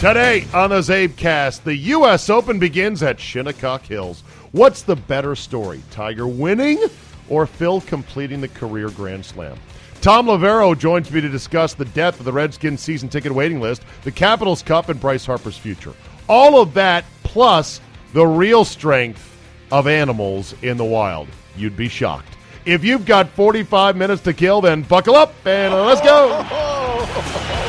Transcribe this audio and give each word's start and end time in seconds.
Today 0.00 0.46
on 0.54 0.70
the 0.70 0.78
Czabecast, 0.80 1.62
the 1.62 1.76
U.S. 1.76 2.30
Open 2.30 2.58
begins 2.58 3.02
at 3.02 3.20
Shinnecock 3.20 3.82
Hills. 3.82 4.22
What's 4.52 4.80
the 4.80 4.96
better 4.96 5.34
story, 5.34 5.82
Tiger 5.90 6.26
winning 6.26 6.82
or 7.28 7.44
Phil 7.44 7.82
completing 7.82 8.40
the 8.40 8.48
career 8.48 8.88
Grand 8.88 9.26
Slam? 9.26 9.58
Tom 10.00 10.24
Loverro 10.24 10.76
joins 10.76 11.10
me 11.10 11.20
to 11.20 11.28
discuss 11.28 11.74
the 11.74 11.84
depth 11.84 12.18
of 12.18 12.24
the 12.24 12.32
Redskins 12.32 12.80
season 12.80 13.10
ticket 13.10 13.30
waiting 13.30 13.60
list, 13.60 13.82
the 14.02 14.10
Capitals 14.10 14.62
Cup, 14.62 14.88
and 14.88 14.98
Bryce 14.98 15.26
Harper's 15.26 15.58
future. 15.58 15.92
All 16.30 16.62
of 16.62 16.72
that 16.72 17.04
plus 17.22 17.82
the 18.14 18.26
real 18.26 18.64
strength 18.64 19.36
of 19.70 19.86
animals 19.86 20.54
in 20.62 20.78
the 20.78 20.84
wild. 20.84 21.28
You'd 21.58 21.76
be 21.76 21.90
shocked. 21.90 22.38
If 22.64 22.84
you've 22.84 23.04
got 23.04 23.28
45 23.28 23.98
minutes 23.98 24.22
to 24.22 24.32
kill, 24.32 24.62
then 24.62 24.80
buckle 24.80 25.14
up 25.14 25.34
and 25.44 25.74
let's 25.74 26.00
go. 26.00 27.56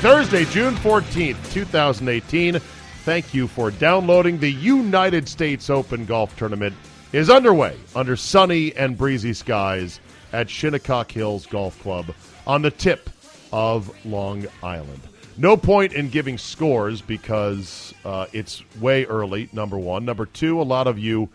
Thursday, 0.00 0.46
June 0.46 0.74
14th, 0.76 1.52
2018. 1.52 2.58
Thank 3.04 3.34
you 3.34 3.46
for 3.46 3.70
downloading. 3.70 4.38
The 4.38 4.50
United 4.50 5.28
States 5.28 5.68
Open 5.68 6.06
Golf 6.06 6.34
Tournament 6.38 6.74
is 7.12 7.28
underway 7.28 7.76
under 7.94 8.16
sunny 8.16 8.74
and 8.76 8.96
breezy 8.96 9.34
skies 9.34 10.00
at 10.32 10.48
Shinnecock 10.48 11.12
Hills 11.12 11.44
Golf 11.44 11.78
Club 11.82 12.14
on 12.46 12.62
the 12.62 12.70
tip 12.70 13.10
of 13.52 13.94
Long 14.06 14.46
Island. 14.62 15.02
No 15.36 15.54
point 15.54 15.92
in 15.92 16.08
giving 16.08 16.38
scores 16.38 17.02
because 17.02 17.92
uh, 18.06 18.24
it's 18.32 18.62
way 18.80 19.04
early, 19.04 19.50
number 19.52 19.76
one. 19.76 20.06
Number 20.06 20.24
two, 20.24 20.62
a 20.62 20.64
lot 20.64 20.86
of 20.86 20.98
you 20.98 21.28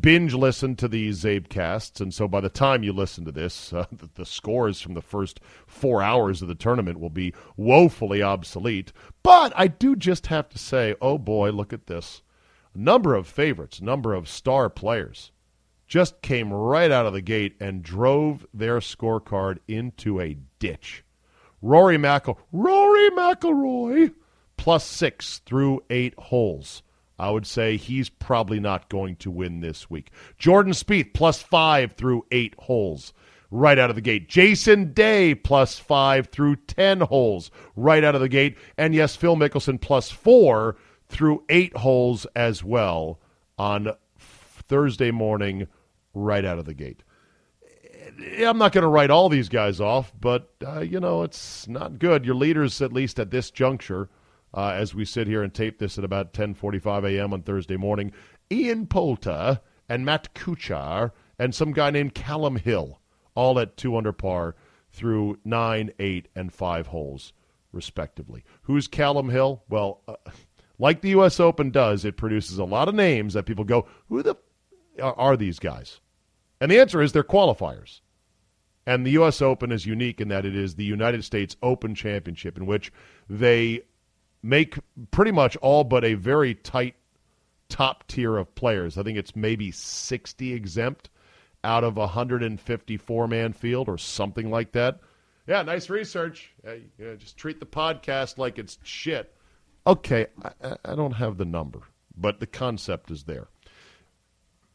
binge 0.00 0.34
listen 0.34 0.76
to 0.76 0.88
these 0.88 1.22
Czabecasts, 1.22 2.00
and 2.00 2.12
so 2.12 2.26
by 2.26 2.40
the 2.40 2.48
time 2.48 2.82
you 2.82 2.92
listen 2.92 3.24
to 3.24 3.32
this, 3.32 3.72
uh, 3.72 3.86
the, 3.92 4.08
the, 4.14 4.26
scores 4.26 4.80
from 4.80 4.94
the 4.94 5.02
first 5.02 5.40
four 5.66 6.02
hours 6.02 6.42
of 6.42 6.48
the 6.48 6.54
tournament 6.54 6.98
will 6.98 7.10
be 7.10 7.32
woefully 7.56 8.22
obsolete. 8.22 8.92
But 9.22 9.52
I 9.56 9.68
do 9.68 9.96
just 9.96 10.26
have 10.28 10.48
to 10.50 10.58
say, 10.58 10.94
oh 11.00 11.18
boy, 11.18 11.50
look 11.50 11.72
at 11.72 11.86
this. 11.86 12.22
A 12.74 12.78
number 12.78 13.14
of 13.14 13.26
favorites, 13.26 13.80
number 13.80 14.14
of 14.14 14.28
star 14.28 14.68
players 14.68 15.30
just 15.86 16.22
came 16.22 16.52
right 16.52 16.90
out 16.90 17.06
of 17.06 17.12
the 17.12 17.20
gate 17.20 17.56
and 17.60 17.82
drove 17.82 18.46
their 18.52 18.78
scorecard 18.78 19.58
into 19.68 20.20
a 20.20 20.36
ditch. 20.58 21.04
Rory 21.62 21.96
McIl- 21.96 22.38
Rory 22.52 23.10
McIlroy 23.10 24.12
plus 24.56 24.84
six 24.84 25.38
through 25.40 25.82
eight 25.90 26.14
holes. 26.18 26.82
I 27.18 27.30
would 27.30 27.46
say 27.46 27.76
he's 27.76 28.08
probably 28.08 28.58
not 28.58 28.88
going 28.88 29.16
to 29.16 29.30
win 29.30 29.60
this 29.60 29.88
week. 29.88 30.10
Jordan 30.38 30.72
Spieth 30.72 31.14
plus 31.14 31.40
five 31.40 31.92
through 31.92 32.26
eight 32.30 32.54
holes 32.58 33.12
right 33.50 33.78
out 33.78 33.90
of 33.90 33.96
the 33.96 34.02
gate. 34.02 34.28
Jason 34.28 34.92
Day 34.92 35.34
plus 35.34 35.78
five 35.78 36.26
through 36.26 36.56
ten 36.56 37.00
holes 37.00 37.50
right 37.76 38.02
out 38.02 38.16
of 38.16 38.20
the 38.20 38.28
gate. 38.28 38.58
And 38.76 38.94
yes, 38.94 39.14
Phil 39.14 39.36
Mickelson 39.36 39.80
plus 39.80 40.10
four 40.10 40.76
through 41.08 41.44
eight 41.48 41.76
holes 41.76 42.26
as 42.34 42.64
well 42.64 43.20
on 43.56 43.92
Thursday 44.18 45.12
morning 45.12 45.68
right 46.14 46.44
out 46.44 46.58
of 46.58 46.64
the 46.64 46.74
gate. 46.74 47.04
I'm 48.38 48.58
not 48.58 48.72
going 48.72 48.82
to 48.82 48.88
write 48.88 49.10
all 49.10 49.28
these 49.28 49.48
guys 49.48 49.80
off, 49.80 50.12
but, 50.20 50.50
uh, 50.66 50.80
you 50.80 51.00
know, 51.00 51.22
it's 51.22 51.66
not 51.68 51.98
good. 51.98 52.24
Your 52.24 52.34
leaders, 52.34 52.80
at 52.82 52.92
least 52.92 53.18
at 53.18 53.30
this 53.30 53.50
juncture, 53.50 54.08
uh, 54.54 54.70
as 54.70 54.94
we 54.94 55.04
sit 55.04 55.26
here 55.26 55.42
and 55.42 55.52
tape 55.52 55.78
this 55.78 55.98
at 55.98 56.04
about 56.04 56.32
10:45 56.32 57.04
a.m. 57.04 57.32
on 57.32 57.42
Thursday 57.42 57.76
morning. 57.76 58.12
Ian 58.50 58.86
Poulter 58.86 59.60
and 59.88 60.04
Matt 60.04 60.32
Kuchar 60.34 61.12
and 61.38 61.54
some 61.54 61.72
guy 61.72 61.90
named 61.90 62.14
Callum 62.14 62.56
Hill, 62.56 63.00
all 63.34 63.58
at 63.58 63.76
two 63.76 63.96
under 63.96 64.12
par 64.12 64.54
through 64.92 65.38
nine, 65.44 65.90
eight, 65.98 66.28
and 66.36 66.52
five 66.52 66.88
holes, 66.88 67.32
respectively. 67.72 68.44
Who's 68.62 68.86
Callum 68.86 69.30
Hill? 69.30 69.64
Well, 69.68 70.02
uh, 70.06 70.14
like 70.78 71.00
the 71.00 71.10
U.S. 71.10 71.40
Open 71.40 71.70
does, 71.70 72.04
it 72.04 72.16
produces 72.16 72.58
a 72.58 72.64
lot 72.64 72.88
of 72.88 72.94
names 72.94 73.34
that 73.34 73.46
people 73.46 73.64
go, 73.64 73.86
"Who 74.08 74.22
the 74.22 74.36
f- 74.98 75.14
are 75.16 75.36
these 75.36 75.58
guys?" 75.58 76.00
And 76.60 76.70
the 76.70 76.78
answer 76.78 77.02
is 77.02 77.12
they're 77.12 77.24
qualifiers. 77.24 78.00
And 78.86 79.04
the 79.04 79.12
U.S. 79.12 79.40
Open 79.40 79.72
is 79.72 79.86
unique 79.86 80.20
in 80.20 80.28
that 80.28 80.44
it 80.44 80.54
is 80.54 80.74
the 80.74 80.84
United 80.84 81.24
States 81.24 81.56
Open 81.62 81.94
Championship, 81.94 82.58
in 82.58 82.66
which 82.66 82.92
they 83.28 83.82
make 84.44 84.78
pretty 85.10 85.32
much 85.32 85.56
all 85.56 85.82
but 85.82 86.04
a 86.04 86.14
very 86.14 86.54
tight 86.54 86.94
top 87.70 88.06
tier 88.06 88.36
of 88.36 88.54
players. 88.54 88.98
I 88.98 89.02
think 89.02 89.16
it's 89.16 89.34
maybe 89.34 89.70
60 89.70 90.52
exempt 90.52 91.08
out 91.64 91.82
of 91.82 91.96
a 91.96 92.00
154 92.00 93.26
man 93.26 93.52
field 93.54 93.88
or 93.88 93.96
something 93.96 94.50
like 94.50 94.72
that. 94.72 95.00
Yeah, 95.46 95.62
nice 95.62 95.88
research. 95.88 96.52
Just 97.18 97.38
treat 97.38 97.58
the 97.58 97.66
podcast 97.66 98.36
like 98.36 98.58
it's 98.58 98.78
shit. 98.82 99.34
Okay, 99.86 100.26
I, 100.62 100.76
I 100.84 100.94
don't 100.94 101.12
have 101.12 101.38
the 101.38 101.44
number, 101.44 101.80
but 102.16 102.38
the 102.38 102.46
concept 102.46 103.10
is 103.10 103.24
there. 103.24 103.48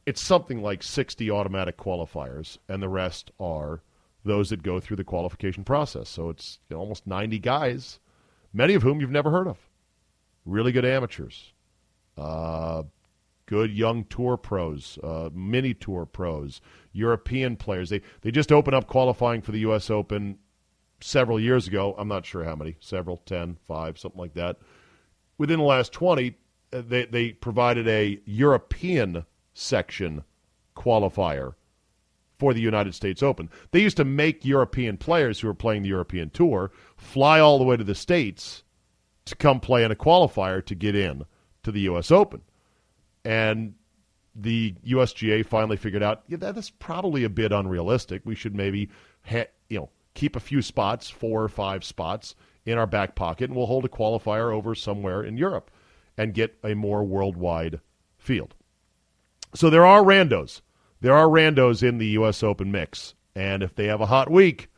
It's 0.05 0.21
something 0.21 0.63
like 0.63 0.81
60 0.81 1.29
automatic 1.29 1.77
qualifiers, 1.77 2.57
and 2.67 2.81
the 2.81 2.89
rest 2.89 3.31
are 3.39 3.81
those 4.25 4.49
that 4.49 4.63
go 4.63 4.79
through 4.79 4.97
the 4.97 5.03
qualification 5.03 5.63
process. 5.63 6.09
So 6.09 6.29
it's 6.29 6.59
almost 6.73 7.05
90 7.05 7.37
guys 7.39 7.99
many 8.53 8.73
of 8.73 8.83
whom 8.83 8.99
you've 8.99 9.11
never 9.11 9.31
heard 9.31 9.47
of. 9.47 9.57
Really 10.45 10.71
good 10.71 10.85
amateurs, 10.85 11.53
uh, 12.17 12.83
good 13.45 13.71
young 13.71 14.05
tour 14.05 14.37
pros, 14.37 14.97
uh, 15.03 15.29
mini 15.33 15.73
tour 15.73 16.05
pros, 16.05 16.61
European 16.93 17.55
players. 17.55 17.89
They 17.89 18.01
they 18.21 18.31
just 18.31 18.51
opened 18.51 18.75
up 18.75 18.87
qualifying 18.87 19.41
for 19.41 19.51
the 19.51 19.59
U.S. 19.59 19.89
Open 19.89 20.39
several 21.01 21.39
years 21.39 21.67
ago. 21.67 21.95
I'm 21.97 22.07
not 22.07 22.25
sure 22.25 22.43
how 22.43 22.55
many, 22.55 22.75
several, 22.79 23.17
10, 23.17 23.57
5, 23.67 23.97
something 23.97 24.19
like 24.19 24.33
that. 24.33 24.57
Within 25.37 25.59
the 25.59 25.65
last 25.65 25.93
20, 25.93 26.35
uh, 26.73 26.81
they, 26.85 27.05
they 27.05 27.31
provided 27.31 27.87
a 27.87 28.19
European 28.25 29.25
section 29.53 30.23
qualifier 30.75 31.53
for 32.39 32.53
the 32.53 32.61
United 32.61 32.95
States 32.95 33.21
Open. 33.21 33.49
They 33.71 33.81
used 33.81 33.97
to 33.97 34.05
make 34.05 34.45
European 34.45 34.97
players 34.97 35.39
who 35.39 35.47
were 35.47 35.53
playing 35.53 35.83
the 35.83 35.89
European 35.89 36.29
Tour 36.29 36.71
fly 36.95 37.39
all 37.39 37.59
the 37.59 37.65
way 37.65 37.77
to 37.77 37.83
the 37.83 37.93
States 37.93 38.63
to 39.25 39.35
come 39.35 39.59
play 39.59 39.83
in 39.83 39.91
a 39.91 39.95
qualifier 39.95 40.65
to 40.65 40.73
get 40.73 40.95
in 40.95 41.25
to 41.63 41.71
the 41.71 41.81
U.S. 41.81 42.09
Open. 42.09 42.41
And 43.25 43.75
the 44.33 44.73
USGA 44.87 45.45
finally 45.45 45.75
figured 45.75 46.01
out 46.01 46.23
yeah, 46.27 46.37
that's 46.37 46.69
probably 46.69 47.25
a 47.25 47.29
bit 47.29 47.51
unrealistic. 47.51 48.21
We 48.23 48.35
should 48.35 48.55
maybe 48.55 48.89
ha- 49.25 49.51
you 49.69 49.79
know 49.79 49.89
keep 50.13 50.35
a 50.35 50.39
few 50.39 50.61
spots, 50.61 51.09
four 51.09 51.43
or 51.43 51.49
five 51.49 51.83
spots 51.83 52.35
in 52.65 52.77
our 52.77 52.87
back 52.87 53.15
pocket, 53.15 53.49
and 53.49 53.55
we'll 53.55 53.65
hold 53.65 53.85
a 53.85 53.89
qualifier 53.89 54.53
over 54.53 54.73
somewhere 54.75 55.23
in 55.23 55.37
Europe 55.37 55.69
and 56.17 56.33
get 56.33 56.57
a 56.63 56.73
more 56.73 57.03
worldwide 57.03 57.81
field. 58.17 58.55
So 59.55 59.69
there 59.69 59.85
are 59.85 60.03
randos 60.03 60.61
there 61.01 61.15
are 61.15 61.27
randos 61.27 61.87
in 61.87 61.97
the 61.97 62.07
U.S. 62.07 62.43
Open 62.43 62.71
mix, 62.71 63.13
and 63.35 63.63
if 63.63 63.75
they 63.75 63.87
have 63.87 64.01
a 64.01 64.07
hot 64.07 64.29
week, 64.29 64.69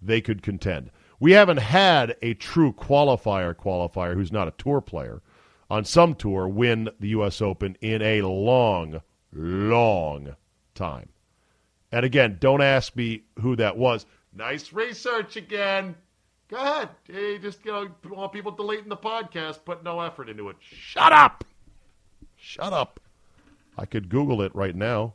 they 0.00 0.20
could 0.20 0.42
contend. 0.42 0.90
We 1.20 1.32
haven't 1.32 1.58
had 1.58 2.16
a 2.22 2.34
true 2.34 2.72
qualifier 2.72 3.54
qualifier 3.54 4.14
who's 4.14 4.32
not 4.32 4.48
a 4.48 4.54
tour 4.58 4.80
player 4.80 5.22
on 5.70 5.84
some 5.84 6.14
tour 6.14 6.46
win 6.46 6.88
the 7.00 7.08
U.S. 7.08 7.40
Open 7.40 7.76
in 7.80 8.02
a 8.02 8.22
long, 8.22 9.00
long 9.32 10.36
time. 10.74 11.08
And 11.90 12.04
again, 12.04 12.38
don't 12.40 12.60
ask 12.60 12.94
me 12.96 13.22
who 13.40 13.56
that 13.56 13.76
was. 13.76 14.06
Nice 14.34 14.72
research 14.72 15.36
again. 15.36 15.94
Go 16.48 16.56
ahead. 16.56 16.88
Hey, 17.04 17.38
just 17.38 17.64
you 17.64 17.72
know, 17.72 17.88
want 18.10 18.32
people 18.32 18.52
deleting 18.52 18.88
the 18.88 18.96
podcast, 18.96 19.64
put 19.64 19.82
no 19.82 20.00
effort 20.00 20.28
into 20.28 20.48
it. 20.48 20.56
Shut 20.60 21.12
up. 21.12 21.44
Shut 22.36 22.72
up. 22.72 23.00
I 23.78 23.86
could 23.86 24.08
Google 24.08 24.42
it 24.42 24.54
right 24.54 24.74
now. 24.74 25.14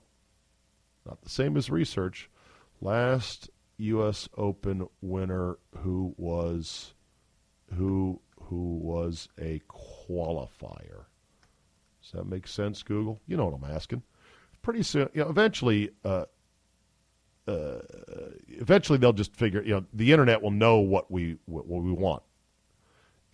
Not 1.10 1.22
the 1.24 1.30
same 1.30 1.58
as 1.58 1.72
research. 1.72 2.30
Last 2.82 3.50
U.S. 3.78 4.30
Open 4.38 4.88
winner 5.02 5.58
who 5.80 6.14
was 6.18 6.94
who 7.74 8.22
who 8.44 8.78
was 8.78 9.28
a 9.40 9.60
qualifier. 9.68 11.06
Does 12.04 12.12
that 12.14 12.28
make 12.28 12.48
sense, 12.48 12.84
Google? 12.84 13.20
You 13.26 13.38
know 13.38 13.46
what 13.46 13.56
I'm 13.56 13.76
asking. 13.76 14.04
Pretty 14.62 14.84
soon, 14.84 15.10
you 15.14 15.24
know, 15.24 15.30
eventually, 15.30 15.90
uh, 16.06 16.26
uh, 17.48 17.80
eventually 18.48 19.00
they'll 19.00 19.12
just 19.12 19.36
figure. 19.36 19.64
You 19.64 19.76
know, 19.76 19.86
the 19.92 20.12
internet 20.12 20.44
will 20.44 20.52
know 20.52 20.78
what 20.78 21.10
we 21.10 21.38
what, 21.46 21.66
what 21.66 21.84
we 21.84 21.92
want. 21.92 22.22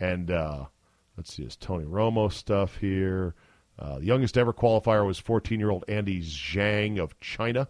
And 0.00 0.30
uh, 0.30 0.64
let's 1.18 1.34
see, 1.34 1.42
is 1.42 1.56
Tony 1.56 1.84
Romo 1.84 2.32
stuff 2.32 2.78
here? 2.78 3.34
Uh, 3.78 3.98
the 3.98 4.06
youngest 4.06 4.38
ever 4.38 4.52
qualifier 4.52 5.06
was 5.06 5.20
14-year-old 5.20 5.84
Andy 5.88 6.20
Zhang 6.22 6.98
of 6.98 7.18
China. 7.20 7.68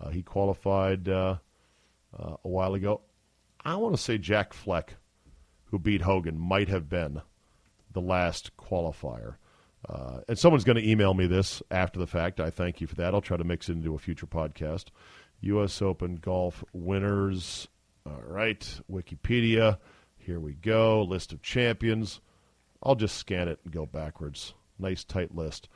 Uh, 0.00 0.10
he 0.10 0.22
qualified 0.22 1.08
uh, 1.08 1.36
uh, 2.18 2.36
a 2.44 2.48
while 2.48 2.74
ago. 2.74 3.00
I 3.64 3.76
want 3.76 3.94
to 3.94 4.00
say 4.00 4.16
Jack 4.16 4.52
Fleck, 4.52 4.96
who 5.66 5.78
beat 5.78 6.02
Hogan, 6.02 6.38
might 6.38 6.68
have 6.68 6.88
been 6.88 7.20
the 7.92 8.00
last 8.00 8.56
qualifier. 8.56 9.36
Uh, 9.88 10.20
and 10.28 10.38
someone's 10.38 10.64
going 10.64 10.76
to 10.76 10.88
email 10.88 11.14
me 11.14 11.26
this 11.26 11.62
after 11.70 11.98
the 11.98 12.06
fact. 12.06 12.38
I 12.38 12.50
thank 12.50 12.80
you 12.80 12.86
for 12.86 12.94
that. 12.96 13.14
I'll 13.14 13.20
try 13.20 13.36
to 13.36 13.44
mix 13.44 13.68
it 13.68 13.72
into 13.72 13.94
a 13.94 13.98
future 13.98 14.26
podcast. 14.26 14.86
U.S. 15.40 15.80
Open 15.80 16.16
golf 16.16 16.62
winners. 16.72 17.66
All 18.06 18.22
right, 18.26 18.80
Wikipedia. 18.90 19.78
Here 20.18 20.38
we 20.38 20.52
go. 20.52 21.02
List 21.02 21.32
of 21.32 21.42
champions. 21.42 22.20
I'll 22.82 22.94
just 22.94 23.16
scan 23.16 23.48
it 23.48 23.58
and 23.64 23.72
go 23.72 23.86
backwards. 23.86 24.54
Nice 24.80 25.04
tight 25.04 25.34
list. 25.34 25.68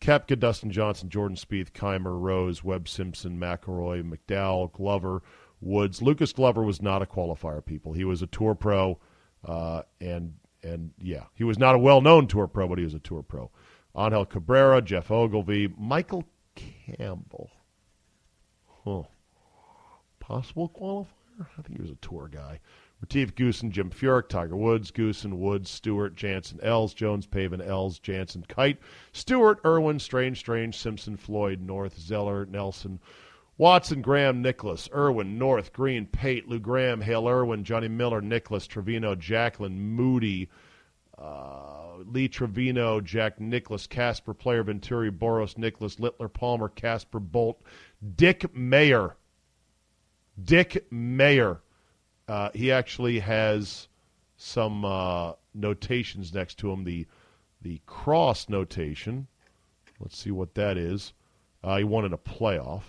Koepka, 0.00 0.38
Dustin 0.38 0.70
Johnson, 0.70 1.08
Jordan 1.08 1.36
Spieth, 1.36 1.72
Kaymer, 1.72 2.20
Rose, 2.20 2.62
Webb 2.62 2.88
Simpson, 2.88 3.38
McIlroy, 3.38 4.02
McDowell, 4.02 4.72
Glover, 4.72 5.22
Woods. 5.60 6.00
Lucas 6.00 6.32
Glover 6.32 6.62
was 6.62 6.80
not 6.80 7.02
a 7.02 7.06
qualifier, 7.06 7.64
people. 7.64 7.92
He 7.92 8.04
was 8.04 8.22
a 8.22 8.26
tour 8.26 8.54
pro, 8.54 8.98
uh, 9.44 9.82
and 10.00 10.34
and 10.62 10.92
yeah, 10.98 11.24
he 11.34 11.44
was 11.44 11.58
not 11.58 11.74
a 11.74 11.78
well-known 11.78 12.26
tour 12.26 12.46
pro, 12.46 12.68
but 12.68 12.78
he 12.78 12.84
was 12.84 12.94
a 12.94 13.00
tour 13.00 13.22
pro. 13.22 13.50
Angel 13.96 14.24
Cabrera, 14.24 14.82
Geoff 14.82 15.10
Ogilvy, 15.10 15.72
Michael 15.76 16.24
Campbell. 16.54 17.50
Huh. 18.84 19.02
Possible 20.20 20.68
qualifier? 20.68 21.46
I 21.58 21.62
think 21.62 21.76
he 21.76 21.82
was 21.82 21.90
a 21.90 21.96
tour 21.96 22.28
guy. 22.28 22.60
Retief 23.00 23.34
Goosen, 23.34 23.70
Jim 23.70 23.90
Furyk, 23.90 24.28
Tiger 24.28 24.56
Woods, 24.56 24.90
Goosen, 24.90 25.38
Woods, 25.38 25.70
Stewart, 25.70 26.16
Janzen, 26.16 26.58
Els, 26.62 26.94
Jones, 26.94 27.26
Pavin, 27.26 27.60
Els, 27.60 28.00
Janzen, 28.00 28.46
Kite, 28.48 28.78
Stewart, 29.12 29.60
Irwin, 29.64 30.00
Strange, 30.00 30.38
Strange, 30.38 30.76
Simpson, 30.76 31.16
Floyd, 31.16 31.60
North, 31.60 31.96
Zoeller, 31.98 32.44
Nelson, 32.46 32.98
Watson, 33.56 34.02
Graham, 34.02 34.42
Nicklaus, 34.42 34.88
Irwin, 34.92 35.38
North, 35.38 35.72
Green, 35.72 36.06
Pate, 36.06 36.48
Lou 36.48 36.58
Graham, 36.58 37.00
Hale 37.00 37.28
Irwin, 37.28 37.64
Johnny 37.64 37.88
Miller, 37.88 38.20
Nicklaus, 38.20 38.66
Trevino, 38.66 39.14
Jacklin, 39.14 39.78
Moody, 39.94 40.48
uh, 41.18 41.98
Lee 42.06 42.28
Trevino, 42.28 43.00
Jack 43.00 43.40
Nicklaus, 43.40 43.86
Casper, 43.86 44.34
Player, 44.34 44.62
Venturi, 44.62 45.10
Boros, 45.10 45.56
Nicklaus, 45.58 45.98
Littler, 45.98 46.28
Palmer, 46.28 46.68
Casper, 46.68 47.20
Bolt, 47.20 47.62
Dick 48.16 48.54
Mayer. 48.54 49.16
Dick 50.42 50.86
Mayer. 50.92 51.60
Uh, 52.28 52.50
he 52.54 52.70
actually 52.70 53.18
has 53.20 53.88
some 54.36 54.84
uh, 54.84 55.32
notations 55.54 56.32
next 56.34 56.58
to 56.58 56.70
him. 56.70 56.84
The 56.84 57.06
the 57.60 57.80
cross 57.86 58.48
notation. 58.48 59.26
Let's 59.98 60.16
see 60.16 60.30
what 60.30 60.54
that 60.54 60.76
is. 60.76 61.12
Uh, 61.64 61.78
he 61.78 61.84
won 61.84 62.04
in 62.04 62.12
a 62.12 62.18
playoff. 62.18 62.82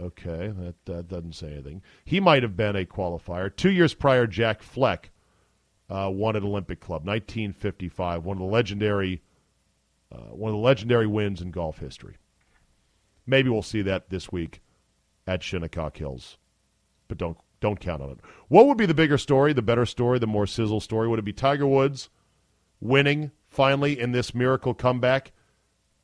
Okay, 0.00 0.50
that, 0.58 0.74
that 0.86 1.08
doesn't 1.08 1.34
say 1.34 1.52
anything. 1.52 1.82
He 2.04 2.18
might 2.18 2.42
have 2.42 2.56
been 2.56 2.76
a 2.76 2.86
qualifier. 2.86 3.54
Two 3.54 3.70
years 3.70 3.92
prior, 3.92 4.26
Jack 4.26 4.62
Fleck 4.62 5.10
uh, 5.90 6.10
won 6.10 6.34
at 6.34 6.42
Olympic 6.42 6.80
Club, 6.80 7.06
1955. 7.06 8.24
One 8.24 8.38
of 8.38 8.40
the 8.40 8.46
legendary, 8.46 9.20
uh, 10.10 10.30
one 10.30 10.50
of 10.50 10.56
the 10.56 10.62
legendary 10.62 11.06
wins 11.06 11.42
in 11.42 11.50
golf 11.50 11.78
history. 11.78 12.16
Maybe 13.26 13.50
we'll 13.50 13.60
see 13.60 13.82
that 13.82 14.08
this 14.08 14.32
week 14.32 14.62
at 15.26 15.42
Shinnecock 15.42 15.98
Hills, 15.98 16.38
but 17.08 17.18
don't 17.18 17.36
don't 17.62 17.80
count 17.80 18.02
on 18.02 18.10
it. 18.10 18.18
What 18.48 18.66
would 18.66 18.76
be 18.76 18.86
the 18.86 18.92
bigger 18.92 19.16
story, 19.16 19.54
the 19.54 19.62
better 19.62 19.86
story, 19.86 20.18
the 20.18 20.26
more 20.26 20.46
sizzle 20.46 20.80
story? 20.80 21.08
Would 21.08 21.18
it 21.18 21.24
be 21.24 21.32
Tiger 21.32 21.66
Woods 21.66 22.10
winning 22.80 23.30
finally 23.48 23.98
in 23.98 24.12
this 24.12 24.34
miracle 24.34 24.74
comeback 24.74 25.32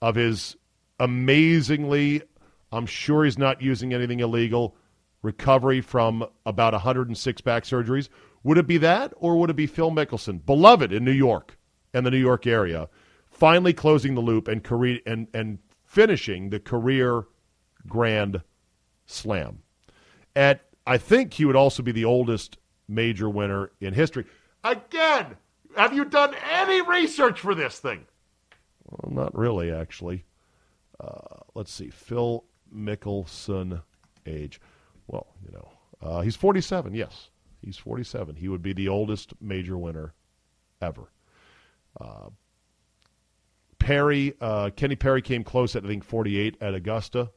of 0.01 0.15
his 0.15 0.57
amazingly 0.99 2.23
I'm 2.73 2.87
sure 2.87 3.25
he's 3.25 3.39
not 3.39 3.63
using 3.63 3.95
anything 3.95 4.21
illegal. 4.21 4.77
Recovery 5.23 5.81
from 5.81 6.25
about 6.47 6.75
106 6.75 7.41
back 7.41 7.65
surgeries. 7.65 8.09
Would 8.45 8.59
it 8.59 8.67
be 8.67 8.79
that, 8.79 9.13
or 9.17 9.39
would 9.39 9.51
it 9.51 9.57
be 9.57 9.67
Phil 9.67 9.91
Mickelson, 9.91 10.45
beloved 10.45 10.93
in 10.93 11.05
New 11.05 11.13
York 11.13 11.59
and 11.93 12.07
the 12.07 12.11
New 12.11 12.19
York 12.19 12.47
area, 12.47 12.89
finally 13.31 13.73
closing 13.73 14.15
the 14.15 14.21
loop 14.21 14.47
and 14.49 14.63
career 14.63 15.01
and 15.07 15.27
and 15.35 15.59
finishing 15.85 16.51
the 16.51 16.61
career 16.61 17.25
Grand 17.87 18.43
Slam? 19.07 19.63
At 20.37 20.68
I 20.89 20.97
think 20.97 21.35
he 21.35 21.45
would 21.45 21.55
also 21.55 21.83
be 21.83 21.93
the 21.93 22.07
oldest 22.07 22.57
major 22.89 23.29
winner 23.29 23.71
in 23.79 23.93
history. 23.93 24.25
Again, 24.65 25.37
have 25.77 25.93
you 25.93 26.07
done 26.07 26.35
any 26.51 26.81
research 26.81 27.41
for 27.41 27.55
this 27.55 27.79
thing? 27.79 28.07
Well, 28.87 29.13
not 29.13 29.37
really, 29.37 29.71
actually. 29.71 30.25
Uh, 30.99 31.43
let's 31.55 31.71
see. 31.71 31.91
Phil 31.91 32.45
Mickelson 32.75 33.83
age? 34.25 34.63
Well, 35.07 35.27
you 35.45 35.53
know, 35.53 35.69
uh, 36.01 36.23
he's 36.23 36.37
47. 36.37 36.95
Yes, 36.95 37.29
he's 37.63 37.77
47. 37.77 38.37
He 38.37 38.49
would 38.49 38.63
be 38.63 38.73
the 38.73 38.89
oldest 38.89 39.35
major 39.43 39.77
winner 39.77 40.15
ever. 40.81 41.13
Uh, 42.01 42.31
Perry, 43.79 44.35
uh, 44.41 44.71
Kenny 44.75 44.97
Perry 44.97 45.21
came 45.21 45.45
close 45.45 45.77
at 45.77 45.85
I 45.85 45.89
think 45.89 46.03
48 46.03 46.57
at 46.63 46.75
Augusta, 46.75 47.31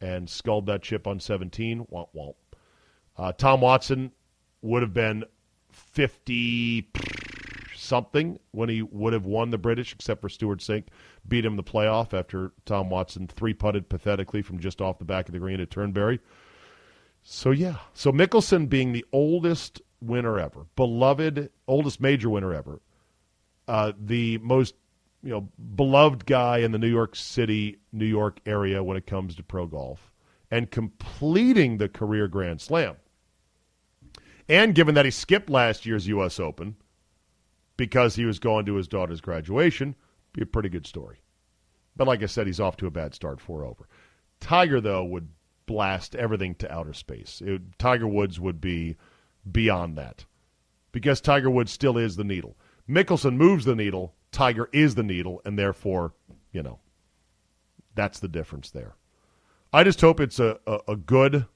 and 0.00 0.28
sculled 0.28 0.66
that 0.66 0.82
chip 0.82 1.06
on 1.06 1.20
17. 1.20 1.86
Womp 1.92 2.08
womp. 2.16 2.34
Uh, 3.20 3.32
Tom 3.32 3.60
Watson 3.60 4.12
would 4.62 4.80
have 4.80 4.94
been 4.94 5.24
50 5.70 6.88
something 7.76 8.38
when 8.52 8.70
he 8.70 8.80
would 8.80 9.12
have 9.12 9.26
won 9.26 9.50
the 9.50 9.58
British, 9.58 9.92
except 9.92 10.22
for 10.22 10.30
Stewart 10.30 10.60
Cink 10.60 10.84
beat 11.28 11.44
him 11.44 11.56
the 11.56 11.62
playoff 11.62 12.18
after 12.18 12.52
Tom 12.64 12.88
Watson 12.88 13.26
three 13.26 13.52
putted 13.52 13.90
pathetically 13.90 14.40
from 14.40 14.58
just 14.58 14.80
off 14.80 14.98
the 14.98 15.04
back 15.04 15.28
of 15.28 15.34
the 15.34 15.38
green 15.38 15.60
at 15.60 15.70
Turnberry. 15.70 16.18
So 17.22 17.50
yeah, 17.50 17.76
so 17.92 18.10
Mickelson 18.10 18.70
being 18.70 18.92
the 18.92 19.04
oldest 19.12 19.82
winner 20.00 20.38
ever, 20.38 20.64
beloved 20.74 21.50
oldest 21.68 22.00
major 22.00 22.30
winner 22.30 22.54
ever, 22.54 22.80
uh, 23.68 23.92
the 24.00 24.38
most 24.38 24.74
you 25.22 25.28
know 25.28 25.46
beloved 25.76 26.24
guy 26.24 26.58
in 26.58 26.72
the 26.72 26.78
New 26.78 26.88
York 26.88 27.14
City, 27.14 27.76
New 27.92 28.06
York 28.06 28.40
area 28.46 28.82
when 28.82 28.96
it 28.96 29.06
comes 29.06 29.34
to 29.34 29.42
pro 29.42 29.66
golf, 29.66 30.10
and 30.50 30.70
completing 30.70 31.76
the 31.76 31.88
career 31.90 32.26
Grand 32.26 32.62
Slam. 32.62 32.96
And 34.50 34.74
given 34.74 34.94
that 34.96 35.06
he 35.06 35.10
skipped 35.10 35.48
last 35.48 35.86
year's 35.86 36.08
U.S. 36.08 36.38
Open, 36.38 36.76
because 37.80 38.14
he 38.14 38.26
was 38.26 38.38
going 38.38 38.66
to 38.66 38.74
his 38.74 38.88
daughter's 38.88 39.22
graduation. 39.22 39.94
Be 40.34 40.42
a 40.42 40.46
pretty 40.46 40.68
good 40.68 40.86
story. 40.86 41.22
But 41.96 42.06
like 42.06 42.22
I 42.22 42.26
said, 42.26 42.46
he's 42.46 42.60
off 42.60 42.76
to 42.76 42.86
a 42.86 42.90
bad 42.90 43.14
start, 43.14 43.40
four 43.40 43.64
over. 43.64 43.88
Tiger, 44.38 44.82
though, 44.82 45.02
would 45.02 45.28
blast 45.64 46.14
everything 46.14 46.54
to 46.56 46.70
outer 46.70 46.92
space. 46.92 47.40
It, 47.42 47.78
Tiger 47.78 48.06
Woods 48.06 48.38
would 48.38 48.60
be 48.60 48.98
beyond 49.50 49.96
that 49.96 50.26
because 50.92 51.22
Tiger 51.22 51.48
Woods 51.48 51.72
still 51.72 51.96
is 51.96 52.16
the 52.16 52.24
needle. 52.24 52.54
Mickelson 52.86 53.36
moves 53.36 53.64
the 53.64 53.74
needle, 53.74 54.12
Tiger 54.30 54.68
is 54.74 54.94
the 54.94 55.02
needle, 55.02 55.40
and 55.46 55.58
therefore, 55.58 56.12
you 56.52 56.62
know, 56.62 56.80
that's 57.94 58.20
the 58.20 58.28
difference 58.28 58.68
there. 58.68 58.94
I 59.72 59.84
just 59.84 60.02
hope 60.02 60.20
it's 60.20 60.38
a, 60.38 60.58
a, 60.66 60.80
a 60.88 60.96
good 60.96 61.46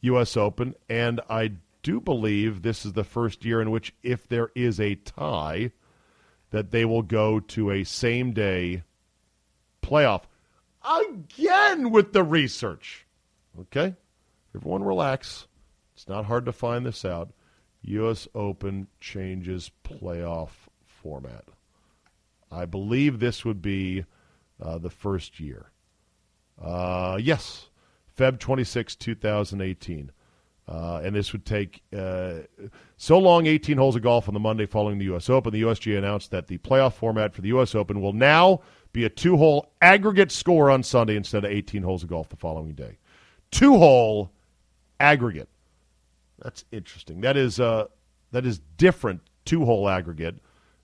U.S. 0.00 0.36
Open, 0.36 0.74
and 0.88 1.20
I 1.30 1.52
do 1.84 2.00
believe 2.00 2.62
this 2.62 2.84
is 2.84 2.94
the 2.94 3.04
first 3.04 3.44
year 3.44 3.60
in 3.62 3.70
which, 3.70 3.94
if 4.02 4.26
there 4.26 4.50
is 4.56 4.80
a 4.80 4.96
tie, 4.96 5.70
that 6.50 6.72
they 6.72 6.84
will 6.84 7.02
go 7.02 7.38
to 7.38 7.70
a 7.70 7.84
same 7.84 8.32
day 8.32 8.82
playoff. 9.82 10.22
Again 10.82 11.90
with 11.90 12.12
the 12.12 12.24
research. 12.24 13.06
Okay? 13.60 13.94
Everyone 14.56 14.82
relax. 14.82 15.46
It's 15.94 16.08
not 16.08 16.24
hard 16.24 16.46
to 16.46 16.52
find 16.52 16.84
this 16.84 17.04
out. 17.04 17.30
U.S. 17.82 18.26
Open 18.34 18.88
changes 18.98 19.70
playoff 19.84 20.50
format. 20.86 21.44
I 22.50 22.64
believe 22.64 23.18
this 23.18 23.44
would 23.44 23.60
be 23.60 24.04
uh, 24.60 24.78
the 24.78 24.90
first 24.90 25.38
year. 25.38 25.70
Uh, 26.60 27.18
yes, 27.20 27.68
Feb 28.16 28.38
26, 28.38 28.96
2018. 28.96 30.12
Uh, 30.66 31.00
and 31.04 31.14
this 31.14 31.32
would 31.32 31.44
take 31.44 31.82
uh, 31.96 32.36
so 32.96 33.18
long 33.18 33.46
18 33.46 33.76
holes 33.76 33.96
of 33.96 34.02
golf 34.02 34.28
on 34.28 34.34
the 34.34 34.40
Monday 34.40 34.64
following 34.64 34.98
the 34.98 35.04
U.S. 35.06 35.28
Open. 35.28 35.52
The 35.52 35.62
USGA 35.62 35.98
announced 35.98 36.30
that 36.30 36.46
the 36.46 36.58
playoff 36.58 36.94
format 36.94 37.34
for 37.34 37.42
the 37.42 37.48
U.S. 37.48 37.74
Open 37.74 38.00
will 38.00 38.14
now 38.14 38.62
be 38.92 39.04
a 39.04 39.10
two 39.10 39.36
hole 39.36 39.72
aggregate 39.82 40.32
score 40.32 40.70
on 40.70 40.82
Sunday 40.82 41.16
instead 41.16 41.44
of 41.44 41.50
18 41.50 41.82
holes 41.82 42.02
of 42.02 42.08
golf 42.08 42.30
the 42.30 42.36
following 42.36 42.72
day. 42.72 42.96
Two 43.50 43.76
hole 43.76 44.32
aggregate. 44.98 45.50
That's 46.38 46.64
interesting. 46.72 47.20
That 47.20 47.36
is, 47.36 47.60
uh, 47.60 47.88
that 48.32 48.46
is 48.46 48.60
different 48.78 49.20
two 49.44 49.66
hole 49.66 49.86
aggregate 49.86 50.36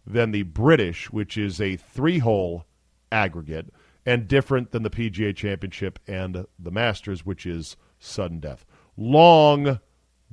than 0.06 0.30
the 0.30 0.42
British, 0.42 1.10
which 1.10 1.38
is 1.38 1.58
a 1.58 1.76
three 1.76 2.18
hole 2.18 2.66
aggregate, 3.10 3.72
and 4.04 4.28
different 4.28 4.72
than 4.72 4.82
the 4.82 4.90
PGA 4.90 5.34
Championship 5.34 5.98
and 6.06 6.46
the 6.58 6.70
Masters, 6.70 7.24
which 7.24 7.46
is 7.46 7.76
sudden 7.98 8.40
death 8.40 8.66
long 8.96 9.80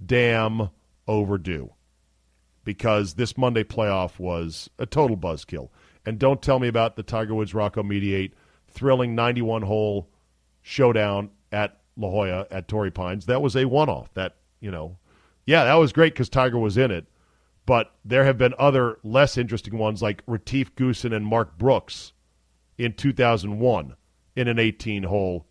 damn 0.04 0.70
overdue 1.08 1.72
because 2.64 3.14
this 3.14 3.38
Monday 3.38 3.64
playoff 3.64 4.20
was 4.20 4.70
a 4.78 4.86
total 4.86 5.16
buzzkill. 5.16 5.70
And 6.06 6.20
don't 6.20 6.42
tell 6.42 6.60
me 6.60 6.68
about 6.68 6.96
the 6.96 7.04
Tiger 7.04 7.34
Woods 7.34 7.54
Rocco 7.54 7.84
Mediate 7.84 8.34
thrilling 8.68 9.16
91 9.16 9.62
hole 9.62 10.10
showdown 10.62 11.30
at 11.52 11.80
La 11.96 12.10
Jolla 12.10 12.46
at 12.52 12.68
Torrey 12.68 12.92
Pines. 12.92 13.26
That 13.26 13.42
was 13.42 13.56
a 13.56 13.66
one 13.66 13.90
off. 13.90 14.14
That, 14.14 14.36
you 14.60 14.70
know, 14.70 14.98
yeah, 15.46 15.64
that 15.64 15.76
was 15.76 15.94
great 15.94 16.14
because 16.14 16.30
Tiger 16.30 16.60
was 16.60 16.78
in 16.78 16.92
it. 16.92 17.06
But 17.66 17.94
there 18.06 18.24
have 18.24 18.38
been 18.38 18.54
other 18.58 18.98
less 19.04 19.38
interesting 19.38 19.78
ones 19.78 20.02
like 20.02 20.24
Retief 20.28 20.76
Goosen 20.76 21.14
and 21.14 21.26
Mark 21.26 21.58
Brooks 21.58 22.14
in 22.78 22.94
2001 22.94 23.96
in 24.36 24.48
an 24.48 24.60
18 24.60 25.04
hole 25.04 25.46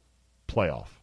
playoff. 0.48 0.95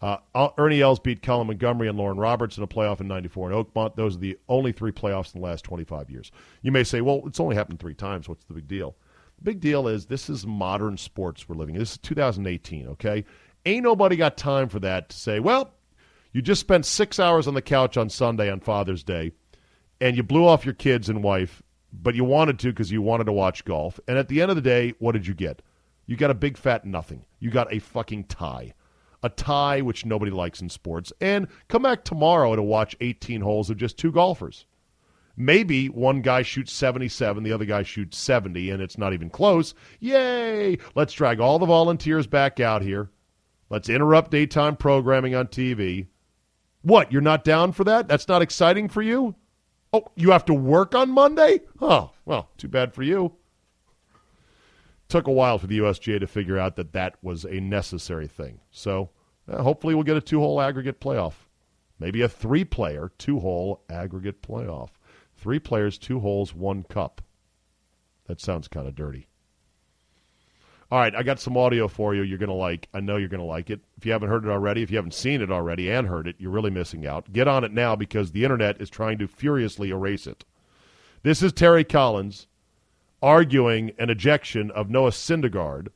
Uh, 0.00 0.18
Ernie 0.58 0.82
Els 0.82 0.98
beat 0.98 1.22
Colin 1.22 1.46
Montgomerie 1.46 1.88
and 1.88 1.96
Loren 1.96 2.18
Roberts 2.18 2.58
in 2.58 2.62
a 2.62 2.66
playoff 2.66 3.00
in 3.00 3.08
94 3.08 3.50
in 3.50 3.64
Oakmont. 3.64 3.96
Those 3.96 4.16
are 4.16 4.20
the 4.20 4.38
only 4.48 4.72
three 4.72 4.92
playoffs 4.92 5.34
in 5.34 5.40
the 5.40 5.46
last 5.46 5.64
25 5.64 6.10
years. 6.10 6.30
You 6.62 6.70
may 6.70 6.84
say, 6.84 7.00
well, 7.00 7.22
it's 7.26 7.40
only 7.40 7.56
happened 7.56 7.80
three 7.80 7.94
times. 7.94 8.28
What's 8.28 8.44
the 8.44 8.54
big 8.54 8.68
deal? 8.68 8.94
The 9.38 9.44
big 9.44 9.60
deal 9.60 9.88
is 9.88 10.06
this 10.06 10.28
is 10.28 10.46
modern 10.46 10.98
sports 10.98 11.48
we're 11.48 11.56
living 11.56 11.76
in. 11.76 11.78
This 11.78 11.92
is 11.92 11.98
2018, 11.98 12.88
okay? 12.88 13.24
Ain't 13.64 13.84
nobody 13.84 14.16
got 14.16 14.36
time 14.36 14.68
for 14.68 14.80
that 14.80 15.08
to 15.08 15.16
say, 15.16 15.40
well, 15.40 15.72
you 16.32 16.42
just 16.42 16.60
spent 16.60 16.84
six 16.84 17.18
hours 17.18 17.48
on 17.48 17.54
the 17.54 17.62
couch 17.62 17.96
on 17.96 18.10
Sunday 18.10 18.50
on 18.50 18.60
Father's 18.60 19.02
Day, 19.02 19.32
and 20.00 20.14
you 20.16 20.22
blew 20.22 20.46
off 20.46 20.66
your 20.66 20.74
kids 20.74 21.08
and 21.08 21.22
wife, 21.22 21.62
but 21.90 22.14
you 22.14 22.24
wanted 22.24 22.58
to 22.58 22.68
because 22.68 22.92
you 22.92 23.00
wanted 23.00 23.24
to 23.24 23.32
watch 23.32 23.64
golf. 23.64 23.98
And 24.06 24.18
at 24.18 24.28
the 24.28 24.42
end 24.42 24.50
of 24.50 24.56
the 24.56 24.62
day, 24.62 24.92
what 24.98 25.12
did 25.12 25.26
you 25.26 25.32
get? 25.32 25.62
You 26.04 26.16
got 26.16 26.30
a 26.30 26.34
big 26.34 26.58
fat 26.58 26.84
nothing. 26.84 27.24
You 27.40 27.50
got 27.50 27.72
a 27.72 27.78
fucking 27.78 28.24
tie 28.24 28.74
a 29.26 29.28
tie, 29.28 29.82
which 29.82 30.06
nobody 30.06 30.30
likes 30.30 30.62
in 30.62 30.70
sports, 30.70 31.12
and 31.20 31.48
come 31.68 31.82
back 31.82 32.04
tomorrow 32.04 32.56
to 32.56 32.62
watch 32.62 32.96
18 33.00 33.42
holes 33.42 33.68
of 33.68 33.76
just 33.76 33.98
two 33.98 34.12
golfers. 34.12 34.64
Maybe 35.36 35.88
one 35.88 36.22
guy 36.22 36.40
shoots 36.40 36.72
77, 36.72 37.42
the 37.42 37.52
other 37.52 37.66
guy 37.66 37.82
shoots 37.82 38.16
70, 38.16 38.70
and 38.70 38.80
it's 38.80 38.96
not 38.96 39.12
even 39.12 39.28
close. 39.28 39.74
Yay! 40.00 40.78
Let's 40.94 41.12
drag 41.12 41.40
all 41.40 41.58
the 41.58 41.66
volunteers 41.66 42.26
back 42.26 42.58
out 42.58 42.80
here. 42.80 43.10
Let's 43.68 43.90
interrupt 43.90 44.30
daytime 44.30 44.76
programming 44.76 45.34
on 45.34 45.48
TV. 45.48 46.06
What, 46.80 47.12
you're 47.12 47.20
not 47.20 47.44
down 47.44 47.72
for 47.72 47.84
that? 47.84 48.08
That's 48.08 48.28
not 48.28 48.40
exciting 48.40 48.88
for 48.88 49.02
you? 49.02 49.34
Oh, 49.92 50.06
you 50.14 50.30
have 50.30 50.44
to 50.46 50.54
work 50.54 50.94
on 50.94 51.10
Monday? 51.10 51.60
Oh, 51.80 52.12
well, 52.24 52.48
too 52.56 52.68
bad 52.68 52.94
for 52.94 53.02
you. 53.02 53.32
Took 55.08 55.26
a 55.26 55.32
while 55.32 55.58
for 55.58 55.66
the 55.66 55.78
USGA 55.78 56.18
to 56.20 56.26
figure 56.26 56.58
out 56.58 56.76
that 56.76 56.92
that 56.92 57.16
was 57.22 57.44
a 57.44 57.60
necessary 57.60 58.26
thing. 58.26 58.60
So 58.70 59.10
uh, 59.48 59.62
hopefully, 59.62 59.94
we'll 59.94 60.04
get 60.04 60.16
a 60.16 60.20
two 60.20 60.40
hole 60.40 60.60
aggregate 60.60 61.00
playoff. 61.00 61.34
Maybe 61.98 62.22
a 62.22 62.28
three 62.28 62.64
player, 62.64 63.10
two 63.18 63.40
hole 63.40 63.82
aggregate 63.88 64.42
playoff. 64.42 64.90
Three 65.36 65.58
players, 65.58 65.98
two 65.98 66.20
holes, 66.20 66.54
one 66.54 66.82
cup. 66.82 67.22
That 68.26 68.40
sounds 68.40 68.68
kind 68.68 68.86
of 68.86 68.94
dirty. 68.94 69.28
All 70.90 71.00
right, 71.00 71.14
I 71.16 71.24
got 71.24 71.40
some 71.40 71.56
audio 71.56 71.88
for 71.88 72.14
you 72.14 72.22
you're 72.22 72.38
going 72.38 72.48
to 72.48 72.54
like. 72.54 72.88
I 72.94 73.00
know 73.00 73.16
you're 73.16 73.28
going 73.28 73.40
to 73.40 73.46
like 73.46 73.70
it. 73.70 73.80
If 73.96 74.06
you 74.06 74.12
haven't 74.12 74.28
heard 74.28 74.44
it 74.44 74.50
already, 74.50 74.82
if 74.82 74.90
you 74.90 74.96
haven't 74.96 75.14
seen 75.14 75.42
it 75.42 75.50
already 75.50 75.90
and 75.90 76.06
heard 76.06 76.28
it, 76.28 76.36
you're 76.38 76.52
really 76.52 76.70
missing 76.70 77.04
out. 77.04 77.32
Get 77.32 77.48
on 77.48 77.64
it 77.64 77.72
now 77.72 77.96
because 77.96 78.30
the 78.30 78.44
internet 78.44 78.80
is 78.80 78.88
trying 78.88 79.18
to 79.18 79.26
furiously 79.26 79.90
erase 79.90 80.28
it. 80.28 80.44
This 81.24 81.42
is 81.42 81.52
Terry 81.52 81.82
Collins 81.82 82.46
arguing 83.20 83.92
an 83.98 84.10
ejection 84.10 84.70
of 84.70 84.88
Noah 84.88 85.10
Syndergaard, 85.10 85.88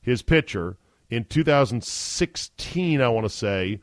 his 0.00 0.22
pitcher, 0.22 0.76
in 1.10 1.24
2016, 1.24 3.00
I 3.00 3.08
want 3.08 3.24
to 3.24 3.30
say, 3.30 3.80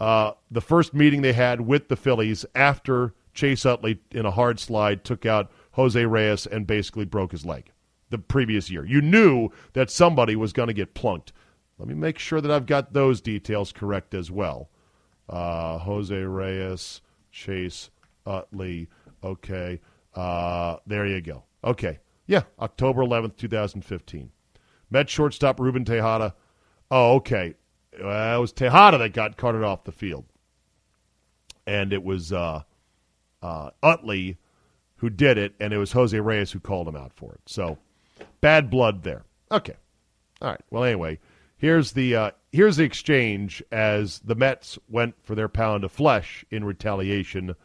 uh, 0.00 0.32
the 0.50 0.60
first 0.60 0.94
meeting 0.94 1.22
they 1.22 1.32
had 1.32 1.60
with 1.60 1.88
the 1.88 1.96
Phillies 1.96 2.44
after 2.54 3.14
Chase 3.34 3.64
Utley, 3.64 4.00
in 4.10 4.26
a 4.26 4.30
hard 4.30 4.58
slide, 4.58 5.04
took 5.04 5.24
out 5.26 5.50
Jose 5.72 6.04
Reyes 6.04 6.46
and 6.46 6.66
basically 6.66 7.04
broke 7.04 7.32
his 7.32 7.46
leg 7.46 7.70
the 8.10 8.18
previous 8.18 8.70
year. 8.70 8.84
You 8.84 9.00
knew 9.00 9.50
that 9.72 9.90
somebody 9.90 10.36
was 10.36 10.52
going 10.52 10.66
to 10.68 10.74
get 10.74 10.94
plunked. 10.94 11.32
Let 11.78 11.88
me 11.88 11.94
make 11.94 12.18
sure 12.18 12.40
that 12.40 12.50
I've 12.50 12.66
got 12.66 12.92
those 12.92 13.20
details 13.20 13.72
correct 13.72 14.14
as 14.14 14.30
well. 14.30 14.68
Uh, 15.28 15.78
Jose 15.78 16.14
Reyes, 16.14 17.00
Chase 17.30 17.90
Utley. 18.26 18.88
Okay. 19.24 19.80
Uh, 20.14 20.76
there 20.86 21.06
you 21.06 21.20
go. 21.20 21.44
Okay. 21.64 21.98
Yeah, 22.26 22.42
October 22.60 23.02
11th, 23.02 23.36
2015. 23.36 24.30
Met 24.90 25.08
shortstop 25.08 25.58
Ruben 25.58 25.84
Tejada 25.84 26.34
Oh, 26.94 27.14
okay. 27.14 27.54
Well, 27.98 28.36
it 28.36 28.40
was 28.40 28.52
Tejada 28.52 28.98
that 28.98 29.14
got 29.14 29.38
carted 29.38 29.62
off 29.64 29.84
the 29.84 29.92
field, 29.92 30.26
and 31.66 31.90
it 31.90 32.04
was 32.04 32.34
uh, 32.34 32.64
uh, 33.42 33.70
Utley 33.82 34.36
who 34.96 35.08
did 35.08 35.38
it, 35.38 35.54
and 35.58 35.72
it 35.72 35.78
was 35.78 35.92
Jose 35.92 36.20
Reyes 36.20 36.52
who 36.52 36.60
called 36.60 36.86
him 36.86 36.94
out 36.94 37.14
for 37.14 37.32
it. 37.32 37.40
So 37.46 37.78
bad 38.42 38.68
blood 38.68 39.04
there. 39.04 39.24
Okay. 39.50 39.74
All 40.42 40.50
right. 40.50 40.60
Well, 40.70 40.84
anyway, 40.84 41.18
here's 41.56 41.92
the 41.92 42.14
uh, 42.14 42.30
here's 42.52 42.76
the 42.76 42.84
exchange 42.84 43.62
as 43.72 44.18
the 44.18 44.34
Mets 44.34 44.78
went 44.86 45.14
for 45.22 45.34
their 45.34 45.48
pound 45.48 45.84
of 45.84 45.92
flesh 45.92 46.44
in 46.50 46.62
retaliation. 46.62 47.56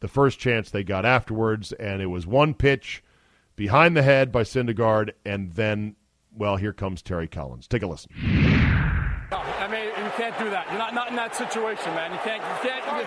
The 0.00 0.08
first 0.08 0.40
chance 0.40 0.70
they 0.70 0.82
got 0.82 1.06
afterwards, 1.06 1.70
and 1.70 2.02
it 2.02 2.06
was 2.06 2.26
one 2.26 2.52
pitch 2.52 3.04
behind 3.54 3.96
the 3.96 4.02
head 4.02 4.32
by 4.32 4.42
Syndergaard, 4.42 5.12
and 5.24 5.52
then 5.52 5.94
well, 6.36 6.56
here 6.56 6.72
comes 6.72 7.02
Terry 7.02 7.28
Collins. 7.28 7.66
Take 7.66 7.82
a 7.82 7.86
listen. 7.86 8.10
No, 9.30 9.38
I 9.38 9.68
mean, 9.68 9.84
you 9.84 10.10
can't 10.32 10.44
do 10.44 10.50
that. 10.50 10.66
You're 10.68 10.78
not, 10.78 10.94
not 10.94 11.08
in 11.10 11.16
that 11.16 11.34
situation, 11.36 11.92
man. 11.94 12.12
You 12.12 12.18
can't. 12.24 12.40
You 12.40 12.70
can't. 12.70 12.84
You, 12.84 13.04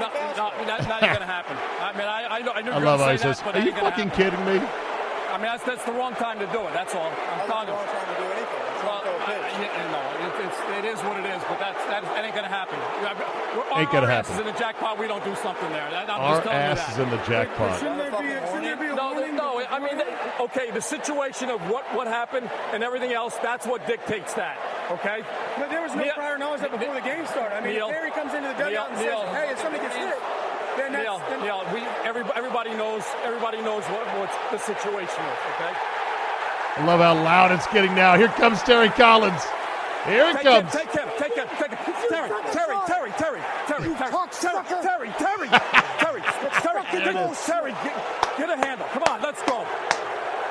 no, 0.00 0.08
no, 0.36 0.52
that, 0.64 0.88
not 0.88 1.00
going 1.00 1.20
to 1.20 1.26
happen. 1.26 1.56
I 1.80 1.92
mean, 1.92 2.08
I, 2.08 2.38
I, 2.38 2.40
know, 2.40 2.52
I 2.52 2.62
knew 2.62 2.70
I 2.72 2.78
you 2.78 2.84
love 2.84 3.00
were 3.00 3.06
ISIS. 3.06 3.40
That, 3.40 3.56
Are 3.56 3.60
you 3.60 3.72
fucking 3.72 4.08
happen. 4.08 4.32
kidding 4.32 4.44
me? 4.46 4.56
I 5.30 5.36
mean, 5.36 5.50
that's, 5.52 5.64
that's 5.64 5.84
the 5.84 5.92
wrong 5.92 6.14
time 6.14 6.38
to 6.38 6.46
do 6.52 6.60
it. 6.64 6.72
That's 6.72 6.94
all. 6.94 7.10
I'm 7.10 7.46
telling 7.46 7.68
you. 7.68 7.74
wrong 7.74 7.86
time 7.86 8.08
to 8.08 8.16
do 8.16 8.26
anything. 8.32 8.60
It's 8.72 8.84
Well, 8.84 9.04
not 9.60 10.00
I, 10.00 10.16
I, 10.20 10.26
it, 10.26 10.32
it's, 10.46 10.58
it 10.80 10.84
is 10.88 10.98
what 11.04 11.16
it 11.20 11.26
is, 11.26 11.42
but 11.48 11.58
that's, 11.58 11.80
that, 11.86 12.02
that 12.02 12.24
ain't 12.24 12.34
going 12.34 12.48
to 12.48 12.52
happen. 12.52 12.78
We're, 13.00 13.80
Ain't 13.80 13.90
gonna 13.90 14.06
our 14.06 14.12
happen. 14.12 14.32
ass 14.32 14.38
is 14.38 14.40
in 14.40 14.46
the 14.46 14.58
jackpot. 14.58 14.98
We 14.98 15.06
don't 15.06 15.24
do 15.24 15.34
something 15.36 15.68
there. 15.70 15.86
I'm 15.88 16.08
Our 16.10 16.38
just 16.38 16.42
telling 16.44 16.58
you 16.58 16.70
ass 16.70 16.78
that. 16.78 16.92
is 16.92 16.98
in 17.00 17.10
the 17.10 17.22
jackpot. 17.24 17.78
Shouldn't 17.80 17.98
there 17.98 18.10
be 18.20 18.28
a- 18.30 18.46
shouldn't 18.46 18.64
there 18.64 18.76
be 18.76 18.86
a 18.90 18.94
No, 18.94 19.12
warning? 19.12 19.36
no. 19.36 19.62
I 19.68 19.78
mean, 19.78 19.96
okay, 20.48 20.70
the 20.70 20.80
situation 20.82 21.50
of 21.50 21.60
what, 21.70 21.84
what 21.94 22.06
happened 22.06 22.50
and 22.72 22.82
everything 22.82 23.12
else, 23.12 23.36
that's 23.42 23.66
what 23.66 23.86
dictates 23.86 24.34
that. 24.34 24.58
Okay? 24.90 25.22
But 25.58 25.70
there 25.70 25.82
was 25.82 25.94
no 25.94 26.02
Neil- 26.02 26.14
prior 26.14 26.38
knowledge 26.38 26.60
that 26.62 26.70
before 26.72 26.94
the 26.94 27.00
game 27.04 27.26
started. 27.26 27.54
I 27.56 27.60
mean, 27.60 27.74
Neil- 27.74 27.88
if 27.88 27.94
Terry 27.94 28.10
comes 28.10 28.34
into 28.34 28.48
the 28.48 28.58
dugout 28.58 28.90
and 28.90 28.98
Neil- 29.00 29.22
says, 29.26 29.36
"Hey, 29.36 29.46
if 29.52 29.58
somebody 29.60 29.82
gets 29.84 29.96
hit," 29.96 30.18
then 30.76 30.92
that's 30.92 31.04
Neil, 31.04 31.18
then, 31.30 31.40
Neil, 31.42 31.60
we, 31.74 31.80
every, 32.06 32.22
everybody 32.34 32.70
knows, 32.74 33.02
everybody 33.24 33.60
knows 33.62 33.84
what, 33.94 34.06
what 34.18 34.30
the 34.50 34.58
situation 34.58 35.22
is, 35.22 35.38
okay? 35.58 35.72
I 36.76 36.84
love 36.84 37.00
how 37.00 37.14
loud 37.14 37.52
it's 37.52 37.66
getting 37.68 37.94
now. 37.94 38.16
Here 38.16 38.28
comes 38.28 38.62
Terry 38.62 38.88
Collins. 38.90 39.42
Here 40.06 40.28
it 40.30 40.36
Take 40.36 40.42
comes. 40.44 40.72
him, 40.72 40.80
take 40.80 40.94
him, 40.94 41.08
take 41.18 41.34
him, 41.34 41.48
take 41.58 41.70
him. 41.70 41.78
Terry, 42.08 42.30
Terry. 42.52 42.76
Terry, 42.86 43.12
Terry, 43.18 43.42
Terry, 43.66 43.84
You 43.84 43.94
Terry, 43.96 44.10
cocksucker. 44.12 44.82
Terry, 44.82 45.10
Terry, 45.18 45.48
Terry, 45.48 45.48
Terry, 45.98 46.22
Terry, 46.22 46.84
fucking 46.84 47.00
Terry, 47.00 47.12
bullshit. 47.14 47.46
Terry, 47.46 47.72
get, 47.84 48.38
get 48.38 48.50
a 48.50 48.56
handle. 48.56 48.86
Come 48.92 49.02
on, 49.10 49.20
let's 49.22 49.42
go. 49.42 49.66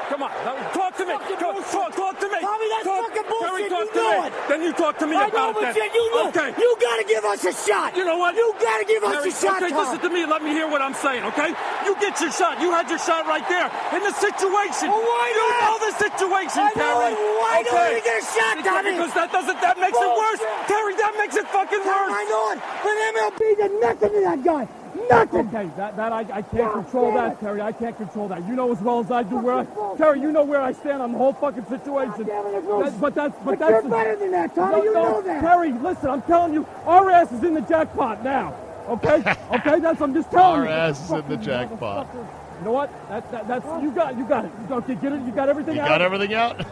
Come 0.09 0.23
on, 0.25 0.31
now, 0.41 0.57
talk 0.73 0.97
to 0.97 1.05
me. 1.05 1.13
Go, 1.37 1.53
talk, 1.69 1.93
talk 1.93 2.15
to 2.19 2.27
me. 2.27 2.39
Tommy, 2.41 2.65
that's 2.73 2.83
talk, 2.83 3.13
fucking 3.13 3.29
bullshit. 3.29 3.45
Terry, 3.45 3.63
You 3.63 3.69
talk 3.69 3.87
to 3.93 3.99
know 4.01 4.21
me. 4.21 4.27
it. 4.27 4.33
Then 4.49 4.59
you 4.65 4.73
talk 4.73 4.93
to 4.97 5.05
me 5.05 5.15
I 5.15 5.27
about 5.29 5.53
know, 5.53 5.61
it. 5.61 5.69
but 5.69 5.75
then. 5.77 5.89
you, 5.93 6.01
you 6.01 6.09
know, 6.17 6.27
Okay. 6.33 6.49
you 6.57 6.69
gotta 6.81 7.05
give 7.05 7.23
us 7.25 7.45
a 7.45 7.53
shot. 7.53 7.95
You 7.95 8.05
know 8.09 8.17
what? 8.17 8.33
You 8.35 8.49
gotta 8.59 8.85
give 8.89 9.03
us 9.05 9.21
a 9.21 9.29
shot, 9.29 9.61
okay, 9.61 9.69
Tom. 9.69 9.85
listen 9.85 9.99
to 10.01 10.09
me. 10.09 10.25
Let 10.25 10.41
me 10.41 10.49
hear 10.49 10.65
what 10.67 10.81
I'm 10.81 10.95
saying, 10.97 11.23
okay? 11.29 11.53
You 11.85 11.93
get 12.01 12.19
your 12.19 12.31
shot. 12.33 12.59
You 12.59 12.71
had 12.73 12.89
your 12.89 12.97
shot 12.97 13.27
right 13.29 13.45
there 13.47 13.69
in 13.93 14.01
the 14.01 14.13
situation. 14.17 14.89
Well, 14.89 14.97
why 15.05 15.25
you 15.29 15.45
not? 15.45 15.61
know 15.61 15.77
the 15.85 15.93
situation, 16.01 16.61
I 16.65 16.73
Terry. 16.73 17.13
Why 17.13 17.61
don't 17.69 17.77
okay. 17.77 17.93
we 17.93 18.01
get 18.01 18.17
a 18.17 18.25
shot, 18.25 18.53
Tommy? 18.65 18.91
Because 18.97 19.13
that 19.13 19.29
doesn't. 19.31 19.61
That 19.61 19.77
makes 19.77 19.93
it 19.97 20.09
worse, 20.17 20.41
Terry. 20.65 20.93
That 20.97 21.13
makes 21.21 21.35
it 21.37 21.45
fucking 21.53 21.83
Tom, 21.85 22.09
worse. 22.09 22.17
I 22.17 22.23
know 22.25 22.43
it, 22.57 22.59
but 22.81 22.95
MLB 23.13 23.41
did 23.61 23.73
nothing 23.77 24.09
to 24.09 24.19
that 24.25 24.39
guy. 24.43 24.65
Nothing. 25.09 25.47
Okay, 25.47 25.69
that, 25.77 25.95
that 25.97 26.11
I, 26.11 26.19
I 26.31 26.41
can't 26.41 26.73
control 26.73 27.13
that, 27.13 27.39
Terry. 27.39 27.61
I 27.61 27.71
can't 27.71 27.95
control 27.97 28.27
that. 28.29 28.47
You 28.47 28.55
know 28.55 28.71
as 28.71 28.79
well 28.81 28.99
as 28.99 29.11
I 29.11 29.23
do 29.23 29.37
where 29.37 29.55
I, 29.55 29.65
Terry, 29.97 30.21
you 30.21 30.31
know 30.31 30.43
where 30.43 30.61
I 30.61 30.71
stand 30.71 31.01
on 31.01 31.11
the 31.11 31.17
whole 31.17 31.33
fucking 31.33 31.65
situation. 31.65 32.25
That- 32.25 32.95
but 32.99 33.15
that's 33.15 33.35
but 33.37 33.45
But 33.45 33.59
that's 33.59 33.71
you're 33.83 33.91
better 33.91 34.15
than 34.15 34.31
that, 34.31 34.55
Tommy. 34.55 34.77
No, 34.77 34.83
You 34.83 34.93
no, 34.93 35.03
know 35.03 35.21
that. 35.21 35.41
Terry, 35.41 35.71
listen, 35.73 36.09
I'm 36.09 36.21
telling 36.23 36.53
you, 36.53 36.65
our 36.85 37.09
ass 37.09 37.31
is 37.31 37.43
in 37.43 37.53
the 37.53 37.61
jackpot 37.61 38.23
now. 38.23 38.55
Okay? 38.87 39.17
okay, 39.51 39.79
that's 39.79 40.01
I'm 40.01 40.13
just 40.13 40.31
telling 40.31 40.61
Our 40.61 40.65
you. 40.65 40.71
ass 40.71 41.03
is 41.05 41.11
in 41.11 41.27
the 41.29 41.37
jackpot. 41.37 42.07
You 42.13 42.65
know 42.65 42.71
what? 42.71 42.91
That, 43.09 43.31
that 43.31 43.47
that's 43.47 43.83
you 43.83 43.91
got 43.91 44.17
you 44.17 44.25
got 44.25 44.45
it. 44.45 44.51
You 44.61 44.67
got, 44.67 44.77
okay, 44.83 44.95
get 44.95 45.13
it. 45.13 45.21
You 45.21 45.31
got 45.31 45.49
everything 45.49 45.75
You 45.75 45.81
out. 45.81 45.87
got 45.89 46.01
everything 46.01 46.33
out? 46.33 46.65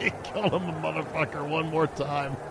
you 0.00 0.10
kill 0.24 0.50
him, 0.50 0.62
motherfucker, 0.82 1.48
one 1.48 1.70
more 1.70 1.86
time. 1.86 2.36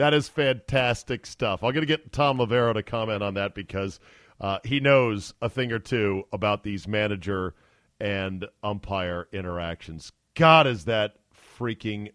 that 0.00 0.14
is 0.14 0.28
fantastic 0.28 1.26
stuff. 1.26 1.62
I'm 1.62 1.74
going 1.74 1.82
to 1.82 1.86
get 1.86 2.10
Tom 2.10 2.38
Loverro 2.38 2.72
to 2.72 2.82
comment 2.82 3.22
on 3.22 3.34
that 3.34 3.54
because 3.54 4.00
uh, 4.40 4.58
he 4.64 4.80
knows 4.80 5.34
a 5.42 5.50
thing 5.50 5.72
or 5.72 5.78
two 5.78 6.24
about 6.32 6.62
these 6.62 6.88
manager 6.88 7.54
and 8.00 8.46
umpire 8.62 9.28
interactions. 9.30 10.10
God, 10.34 10.66
is 10.66 10.86
that 10.86 11.16
freaking 11.58 12.12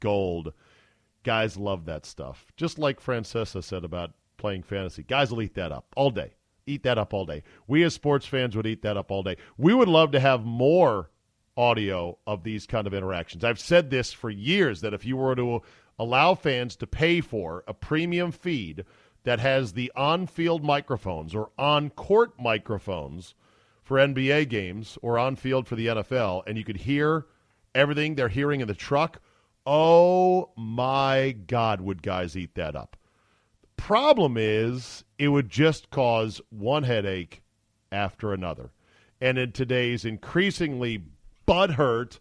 gold. 0.00 0.52
Guys 1.22 1.56
love 1.56 1.84
that 1.84 2.04
stuff. 2.06 2.44
Just 2.56 2.76
like 2.76 3.00
Francesa 3.00 3.62
said 3.62 3.84
about 3.84 4.14
playing 4.36 4.64
fantasy. 4.64 5.04
Guys 5.04 5.30
will 5.30 5.40
eat 5.40 5.54
that 5.54 5.70
up 5.70 5.86
all 5.94 6.10
day. 6.10 6.32
Eat 6.66 6.82
that 6.82 6.98
up 6.98 7.14
all 7.14 7.24
day. 7.24 7.44
We 7.68 7.84
as 7.84 7.94
sports 7.94 8.26
fans 8.26 8.56
would 8.56 8.66
eat 8.66 8.82
that 8.82 8.96
up 8.96 9.12
all 9.12 9.22
day. 9.22 9.36
We 9.56 9.74
would 9.74 9.88
love 9.88 10.10
to 10.10 10.20
have 10.20 10.44
more 10.44 11.10
audio 11.56 12.18
of 12.26 12.42
these 12.42 12.66
kind 12.66 12.88
of 12.88 12.94
interactions. 12.94 13.44
I've 13.44 13.60
said 13.60 13.90
this 13.90 14.12
for 14.12 14.28
years 14.28 14.80
that 14.80 14.92
if 14.92 15.04
you 15.04 15.16
were 15.16 15.36
to 15.36 15.62
allow 15.98 16.34
fans 16.34 16.76
to 16.76 16.86
pay 16.86 17.20
for 17.20 17.64
a 17.66 17.74
premium 17.74 18.32
feed 18.32 18.84
that 19.24 19.40
has 19.40 19.72
the 19.72 19.92
on-field 19.96 20.64
microphones 20.64 21.34
or 21.34 21.50
on-court 21.58 22.32
microphones 22.38 23.34
for 23.82 23.98
NBA 23.98 24.48
games 24.48 24.98
or 25.02 25.18
on 25.18 25.36
field 25.36 25.66
for 25.66 25.76
the 25.76 25.88
NFL 25.88 26.42
and 26.46 26.56
you 26.56 26.64
could 26.64 26.76
hear 26.76 27.26
everything 27.74 28.14
they're 28.14 28.28
hearing 28.28 28.60
in 28.60 28.68
the 28.68 28.74
truck, 28.74 29.20
oh 29.66 30.50
my 30.56 31.36
god, 31.46 31.80
would 31.80 32.02
guys 32.02 32.36
eat 32.36 32.54
that 32.54 32.76
up. 32.76 32.96
Problem 33.76 34.36
is, 34.36 35.04
it 35.18 35.28
would 35.28 35.48
just 35.48 35.90
cause 35.90 36.40
one 36.50 36.82
headache 36.82 37.42
after 37.92 38.32
another. 38.32 38.70
And 39.20 39.38
in 39.38 39.52
today's 39.52 40.04
increasingly 40.04 41.04
butthurt, 41.46 42.18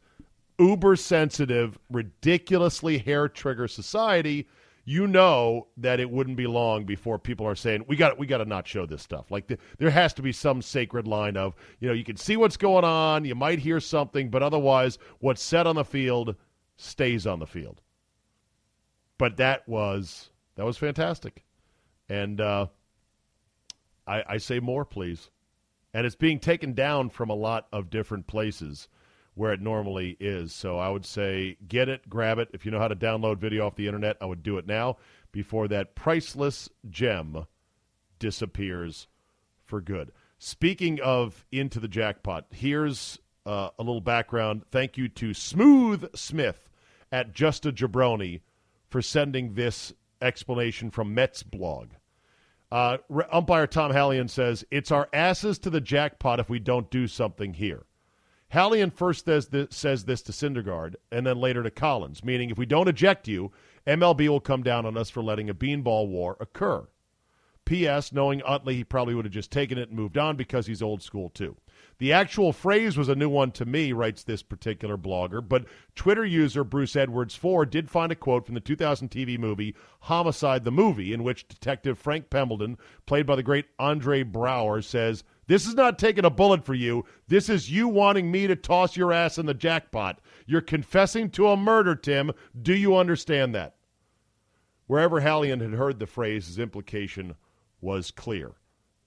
uber 0.59 0.95
sensitive, 0.95 1.77
ridiculously 1.89 2.97
hair 2.97 3.27
trigger 3.27 3.67
society, 3.67 4.47
you 4.85 5.05
know 5.05 5.67
that 5.75 5.99
it 5.99 6.09
wouldn't 6.09 6.37
be 6.37 6.47
long 6.47 6.85
before 6.85 7.19
people 7.19 7.45
are 7.45 7.55
saying 7.55 7.83
we 7.89 7.97
got 7.97 8.17
we 8.17 8.25
got 8.25 8.37
to 8.37 8.45
not 8.45 8.65
show 8.65 8.85
this 8.85 9.01
stuff. 9.01 9.29
Like 9.29 9.47
the, 9.47 9.57
there 9.79 9.89
has 9.89 10.13
to 10.13 10.21
be 10.21 10.31
some 10.31 10.61
sacred 10.61 11.05
line 11.05 11.35
of 11.35 11.55
you 11.81 11.89
know 11.89 11.93
you 11.93 12.05
can 12.05 12.15
see 12.15 12.37
what's 12.37 12.55
going 12.55 12.85
on, 12.85 13.25
you 13.25 13.35
might 13.35 13.59
hear 13.59 13.81
something, 13.81 14.29
but 14.29 14.41
otherwise 14.41 14.97
what's 15.19 15.43
said 15.43 15.67
on 15.67 15.75
the 15.75 15.83
field 15.83 16.35
stays 16.77 17.27
on 17.27 17.39
the 17.39 17.45
field. 17.45 17.81
But 19.17 19.35
that 19.37 19.67
was 19.67 20.29
that 20.55 20.65
was 20.65 20.77
fantastic, 20.77 21.43
and 22.07 22.39
uh, 22.39 22.67
I, 24.07 24.23
I 24.27 24.37
say 24.37 24.61
more, 24.61 24.85
please. 24.85 25.29
And 25.93 26.05
it's 26.05 26.15
being 26.15 26.39
taken 26.39 26.73
down 26.73 27.09
from 27.09 27.29
a 27.29 27.35
lot 27.35 27.67
of 27.73 27.89
different 27.89 28.27
places 28.27 28.87
where 29.37 29.53
it 29.53 29.61
normally 29.61 30.17
is. 30.19 30.53
So 30.53 30.79
I 30.79 30.89
would 30.89 31.05
say 31.05 31.57
get 31.67 31.89
it, 31.89 32.09
grab 32.09 32.39
it. 32.39 32.49
If 32.53 32.65
you 32.65 32.71
know 32.71 32.79
how 32.79 32.87
to 32.87 32.95
download 32.95 33.37
video 33.37 33.67
off 33.67 33.75
the 33.75 33.87
internet, 33.87 34.17
I 34.19 34.25
would 34.25 34.43
do 34.43 34.57
it 34.57 34.65
now 34.65 34.97
before 35.31 35.67
that 35.67 35.95
priceless 35.95 36.69
gem 36.89 37.45
disappears 38.19 39.07
for 39.63 39.79
good. 39.79 40.11
Speaking 40.39 40.99
of 41.01 41.45
into 41.51 41.79
the 41.79 41.87
jackpot, 41.87 42.47
here's 42.51 43.19
uh, 43.45 43.69
a 43.77 43.83
little 43.83 44.01
background. 44.01 44.63
Thank 44.71 44.97
you 44.97 45.07
to 45.09 45.33
Smooth 45.33 46.15
Smith 46.15 46.67
at 47.11 47.33
Just 47.33 47.65
a 47.65 47.71
Jabroni 47.71 48.41
for 48.89 49.01
sending 49.01 49.53
this 49.53 49.93
explanation 50.21 50.89
from 50.89 51.13
Mets 51.13 51.43
blog. 51.43 51.89
Uh, 52.71 52.97
umpire 53.31 53.67
Tom 53.67 53.91
Hallion 53.91 54.27
says, 54.29 54.65
It's 54.71 54.91
our 54.91 55.07
asses 55.13 55.59
to 55.59 55.69
the 55.69 55.79
jackpot 55.79 56.39
if 56.39 56.49
we 56.49 56.59
don't 56.59 56.89
do 56.91 57.07
something 57.07 57.53
here. 57.53 57.85
Hallion 58.53 58.91
first 58.91 59.25
says 59.25 59.47
this, 59.47 59.75
says 59.75 60.05
this 60.05 60.21
to 60.23 60.31
Syndergaard 60.31 60.95
and 61.11 61.25
then 61.25 61.37
later 61.37 61.63
to 61.63 61.71
Collins, 61.71 62.23
meaning 62.23 62.49
if 62.49 62.57
we 62.57 62.65
don't 62.65 62.87
eject 62.87 63.27
you, 63.27 63.51
MLB 63.85 64.27
will 64.29 64.39
come 64.39 64.63
down 64.63 64.85
on 64.85 64.97
us 64.97 65.09
for 65.09 65.21
letting 65.21 65.49
a 65.49 65.53
beanball 65.53 66.07
war 66.07 66.37
occur. 66.39 66.87
P.S. 67.67 68.13
Knowing 68.13 68.41
Utley, 68.45 68.75
he 68.75 68.83
probably 68.85 69.13
would 69.13 69.25
have 69.25 69.33
just 69.33 69.51
taken 69.51 69.77
it 69.77 69.89
and 69.89 69.97
moved 69.97 70.17
on 70.17 70.37
because 70.37 70.67
he's 70.67 70.81
old 70.81 71.03
school 71.03 71.29
too. 71.29 71.57
The 71.97 72.13
actual 72.13 72.53
phrase 72.53 72.95
was 72.95 73.09
a 73.09 73.15
new 73.15 73.27
one 73.27 73.51
to 73.51 73.65
me, 73.65 73.91
writes 73.91 74.23
this 74.23 74.41
particular 74.41 74.97
blogger, 74.97 75.45
but 75.45 75.65
Twitter 75.93 76.23
user 76.23 76.63
Bruce 76.63 76.95
Edwards 76.95 77.35
4 77.35 77.65
did 77.65 77.89
find 77.89 78.09
a 78.09 78.15
quote 78.15 78.45
from 78.45 78.55
the 78.55 78.61
2000 78.61 79.09
TV 79.11 79.37
movie 79.37 79.75
Homicide 80.01 80.63
the 80.63 80.71
Movie, 80.71 81.11
in 81.11 81.23
which 81.23 81.49
Detective 81.49 81.99
Frank 81.99 82.29
Pembleton, 82.29 82.77
played 83.05 83.25
by 83.25 83.35
the 83.35 83.43
great 83.43 83.65
Andre 83.77 84.23
Braugher, 84.23 84.81
says, 84.81 85.25
This 85.47 85.65
is 85.65 85.75
not 85.75 85.97
taking 85.97 86.25
a 86.25 86.29
bullet 86.29 86.65
for 86.65 86.73
you. 86.73 87.05
This 87.27 87.49
is 87.49 87.71
you 87.71 87.87
wanting 87.87 88.29
me 88.29 88.47
to 88.47 88.55
toss 88.55 88.97
your 88.97 89.13
ass 89.13 89.37
in 89.37 89.45
the 89.45 89.53
jackpot. 89.53 90.19
You're 90.45 90.61
confessing 90.61 91.29
to 91.31 91.47
a 91.47 91.57
murder, 91.57 91.95
Tim. 91.95 92.31
Do 92.61 92.75
you 92.75 92.95
understand 92.95 93.55
that? 93.55 93.75
Wherever 94.87 95.21
Hallion 95.21 95.61
had 95.61 95.73
heard 95.73 95.99
the 95.99 96.05
phrase, 96.05 96.47
his 96.47 96.59
implication 96.59 97.35
was 97.81 98.11
clear 98.11 98.53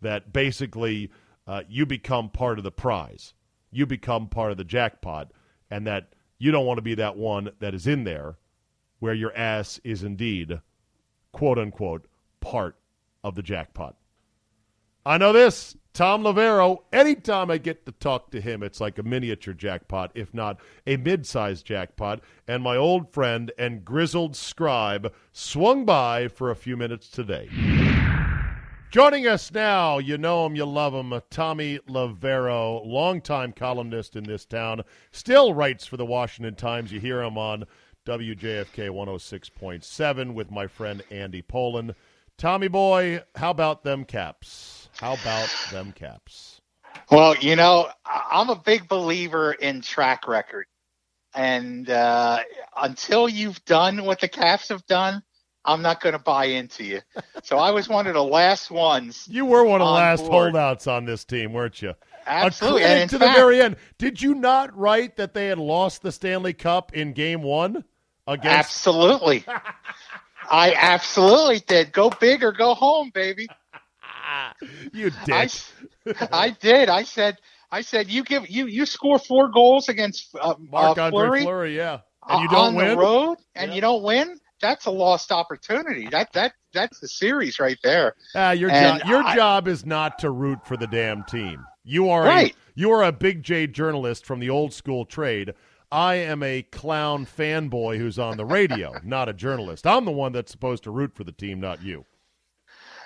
that 0.00 0.32
basically 0.32 1.10
uh, 1.46 1.62
you 1.68 1.84
become 1.84 2.30
part 2.30 2.58
of 2.58 2.64
the 2.64 2.70
prize, 2.70 3.34
you 3.70 3.86
become 3.86 4.28
part 4.28 4.50
of 4.50 4.56
the 4.56 4.64
jackpot, 4.64 5.32
and 5.70 5.86
that 5.86 6.14
you 6.38 6.50
don't 6.50 6.66
want 6.66 6.78
to 6.78 6.82
be 6.82 6.94
that 6.94 7.16
one 7.16 7.50
that 7.60 7.74
is 7.74 7.86
in 7.86 8.04
there 8.04 8.38
where 8.98 9.14
your 9.14 9.34
ass 9.36 9.80
is 9.84 10.02
indeed, 10.02 10.60
quote 11.32 11.58
unquote, 11.58 12.06
part 12.40 12.76
of 13.24 13.34
the 13.34 13.42
jackpot. 13.42 13.96
I 15.04 15.18
know 15.18 15.32
this. 15.32 15.76
Tom 15.92 16.22
Loverro, 16.22 16.78
anytime 16.92 17.50
I 17.50 17.58
get 17.58 17.84
to 17.84 17.92
talk 17.92 18.30
to 18.30 18.40
him, 18.40 18.62
it's 18.62 18.80
like 18.80 18.98
a 18.98 19.02
miniature 19.02 19.54
jackpot, 19.54 20.12
if 20.14 20.32
not 20.32 20.60
a 20.86 20.96
mid 20.96 21.26
sized 21.26 21.66
jackpot. 21.66 22.20
And 22.46 22.62
my 22.62 22.76
old 22.76 23.12
friend 23.12 23.50
and 23.58 23.84
grizzled 23.84 24.36
scribe 24.36 25.12
swung 25.32 25.84
by 25.84 26.28
for 26.28 26.50
a 26.50 26.56
few 26.56 26.76
minutes 26.76 27.08
today. 27.08 27.48
Joining 28.90 29.26
us 29.26 29.52
now, 29.52 29.98
you 29.98 30.18
know 30.18 30.46
him, 30.46 30.56
you 30.56 30.64
love 30.64 30.94
him, 30.94 31.20
Tommy 31.30 31.78
Loverro, 31.88 32.84
longtime 32.84 33.52
columnist 33.52 34.16
in 34.16 34.24
this 34.24 34.44
town, 34.44 34.82
still 35.12 35.54
writes 35.54 35.86
for 35.86 35.96
the 35.96 36.06
Washington 36.06 36.56
Times. 36.56 36.90
You 36.90 36.98
hear 36.98 37.22
him 37.22 37.38
on 37.38 37.66
WJFK 38.06 38.90
106.7 38.90 40.34
with 40.34 40.50
my 40.50 40.66
friend 40.66 41.02
Andy 41.10 41.42
Pollin. 41.42 41.94
Tommy 42.36 42.68
boy, 42.68 43.22
how 43.36 43.50
about 43.50 43.84
them 43.84 44.04
caps? 44.04 44.79
How 45.00 45.14
about 45.14 45.48
them 45.70 45.92
caps? 45.92 46.60
Well, 47.10 47.34
you 47.36 47.56
know, 47.56 47.88
I'm 48.04 48.50
a 48.50 48.56
big 48.56 48.86
believer 48.88 49.52
in 49.52 49.80
track 49.80 50.28
record. 50.28 50.66
And 51.34 51.88
uh, 51.88 52.40
until 52.76 53.28
you've 53.28 53.64
done 53.64 54.04
what 54.04 54.20
the 54.20 54.28
Caps 54.28 54.68
have 54.70 54.84
done, 54.86 55.22
I'm 55.64 55.80
not 55.80 56.00
going 56.00 56.14
to 56.14 56.18
buy 56.18 56.46
into 56.46 56.82
you. 56.84 57.00
So 57.44 57.56
I 57.56 57.70
was 57.70 57.88
one 57.88 58.06
of 58.08 58.14
the 58.14 58.22
last 58.24 58.70
ones. 58.70 59.28
You 59.30 59.44
were 59.46 59.64
one 59.64 59.80
of 59.80 59.86
the 59.86 59.90
On 59.90 59.94
last 59.94 60.26
board. 60.26 60.52
holdouts 60.54 60.86
on 60.88 61.04
this 61.04 61.24
team, 61.24 61.52
weren't 61.52 61.80
you? 61.80 61.94
Absolutely. 62.26 62.82
And 62.82 63.08
to 63.10 63.18
the 63.18 63.26
fact- 63.26 63.38
very 63.38 63.60
end. 63.62 63.76
Did 63.96 64.20
you 64.20 64.34
not 64.34 64.76
write 64.76 65.16
that 65.16 65.32
they 65.32 65.46
had 65.46 65.58
lost 65.58 66.02
the 66.02 66.10
Stanley 66.12 66.52
Cup 66.52 66.92
in 66.94 67.12
game 67.12 67.42
one 67.42 67.84
against 68.26 68.46
Absolutely. 68.58 69.44
I 70.50 70.74
absolutely 70.76 71.60
did. 71.60 71.92
Go 71.92 72.10
big 72.10 72.42
or 72.42 72.50
go 72.52 72.74
home, 72.74 73.10
baby. 73.14 73.46
you 74.92 75.10
I, 75.28 75.48
dick? 76.04 76.16
I 76.32 76.50
did. 76.50 76.88
I 76.88 77.02
said, 77.04 77.38
I 77.70 77.80
said, 77.82 78.08
you 78.08 78.24
give 78.24 78.48
you 78.50 78.66
you 78.66 78.86
score 78.86 79.18
four 79.18 79.48
goals 79.48 79.88
against 79.88 80.34
uh, 80.40 80.54
Mark 80.58 80.98
uh, 80.98 81.02
Andre 81.04 81.10
Fleury, 81.10 81.42
Fleury, 81.42 81.76
yeah. 81.76 82.00
And 82.28 82.42
you 82.42 82.48
uh, 82.48 82.52
don't 82.52 82.66
on 82.68 82.74
win? 82.74 82.88
the 82.88 82.96
road, 82.96 83.38
and 83.54 83.70
Yeah. 83.70 83.74
you 83.76 83.80
don't 83.80 84.02
win. 84.02 84.38
That's 84.60 84.84
a 84.86 84.90
lost 84.90 85.32
opportunity. 85.32 86.06
That 86.10 86.32
that 86.34 86.52
that's 86.74 87.00
the 87.00 87.08
series 87.08 87.58
right 87.58 87.78
there. 87.82 88.14
Ah, 88.34 88.50
your 88.52 88.70
And 88.70 89.00
job 89.00 89.08
your 89.08 89.22
I- 89.22 89.34
job 89.34 89.68
is 89.68 89.86
not 89.86 90.18
to 90.20 90.30
root 90.30 90.66
for 90.66 90.76
the 90.76 90.86
damn 90.86 91.24
team. 91.24 91.64
You 91.84 92.10
are 92.10 92.24
Right. 92.24 92.52
a 92.52 92.56
you 92.74 92.90
are 92.92 93.02
a 93.04 93.12
big 93.12 93.42
J 93.42 93.66
journalist 93.66 94.26
from 94.26 94.38
the 94.40 94.50
old 94.50 94.72
school 94.74 95.04
trade. 95.06 95.54
I 95.92 96.16
am 96.16 96.42
a 96.42 96.62
clown 96.62 97.26
fanboy 97.26 97.98
who's 97.98 98.18
on 98.18 98.36
the 98.36 98.44
radio, 98.44 98.92
not 99.04 99.28
a 99.28 99.32
journalist. 99.32 99.86
I'm 99.86 100.04
the 100.04 100.12
one 100.12 100.32
that's 100.32 100.52
supposed 100.52 100.84
to 100.84 100.90
root 100.90 101.14
for 101.14 101.24
the 101.24 101.32
team, 101.32 101.58
not 101.58 101.82
you. 101.82 102.04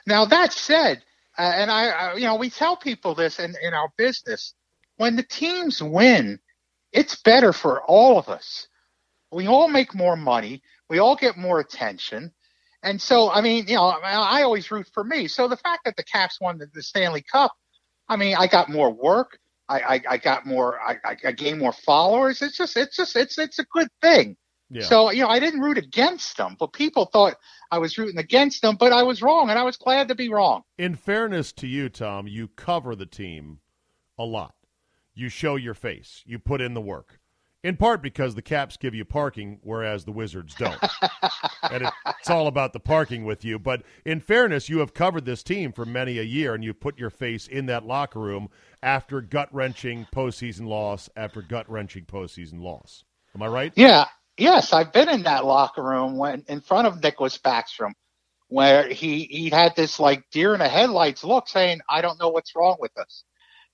Now 0.06 0.24
that 0.26 0.52
said, 0.52 1.02
uh, 1.38 1.52
and 1.54 1.70
I, 1.70 1.88
I, 1.88 2.14
you 2.14 2.26
know, 2.26 2.36
we 2.36 2.50
tell 2.50 2.76
people 2.76 3.14
this 3.14 3.38
in, 3.38 3.54
in 3.62 3.74
our 3.74 3.90
business. 3.96 4.54
When 4.96 5.16
the 5.16 5.24
teams 5.24 5.82
win, 5.82 6.38
it's 6.92 7.20
better 7.22 7.52
for 7.52 7.82
all 7.82 8.18
of 8.18 8.28
us. 8.28 8.68
We 9.32 9.48
all 9.48 9.68
make 9.68 9.94
more 9.94 10.16
money. 10.16 10.62
We 10.88 10.98
all 10.98 11.16
get 11.16 11.36
more 11.36 11.58
attention. 11.58 12.32
And 12.84 13.00
so, 13.00 13.30
I 13.30 13.40
mean, 13.40 13.66
you 13.66 13.74
know, 13.76 13.86
I 13.86 14.42
always 14.42 14.70
root 14.70 14.88
for 14.92 15.02
me. 15.02 15.26
So 15.26 15.48
the 15.48 15.56
fact 15.56 15.84
that 15.86 15.96
the 15.96 16.04
Caps 16.04 16.38
won 16.40 16.58
the, 16.58 16.66
the 16.72 16.82
Stanley 16.82 17.24
Cup, 17.32 17.52
I 18.08 18.16
mean, 18.16 18.36
I 18.38 18.46
got 18.46 18.68
more 18.68 18.92
work. 18.92 19.38
I, 19.68 19.80
I, 19.80 20.00
I 20.10 20.16
got 20.18 20.46
more. 20.46 20.78
I, 20.80 20.98
I 21.24 21.32
gained 21.32 21.58
more 21.58 21.72
followers. 21.72 22.42
It's 22.42 22.56
just, 22.56 22.76
it's 22.76 22.94
just, 22.94 23.16
it's, 23.16 23.38
it's 23.38 23.58
a 23.58 23.64
good 23.72 23.88
thing. 24.02 24.36
Yeah. 24.74 24.82
So 24.82 25.12
you 25.12 25.22
know, 25.22 25.28
I 25.28 25.38
didn't 25.38 25.60
root 25.60 25.78
against 25.78 26.37
them, 26.37 26.56
but 26.58 26.72
people 26.72 27.06
thought 27.06 27.37
I 27.70 27.78
was 27.78 27.96
rooting 27.96 28.18
against 28.18 28.60
them. 28.60 28.76
But 28.76 28.92
I 28.92 29.04
was 29.04 29.22
wrong, 29.22 29.48
and 29.48 29.58
I 29.58 29.62
was 29.62 29.76
glad 29.76 30.08
to 30.08 30.16
be 30.16 30.28
wrong. 30.28 30.62
In 30.76 30.96
fairness 30.96 31.52
to 31.52 31.68
you, 31.68 31.88
Tom, 31.88 32.26
you 32.26 32.48
cover 32.48 32.96
the 32.96 33.06
team 33.06 33.60
a 34.18 34.24
lot. 34.24 34.54
You 35.14 35.28
show 35.28 35.54
your 35.54 35.74
face. 35.74 36.22
You 36.26 36.40
put 36.40 36.60
in 36.60 36.74
the 36.74 36.80
work. 36.80 37.20
In 37.62 37.76
part 37.78 38.02
because 38.02 38.34
the 38.34 38.42
Caps 38.42 38.76
give 38.76 38.94
you 38.94 39.06
parking, 39.06 39.58
whereas 39.62 40.04
the 40.04 40.12
Wizards 40.12 40.54
don't. 40.54 40.82
and 41.70 41.84
it, 41.84 41.92
it's 42.20 42.28
all 42.28 42.46
about 42.46 42.74
the 42.74 42.80
parking 42.80 43.24
with 43.24 43.42
you. 43.42 43.58
But 43.58 43.84
in 44.04 44.20
fairness, 44.20 44.68
you 44.68 44.80
have 44.80 44.92
covered 44.92 45.24
this 45.24 45.42
team 45.42 45.72
for 45.72 45.87
many 45.87 46.18
a 46.18 46.22
year, 46.24 46.52
and 46.52 46.62
you 46.62 46.74
put 46.74 46.98
your 46.98 47.08
face 47.08 47.46
in 47.46 47.64
that 47.66 47.87
locker 47.87 48.18
room 48.18 48.48
after 48.82 49.22
gut 49.22 49.48
wrenching 49.50 50.06
postseason 50.14 50.66
loss 50.66 51.08
after 51.16 51.40
gut 51.40 51.70
wrenching 51.70 52.04
postseason 52.04 52.60
loss. 52.60 53.04
Am 53.34 53.42
I 53.42 53.46
right? 53.46 53.72
Yeah. 53.76 54.06
Yes, 54.38 54.72
I've 54.72 54.92
been 54.92 55.08
in 55.10 55.24
that 55.24 55.44
locker 55.44 55.82
room 55.82 56.18
when 56.18 56.44
in 56.48 56.60
front 56.60 56.88
of 56.88 57.00
Nicklas 57.00 57.40
Backstrom, 57.40 57.92
where 58.48 58.88
he 58.88 59.24
he 59.24 59.50
had 59.50 59.76
this 59.76 60.00
like 60.00 60.24
deer 60.32 60.54
in 60.54 60.60
the 60.60 60.68
headlights 60.68 61.24
look, 61.24 61.48
saying, 61.48 61.80
"I 61.88 62.02
don't 62.02 62.20
know 62.20 62.30
what's 62.30 62.56
wrong 62.56 62.76
with 62.80 62.96
us." 62.98 63.24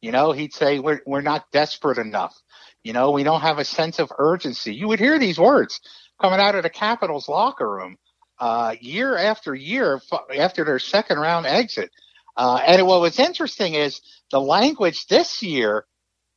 You 0.02 0.12
know, 0.12 0.32
he'd 0.32 0.54
say, 0.54 0.78
"We're 0.80 1.00
we're 1.06 1.22
not 1.22 1.50
desperate 1.52 1.98
enough." 1.98 2.36
You 2.84 2.92
know, 2.94 3.10
we 3.12 3.24
don't 3.24 3.42
have 3.42 3.58
a 3.58 3.64
sense 3.64 3.98
of 4.00 4.12
urgency. 4.18 4.74
You 4.74 4.88
would 4.88 5.00
hear 5.00 5.18
these 5.18 5.38
words 5.38 5.80
coming 6.20 6.40
out 6.40 6.56
of 6.56 6.62
the 6.64 6.70
Capitals 6.70 7.28
locker 7.28 7.70
room 7.70 7.96
uh, 8.38 8.76
year 8.80 9.16
after 9.16 9.54
year 9.54 10.00
after 10.36 10.64
their 10.64 10.78
second 10.80 11.18
round 11.20 11.46
exit. 11.46 11.90
Uh, 12.36 12.60
and 12.66 12.86
what 12.86 13.00
was 13.02 13.18
interesting 13.18 13.74
is 13.74 14.00
the 14.30 14.40
language 14.40 15.06
this 15.08 15.42
year 15.42 15.86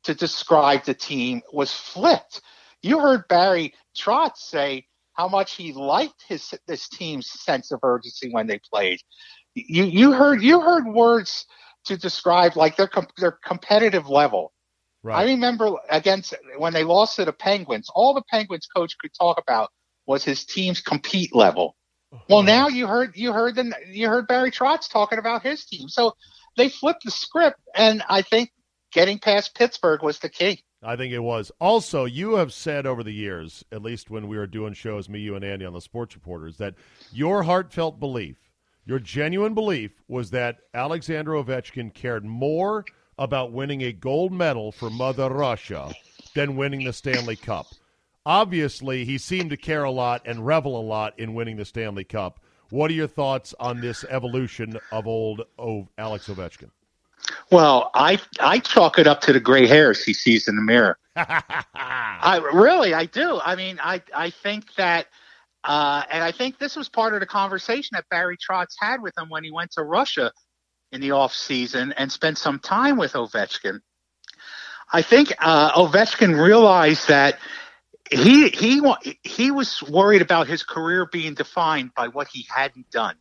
to 0.03 0.15
describe 0.15 0.83
the 0.85 0.93
team 0.93 1.41
was 1.51 1.73
flipped. 1.73 2.41
You 2.83 2.99
heard 2.99 3.27
Barry 3.27 3.73
Trotz 3.97 4.37
say 4.37 4.85
how 5.13 5.27
much 5.27 5.55
he 5.55 5.73
liked 5.73 6.23
his 6.27 6.53
this 6.67 6.89
team's 6.89 7.29
sense 7.29 7.71
of 7.71 7.79
urgency 7.83 8.29
when 8.31 8.47
they 8.47 8.59
played. 8.71 8.99
You 9.55 9.85
you 9.85 10.11
heard 10.11 10.41
you 10.41 10.59
heard 10.61 10.85
words 10.85 11.45
to 11.85 11.97
describe 11.97 12.55
like 12.55 12.75
their 12.75 12.89
their 13.17 13.31
competitive 13.43 14.09
level. 14.09 14.51
Right. 15.01 15.19
I 15.19 15.31
remember 15.31 15.71
against 15.89 16.33
when 16.57 16.73
they 16.73 16.83
lost 16.83 17.17
to 17.17 17.25
the 17.25 17.33
Penguins, 17.33 17.89
all 17.93 18.13
the 18.13 18.23
Penguins 18.29 18.67
coach 18.67 18.97
could 18.97 19.11
talk 19.13 19.39
about 19.39 19.69
was 20.05 20.23
his 20.23 20.45
team's 20.45 20.81
compete 20.81 21.35
level. 21.35 21.75
Well, 22.29 22.39
Uh-huh. 22.39 22.47
now 22.47 22.67
you 22.67 22.87
heard 22.87 23.15
you 23.15 23.33
heard 23.33 23.55
the, 23.55 23.73
you 23.87 24.07
heard 24.07 24.27
Barry 24.27 24.51
Trotz 24.51 24.89
talking 24.89 25.19
about 25.19 25.43
his 25.43 25.65
team. 25.65 25.89
So 25.89 26.13
they 26.57 26.69
flipped 26.69 27.03
the 27.05 27.11
script, 27.11 27.59
and 27.75 28.03
I 28.09 28.21
think 28.21 28.51
getting 28.91 29.19
past 29.19 29.55
Pittsburgh 29.55 30.01
was 30.03 30.19
the 30.19 30.29
key. 30.29 30.63
I 30.85 30.95
think 30.95 31.13
it 31.13 31.19
was. 31.19 31.51
Also, 31.59 32.05
you 32.05 32.35
have 32.35 32.51
said 32.51 32.85
over 32.85 33.03
the 33.03 33.13
years, 33.13 33.63
at 33.71 33.81
least 33.81 34.09
when 34.09 34.27
we 34.27 34.37
were 34.37 34.47
doing 34.47 34.73
shows, 34.73 35.07
me, 35.07 35.19
you, 35.19 35.35
and 35.35 35.43
Andy 35.45 35.65
on 35.65 35.73
the 35.73 35.81
Sports 35.81 36.15
Reporters, 36.15 36.57
that 36.57 36.75
your 37.11 37.43
heartfelt 37.43 37.99
belief, 37.99 38.37
your 38.85 38.99
genuine 38.99 39.53
belief, 39.53 39.91
was 40.07 40.31
that 40.31 40.57
Alexander 40.73 41.31
Ovechkin 41.31 41.93
cared 41.93 42.25
more 42.25 42.85
about 43.17 43.51
winning 43.51 43.81
a 43.81 43.91
gold 43.93 44.33
medal 44.33 44.71
for 44.71 44.89
Mother 44.89 45.29
Russia 45.29 45.93
than 46.35 46.57
winning 46.57 46.83
the 46.83 46.93
Stanley 46.93 47.35
Cup. 47.35 47.67
Obviously, 48.25 49.05
he 49.05 49.17
seemed 49.17 49.49
to 49.51 49.57
care 49.57 49.83
a 49.83 49.91
lot 49.91 50.21
and 50.25 50.45
revel 50.45 50.79
a 50.79 50.81
lot 50.81 51.17
in 51.19 51.33
winning 51.33 51.57
the 51.57 51.65
Stanley 51.65 52.03
Cup. 52.03 52.39
What 52.69 52.89
are 52.89 52.95
your 52.95 53.07
thoughts 53.07 53.53
on 53.59 53.81
this 53.81 54.03
evolution 54.09 54.79
of 54.91 55.07
old 55.07 55.43
Alex 55.97 56.27
Ovechkin? 56.27 56.71
Well, 57.51 57.91
I 57.93 58.19
I 58.39 58.59
chalk 58.59 58.99
it 58.99 59.07
up 59.07 59.21
to 59.21 59.33
the 59.33 59.39
gray 59.39 59.67
hairs 59.67 60.03
he 60.03 60.13
sees 60.13 60.47
in 60.47 60.55
the 60.55 60.61
mirror. 60.61 60.97
I 61.15 62.41
really 62.53 62.93
I 62.93 63.05
do. 63.05 63.39
I 63.43 63.55
mean, 63.55 63.79
I 63.81 64.01
I 64.13 64.29
think 64.29 64.73
that 64.75 65.07
uh, 65.63 66.03
and 66.09 66.23
I 66.23 66.31
think 66.31 66.57
this 66.57 66.75
was 66.75 66.89
part 66.89 67.13
of 67.13 67.21
the 67.21 67.25
conversation 67.25 67.91
that 67.93 68.05
Barry 68.09 68.37
Trotz 68.37 68.75
had 68.79 69.01
with 69.01 69.17
him 69.17 69.29
when 69.29 69.43
he 69.43 69.51
went 69.51 69.71
to 69.71 69.83
Russia 69.83 70.31
in 70.91 70.99
the 71.01 71.11
off 71.11 71.33
season 71.33 71.93
and 71.93 72.11
spent 72.11 72.37
some 72.37 72.59
time 72.59 72.97
with 72.97 73.13
Ovechkin. 73.13 73.79
I 74.91 75.01
think 75.01 75.33
uh, 75.39 75.71
Ovechkin 75.71 76.39
realized 76.39 77.07
that 77.07 77.39
he 78.11 78.49
he 78.49 78.81
he 79.23 79.51
was 79.51 79.81
worried 79.83 80.21
about 80.21 80.47
his 80.47 80.63
career 80.63 81.07
being 81.11 81.33
defined 81.33 81.93
by 81.95 82.09
what 82.09 82.27
he 82.27 82.45
hadn't 82.53 82.89
done, 82.91 83.15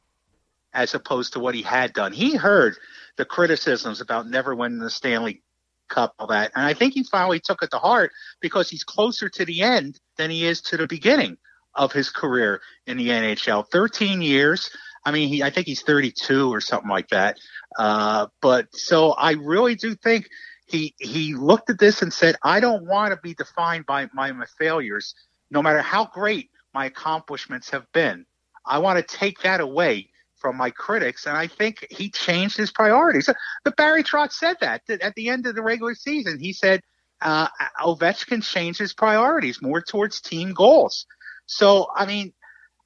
as 0.74 0.94
opposed 0.94 1.34
to 1.34 1.40
what 1.40 1.54
he 1.54 1.62
had 1.62 1.92
done. 1.92 2.12
He 2.12 2.36
heard 2.36 2.76
the 3.16 3.24
criticisms 3.24 4.00
about 4.00 4.28
never 4.28 4.54
winning 4.54 4.78
the 4.78 4.90
Stanley 4.90 5.42
Cup, 5.88 6.14
all 6.18 6.28
that, 6.28 6.52
and 6.54 6.64
I 6.64 6.72
think 6.74 6.94
he 6.94 7.04
finally 7.04 7.40
took 7.40 7.62
it 7.62 7.70
to 7.70 7.78
heart 7.78 8.12
because 8.40 8.70
he's 8.70 8.84
closer 8.84 9.28
to 9.28 9.44
the 9.44 9.60
end 9.60 10.00
than 10.16 10.30
he 10.30 10.46
is 10.46 10.62
to 10.62 10.78
the 10.78 10.86
beginning 10.86 11.36
of 11.74 11.92
his 11.92 12.08
career 12.08 12.62
in 12.86 12.96
the 12.96 13.08
NHL. 13.08 13.66
Thirteen 13.70 14.22
years. 14.22 14.70
I 15.04 15.10
mean, 15.10 15.28
he, 15.28 15.42
I 15.42 15.50
think 15.50 15.66
he's 15.66 15.82
32 15.82 16.52
or 16.52 16.60
something 16.60 16.88
like 16.88 17.08
that. 17.08 17.36
Uh, 17.76 18.28
but 18.40 18.68
so 18.72 19.12
I 19.12 19.32
really 19.32 19.74
do 19.74 19.94
think 19.96 20.28
he 20.66 20.94
he 20.98 21.34
looked 21.34 21.70
at 21.70 21.78
this 21.78 22.02
and 22.02 22.12
said, 22.12 22.36
I 22.42 22.60
don't 22.60 22.86
want 22.86 23.12
to 23.12 23.20
be 23.20 23.34
defined 23.34 23.86
by 23.86 24.08
my, 24.12 24.32
my 24.32 24.46
failures, 24.58 25.14
no 25.50 25.62
matter 25.62 25.82
how 25.82 26.06
great 26.06 26.50
my 26.72 26.86
accomplishments 26.86 27.70
have 27.70 27.90
been. 27.92 28.26
I 28.64 28.78
want 28.78 28.98
to 28.98 29.16
take 29.16 29.40
that 29.42 29.60
away 29.60 30.08
from 30.42 30.56
my 30.56 30.70
critics, 30.70 31.24
and 31.24 31.36
I 31.36 31.46
think 31.46 31.86
he 31.90 32.10
changed 32.10 32.56
his 32.56 32.72
priorities. 32.72 33.30
But 33.64 33.76
Barry 33.76 34.02
Trotz 34.02 34.32
said 34.32 34.56
that 34.60 34.82
that 34.88 35.00
at 35.00 35.14
the 35.14 35.30
end 35.30 35.46
of 35.46 35.54
the 35.54 35.62
regular 35.62 35.94
season. 35.94 36.38
He 36.40 36.52
said 36.52 36.80
uh, 37.22 37.48
Ovechkin 37.80 38.42
changed 38.42 38.80
his 38.80 38.92
priorities 38.92 39.62
more 39.62 39.80
towards 39.80 40.20
team 40.20 40.52
goals. 40.52 41.06
So 41.46 41.86
I 41.94 42.04
mean, 42.06 42.32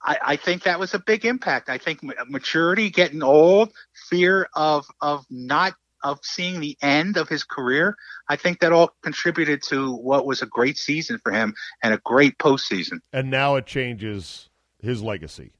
I, 0.02 0.18
I 0.22 0.36
think 0.36 0.64
that 0.64 0.78
was 0.78 0.94
a 0.94 0.98
big 0.98 1.24
impact. 1.24 1.68
I 1.70 1.78
think 1.78 2.02
ma- 2.02 2.12
maturity, 2.28 2.90
getting 2.90 3.22
old, 3.22 3.72
fear 4.08 4.48
of 4.54 4.86
of 5.00 5.24
not 5.30 5.74
of 6.04 6.20
seeing 6.22 6.60
the 6.60 6.76
end 6.82 7.16
of 7.16 7.28
his 7.28 7.42
career. 7.42 7.96
I 8.28 8.36
think 8.36 8.60
that 8.60 8.72
all 8.72 8.90
contributed 9.02 9.62
to 9.64 9.92
what 9.96 10.26
was 10.26 10.42
a 10.42 10.46
great 10.46 10.78
season 10.78 11.18
for 11.22 11.32
him 11.32 11.54
and 11.82 11.94
a 11.94 12.00
great 12.04 12.38
postseason. 12.38 13.00
and 13.12 13.30
now 13.30 13.56
it 13.56 13.66
changes 13.66 14.50
his 14.78 15.02
legacy 15.02 15.55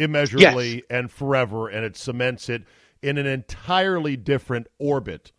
immeasurably 0.00 0.84
and 0.90 1.10
forever, 1.10 1.68
and 1.68 1.84
it 1.84 1.96
cements 1.96 2.48
it 2.48 2.64
in 3.02 3.18
an 3.18 3.26
entirely 3.26 4.16
different 4.16 4.66
orbit 4.78 5.32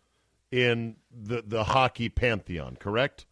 in 0.50 0.96
the 1.10 1.42
the 1.46 1.64
hockey 1.64 2.08
pantheon. 2.08 2.76
Correct? 2.76 3.26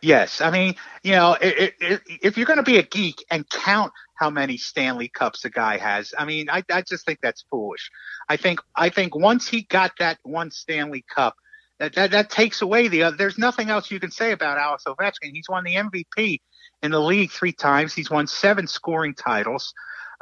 Yes, 0.00 0.40
I 0.40 0.50
mean, 0.52 0.76
you 1.02 1.12
know, 1.12 1.36
i 1.40 1.72
i 1.80 1.98
if 2.22 2.36
you're 2.36 2.46
going 2.46 2.58
to 2.58 2.62
be 2.62 2.78
a 2.78 2.82
geek 2.82 3.24
and 3.30 3.48
count 3.48 3.92
how 4.14 4.30
many 4.30 4.56
Stanley 4.56 5.08
Cups 5.08 5.44
a 5.44 5.50
guy 5.50 5.76
has, 5.76 6.14
I 6.16 6.24
mean, 6.24 6.48
I, 6.50 6.62
I 6.70 6.82
just 6.82 7.04
think 7.04 7.20
that's 7.20 7.44
foolish. 7.50 7.90
I 8.28 8.36
think 8.36 8.60
I 8.76 8.90
think 8.90 9.16
once 9.16 9.48
he 9.48 9.62
got 9.62 9.92
that 9.98 10.18
one 10.22 10.50
Stanley 10.50 11.04
Cup, 11.12 11.34
that 11.80 11.94
that, 11.94 12.12
that 12.12 12.30
takes 12.30 12.62
away 12.62 12.88
the 12.88 13.04
other. 13.04 13.16
There's 13.16 13.38
nothing 13.38 13.70
else 13.70 13.90
you 13.90 13.98
can 13.98 14.10
say 14.10 14.32
about 14.32 14.58
Alex 14.58 14.84
Ovechkin. 14.86 15.32
He's 15.32 15.48
won 15.48 15.64
the 15.64 15.74
MVP 15.74 16.40
in 16.82 16.90
the 16.92 17.00
league 17.00 17.30
three 17.32 17.52
times. 17.52 17.92
He's 17.92 18.10
won 18.10 18.26
seven 18.26 18.66
scoring 18.66 19.14
titles. 19.14 19.74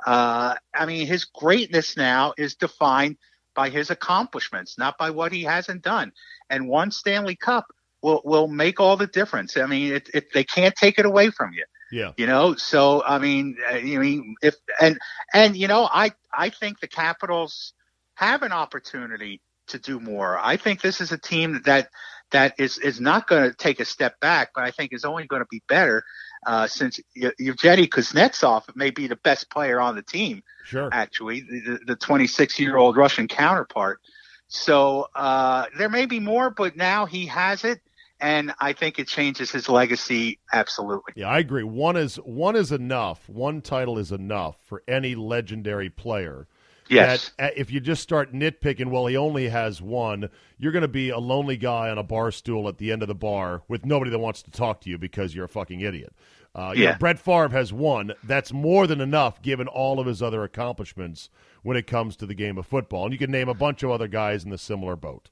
Uh, 0.05 0.55
I 0.75 0.87
mean, 0.87 1.07
his 1.07 1.25
greatness 1.25 1.97
now 1.97 2.35
is 2.37 2.55
defined 2.55 3.17
by 3.55 3.71
his 3.71 3.91
accomplishments, 3.91 4.77
not 4.79 4.99
by 4.99 5.11
what 5.11 5.33
he 5.33 5.43
hasn't 5.43 5.83
done. 5.83 6.13
And 6.51 6.69
one 6.69 6.91
Stanley 6.91 7.37
Cup 7.37 7.67
will 8.03 8.21
will 8.25 8.49
make 8.49 8.79
all 8.79 8.97
the 8.97 9.07
difference. 9.07 9.57
I 9.57 9.67
mean, 9.67 9.95
it, 9.95 10.11
it, 10.13 10.33
they 10.33 10.45
can't 10.45 10.75
take 10.75 10.99
it 10.99 11.07
away 11.07 11.31
from 11.31 11.53
you. 11.53 11.65
Yeah. 11.91 12.13
You 12.17 12.27
know, 12.27 12.55
so 12.57 13.03
I 13.05 13.19
mean, 13.19 13.57
I 13.69 13.81
mean, 13.81 14.37
if 14.43 14.55
and 14.81 14.99
and 15.33 15.57
you 15.57 15.69
know, 15.69 15.89
I 15.91 16.13
I 16.33 16.51
think 16.51 16.81
the 16.81 16.89
Capitals 16.89 17.73
have 18.15 18.43
an 18.43 18.53
opportunity 18.53 19.41
to 19.69 19.79
do 19.79 19.99
more. 20.01 20.39
I 20.39 20.57
think 20.57 20.81
this 20.81 21.01
is 21.01 21.13
a 21.13 21.19
team 21.19 21.63
that 21.65 21.91
that 22.33 22.55
is 22.59 22.79
is 22.79 23.01
not 23.01 23.29
going 23.29 23.51
to 23.51 23.57
take 23.57 23.81
a 23.81 23.85
step 23.85 24.19
back, 24.21 24.51
but 24.55 24.65
I 24.65 24.71
think 24.71 24.93
is 24.93 25.05
only 25.05 25.27
going 25.27 25.43
to 25.43 25.49
be 25.51 25.63
better 25.69 26.05
uh, 26.47 26.67
since 26.67 27.01
Y- 27.17 27.33
Yevgeny 27.39 27.87
Kuznetsov 27.87 28.65
may 28.75 28.91
be 28.91 29.07
the 29.07 29.17
best 29.17 29.51
player 29.51 29.81
on 29.81 29.97
the 29.97 30.03
team 30.03 30.43
Sure. 30.65 30.89
actually, 30.93 31.41
the, 31.43 31.79
the 31.87 31.97
26 31.97 32.59
year 32.59 32.77
old 32.77 32.97
Russian 32.97 33.29
counterpart. 33.29 34.01
So 34.49 35.09
uh, 35.15 35.67
there 35.77 35.89
may 35.89 36.07
be 36.07 36.21
more, 36.21 36.51
but 36.51 36.77
now 36.77 37.07
he 37.07 37.27
has 37.27 37.65
it, 37.65 37.81
and 38.21 38.53
I 38.61 38.73
think 38.73 38.99
it 38.99 39.09
changes 39.09 39.51
his 39.51 39.69
legacy 39.69 40.39
absolutely. 40.53 41.15
Yeah, 41.17 41.29
I 41.29 41.39
agree. 41.39 41.65
One 41.65 41.97
is 41.97 42.17
one 42.17 42.57
is 42.57 42.73
enough. 42.73 43.29
One 43.29 43.61
title 43.61 43.99
is 43.99 44.13
enough 44.13 44.57
for 44.65 44.83
any 44.87 45.15
legendary 45.15 45.91
player 45.91 46.47
Yes. 46.89 47.33
That 47.39 47.53
uh, 47.53 47.55
if 47.57 47.71
you 47.71 47.81
just 47.81 48.03
start 48.03 48.33
nitpicking, 48.33 48.91
well, 48.91 49.07
he 49.07 49.17
only 49.17 49.49
has 49.49 49.83
one, 49.83 50.29
you're 50.59 50.73
going 50.73 50.83
to 50.83 50.89
be 50.89 51.11
a 51.11 51.19
lonely 51.19 51.57
guy 51.57 51.91
on 51.91 51.99
a 51.99 52.03
bar 52.03 52.31
stool 52.31 52.69
at 52.69 52.79
the 52.79 52.93
end 52.93 53.03
of 53.03 53.09
the 53.09 53.15
bar 53.15 53.63
with 53.69 53.85
nobody 53.85 54.11
that 54.11 54.19
wants 54.19 54.43
to 54.43 54.51
talk 54.51 54.81
to 54.83 54.91
you 54.91 54.99
because 54.99 55.35
you're 55.35 55.47
a 55.47 55.49
fucking 55.49 55.81
idiot. 55.81 56.15
Uh, 56.55 56.73
yeah. 56.75 56.93
Know, 56.93 56.97
Brett 56.99 57.19
Favre 57.19 57.51
has 57.51 57.73
one. 57.73 58.15
That's 58.25 58.53
more 58.53 58.87
than 58.87 59.01
enough 59.01 59.43
given 59.43 59.69
all 59.69 60.01
of 60.01 60.07
his 60.07 60.23
other 60.23 60.43
accomplishments 60.43 61.29
when 61.63 61.77
it 61.77 61.87
comes 61.87 62.17
to 62.17 62.27
the 62.27 62.35
game 62.35 62.57
of 62.57 62.67
football. 62.67 63.05
And 63.05 63.13
you 63.13 63.19
can 63.19 63.31
name 63.31 63.49
a 63.49 63.55
bunch 63.55 63.83
of 63.83 63.91
other 63.91 64.09
guys 64.09 64.45
in 64.45 64.51
the 64.51 64.59
similar 64.59 64.97
boat. 64.97 65.29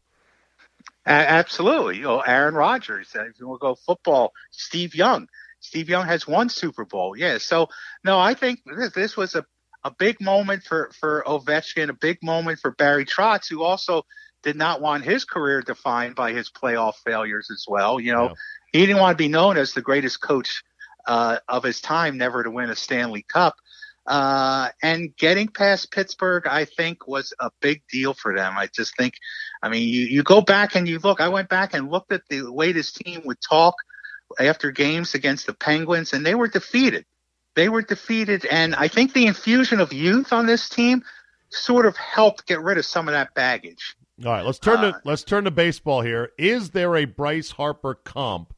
Absolutely. 1.07 1.97
You 1.97 2.03
know, 2.03 2.21
Aaron 2.21 2.55
Rodgers, 2.55 3.15
uh, 3.15 3.25
if 3.25 3.39
you 3.39 3.57
go 3.61 3.75
football, 3.75 4.33
Steve 4.51 4.95
Young. 4.95 5.29
Steve 5.61 5.89
Young 5.89 6.07
has 6.07 6.27
won 6.27 6.51
Super 6.51 6.85
Bowl. 6.85 7.17
Yeah. 7.17 7.39
So, 7.39 7.69
no, 8.05 8.19
I 8.19 8.35
think 8.35 8.61
this, 8.67 8.93
this 8.93 9.17
was 9.17 9.35
a 9.35 9.47
a 9.85 9.91
big 9.91 10.21
moment 10.21 10.63
for, 10.65 10.91
for 10.99 11.23
Ovechkin, 11.27 11.91
a 11.91 11.95
big 11.95 12.23
moment 12.23 12.59
for 12.59 12.73
Barry 12.73 13.05
Trotz, 13.05 13.49
who 13.49 13.63
also 13.63 14.05
did 14.43 14.57
not 14.57 14.81
want 14.81 15.05
his 15.05 15.25
career 15.25 15.63
defined 15.63 16.15
by 16.15 16.33
his 16.33 16.51
playoff 16.51 16.95
failures 17.05 17.51
as 17.51 17.65
well. 17.69 18.01
You 18.01 18.13
know, 18.13 18.25
yeah. 18.25 18.35
he 18.73 18.87
didn't 18.87 19.01
want 19.01 19.17
to 19.17 19.23
be 19.23 19.29
known 19.29 19.57
as 19.57 19.73
the 19.73 19.83
greatest 19.83 20.21
coach 20.21 20.63
uh, 21.07 21.39
of 21.49 21.65
his 21.65 21.81
time, 21.81 22.17
never 22.17 22.43
to 22.43 22.51
win 22.51 22.71
a 22.71 22.77
Stanley 22.77 23.25
Cup. 23.31 23.55
Uh, 24.07 24.69
and 24.83 25.17
getting 25.17 25.49
past 25.49 25.91
Pittsburgh, 25.91 26.47
I 26.47 26.67
think, 26.67 27.09
was 27.09 27.33
a 27.41 27.51
big 27.61 27.83
deal 27.91 28.13
for 28.13 28.37
them. 28.37 28.55
I 28.57 28.69
just 28.75 28.95
think, 28.99 29.15
I 29.63 29.71
mean, 29.71 29.89
you, 29.89 30.07
you 30.07 30.23
go 30.23 30.43
back 30.43 30.75
and 30.75 30.87
you 30.87 30.99
look. 30.99 31.21
I 31.21 31.29
went 31.29 31.49
back 31.49 31.73
and 31.73 31.91
looked 31.91 32.13
at 32.13 32.21
the 32.29 32.51
way 32.53 32.73
this 32.73 32.93
team 32.93 33.23
would 33.25 33.41
talk 33.41 33.75
after 34.39 34.71
games 34.73 35.15
against 35.15 35.47
the 35.47 35.55
Penguins, 35.55 36.13
and 36.13 36.25
they 36.25 36.35
were 36.35 36.49
defeated 36.49 37.07
they 37.55 37.69
were 37.69 37.83
defeated. 37.83 38.45
And 38.47 38.75
I 38.75 38.89
think 38.89 39.13
the 39.13 39.27
infusion 39.27 39.81
of 39.81 39.93
youth 39.93 40.33
on 40.33 40.47
this 40.47 40.69
team 40.69 41.03
sort 41.51 41.87
of 41.87 41.97
helped 41.97 42.47
get 42.47 42.61
rid 42.61 42.79
of 42.79 42.85
some 42.85 43.09
of 43.09 43.13
that 43.13 43.35
baggage. 43.35 43.97
All 44.25 44.31
right, 44.31 44.45
let's 44.45 44.61
turn 44.61 44.81
to 44.81 44.89
uh, 44.89 45.01
let's 45.05 45.25
turn 45.25 45.45
to 45.45 45.51
baseball 45.51 46.01
here. 46.01 46.31
Is 46.39 46.71
there 46.71 46.97
a 46.97 47.05
Bryce 47.05 47.51
Harper 47.51 47.95
comp 47.95 48.55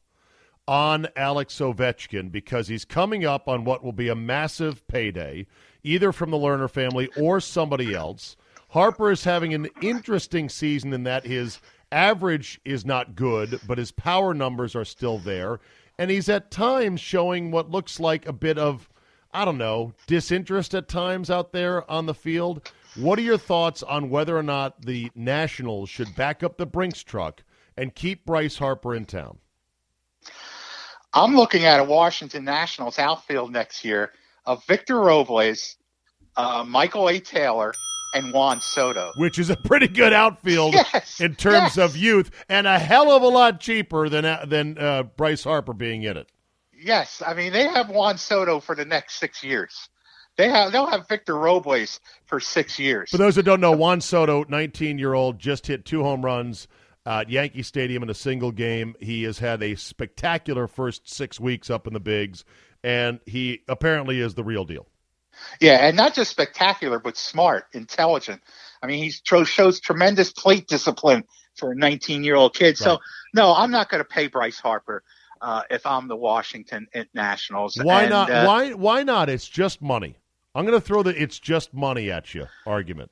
on 0.67 1.07
Alex 1.15 1.55
Ovechkin 1.59 2.31
because 2.31 2.67
he's 2.67 2.85
coming 2.85 3.25
up 3.25 3.47
on 3.47 3.63
what 3.63 3.83
will 3.83 3.93
be 3.93 4.09
a 4.09 4.15
massive 4.15 4.87
payday, 4.87 5.47
either 5.83 6.11
from 6.11 6.29
the 6.29 6.37
Lerner 6.37 6.69
family 6.69 7.09
or 7.17 7.39
somebody 7.39 7.95
else? 7.95 8.37
Harper 8.69 9.09
is 9.11 9.23
having 9.23 9.53
an 9.55 9.67
interesting 9.81 10.47
season 10.47 10.93
in 10.93 11.03
that 11.03 11.25
his 11.25 11.59
average 11.91 12.59
is 12.63 12.85
not 12.85 13.15
good, 13.15 13.59
but 13.65 13.77
his 13.77 13.91
power 13.91 14.33
numbers 14.35 14.75
are 14.75 14.85
still 14.85 15.17
there 15.17 15.59
and 15.99 16.11
he's 16.11 16.29
at 16.29 16.51
times 16.51 16.99
showing 16.99 17.51
what 17.51 17.71
looks 17.71 17.99
like 17.99 18.27
a 18.27 18.33
bit 18.33 18.57
of, 18.57 18.89
I 19.31 19.45
don't 19.45 19.57
know, 19.57 19.93
disinterest 20.05 20.73
at 20.73 20.87
times 20.87 21.29
out 21.29 21.51
there 21.51 21.89
on 21.89 22.05
the 22.05 22.13
field. 22.13 22.71
What 22.95 23.19
are 23.19 23.23
your 23.23 23.37
thoughts 23.37 23.83
on 23.83 24.09
whether 24.09 24.37
or 24.37 24.43
not 24.43 24.81
the 24.85 25.11
Nationals 25.15 25.89
should 25.89 26.15
back 26.15 26.43
up 26.43 26.57
the 26.57 26.65
Brinks 26.65 27.03
truck 27.03 27.43
and 27.75 27.93
keep 27.93 28.25
Bryce 28.25 28.57
Harper 28.57 28.95
in 28.95 29.05
town? 29.05 29.37
I'm 31.13 31.35
looking 31.35 31.65
at 31.65 31.79
a 31.79 31.83
Washington 31.83 32.43
Nationals 32.43 32.99
outfield 32.99 33.51
next 33.51 33.83
year 33.85 34.13
of 34.45 34.63
Victor 34.65 34.99
Robles, 34.99 35.77
uh, 36.35 36.63
Michael 36.67 37.09
A. 37.09 37.19
Taylor, 37.19 37.73
and 38.13 38.33
Juan 38.33 38.61
Soto, 38.61 39.11
which 39.15 39.39
is 39.39 39.49
a 39.49 39.55
pretty 39.55 39.87
good 39.87 40.13
outfield 40.13 40.73
yes, 40.93 41.19
in 41.19 41.35
terms 41.35 41.77
yes. 41.77 41.77
of 41.77 41.97
youth, 41.97 42.31
and 42.49 42.67
a 42.67 42.79
hell 42.79 43.11
of 43.11 43.21
a 43.21 43.27
lot 43.27 43.59
cheaper 43.59 44.09
than 44.09 44.25
uh, 44.25 44.45
than 44.47 44.77
uh, 44.77 45.03
Bryce 45.03 45.43
Harper 45.43 45.73
being 45.73 46.03
in 46.03 46.17
it. 46.17 46.27
Yes, 46.73 47.21
I 47.25 47.33
mean 47.33 47.53
they 47.53 47.67
have 47.67 47.89
Juan 47.89 48.17
Soto 48.17 48.59
for 48.59 48.75
the 48.75 48.85
next 48.85 49.15
six 49.15 49.43
years. 49.43 49.89
They 50.37 50.49
have 50.49 50.71
they'll 50.71 50.87
have 50.87 51.07
Victor 51.07 51.35
Robles 51.35 51.99
for 52.25 52.39
six 52.39 52.77
years. 52.77 53.09
For 53.09 53.17
those 53.17 53.35
that 53.35 53.43
don't 53.43 53.61
know, 53.61 53.71
Juan 53.71 54.01
Soto, 54.01 54.45
19 54.47 54.99
year 54.99 55.13
old, 55.13 55.39
just 55.39 55.65
hit 55.65 55.85
two 55.85 56.03
home 56.03 56.23
runs 56.23 56.67
at 57.05 57.29
Yankee 57.29 57.63
Stadium 57.63 58.03
in 58.03 58.09
a 58.09 58.13
single 58.13 58.51
game. 58.51 58.95
He 58.99 59.23
has 59.23 59.39
had 59.39 59.63
a 59.63 59.75
spectacular 59.75 60.67
first 60.67 61.09
six 61.09 61.39
weeks 61.39 61.69
up 61.69 61.87
in 61.87 61.93
the 61.93 61.99
bigs, 61.99 62.45
and 62.83 63.19
he 63.25 63.61
apparently 63.67 64.19
is 64.19 64.35
the 64.35 64.43
real 64.43 64.65
deal. 64.65 64.85
Yeah, 65.59 65.87
and 65.87 65.95
not 65.97 66.13
just 66.13 66.31
spectacular, 66.31 66.99
but 66.99 67.17
smart, 67.17 67.65
intelligent. 67.73 68.41
I 68.81 68.87
mean, 68.87 69.03
he 69.03 69.09
shows 69.09 69.79
tremendous 69.79 70.31
plate 70.31 70.67
discipline 70.67 71.23
for 71.55 71.71
a 71.71 71.75
19 71.75 72.23
year 72.23 72.35
old 72.35 72.53
kid. 72.53 72.67
Right. 72.67 72.77
So, 72.77 72.99
no, 73.33 73.53
I'm 73.53 73.71
not 73.71 73.89
going 73.89 74.03
to 74.03 74.07
pay 74.07 74.27
Bryce 74.27 74.59
Harper 74.59 75.03
uh, 75.41 75.63
if 75.69 75.85
I'm 75.85 76.07
the 76.07 76.15
Washington 76.15 76.87
Nationals. 77.13 77.77
Why 77.81 78.03
and, 78.03 78.11
not? 78.11 78.29
Uh, 78.29 78.45
why? 78.45 78.73
Why 78.73 79.03
not? 79.03 79.29
It's 79.29 79.47
just 79.47 79.81
money. 79.81 80.15
I'm 80.55 80.65
going 80.65 80.79
to 80.79 80.85
throw 80.85 81.03
the 81.03 81.21
"it's 81.21 81.39
just 81.39 81.73
money" 81.73 82.11
at 82.11 82.33
you 82.33 82.47
argument. 82.65 83.11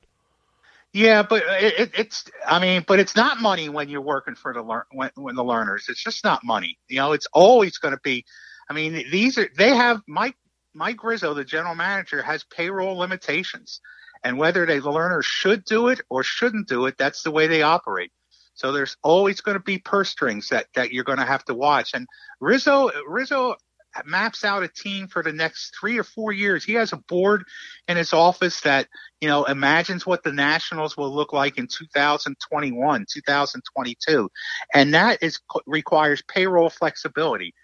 Yeah, 0.92 1.22
but 1.22 1.42
it, 1.46 1.90
it's 1.96 2.24
I 2.46 2.58
mean, 2.58 2.84
but 2.86 2.98
it's 2.98 3.14
not 3.14 3.40
money 3.40 3.68
when 3.68 3.88
you're 3.88 4.00
working 4.00 4.34
for 4.34 4.54
the 4.54 4.62
when, 4.62 5.10
when 5.14 5.34
the 5.34 5.44
Lerners. 5.44 5.88
It's 5.88 6.02
just 6.02 6.24
not 6.24 6.42
money. 6.44 6.78
You 6.88 6.96
know, 6.96 7.12
it's 7.12 7.26
always 7.32 7.78
going 7.78 7.94
to 7.94 8.00
be. 8.02 8.24
I 8.68 8.72
mean, 8.72 9.04
these 9.10 9.38
are 9.38 9.48
they 9.56 9.76
have 9.76 10.00
Mike 10.08 10.36
Mike 10.76 11.02
Rizzo, 11.02 11.32
the 11.34 11.44
general 11.44 11.74
manager, 11.74 12.22
has 12.22 12.44
payroll 12.44 12.96
limitations. 12.96 13.80
And 14.22 14.38
whether 14.38 14.66
the 14.66 14.80
Lerner 14.80 15.22
should 15.22 15.64
do 15.64 15.88
it 15.88 16.00
or 16.10 16.22
shouldn't 16.22 16.68
do 16.68 16.86
it, 16.86 16.96
that's 16.98 17.22
the 17.22 17.30
way 17.30 17.46
they 17.46 17.62
operate. 17.62 18.12
So 18.54 18.72
there's 18.72 18.96
always 19.02 19.40
going 19.40 19.56
to 19.56 19.62
be 19.62 19.78
purse 19.78 20.10
strings 20.10 20.48
that, 20.48 20.66
that 20.74 20.92
you're 20.92 21.04
going 21.04 21.18
to 21.18 21.24
have 21.24 21.44
to 21.46 21.54
watch. 21.54 21.92
And 21.94 22.06
Rizzo, 22.40 22.90
Rizzo 23.06 23.56
maps 24.04 24.44
out 24.44 24.62
a 24.62 24.68
team 24.68 25.08
for 25.08 25.22
the 25.22 25.32
next 25.32 25.74
three 25.78 25.98
or 25.98 26.04
four 26.04 26.32
years. 26.32 26.64
He 26.64 26.74
has 26.74 26.92
a 26.92 26.98
board 27.08 27.44
in 27.88 27.96
his 27.96 28.12
office 28.12 28.60
that, 28.62 28.88
you 29.20 29.28
know, 29.28 29.44
imagines 29.44 30.06
what 30.06 30.22
the 30.22 30.32
Nationals 30.32 30.96
will 30.96 31.14
look 31.14 31.32
like 31.32 31.58
in 31.58 31.66
2021, 31.66 33.06
2022. 33.10 34.30
And 34.74 34.94
that 34.94 35.22
is 35.22 35.40
requires 35.66 36.22
payroll 36.22 36.70
flexibility 36.70 37.54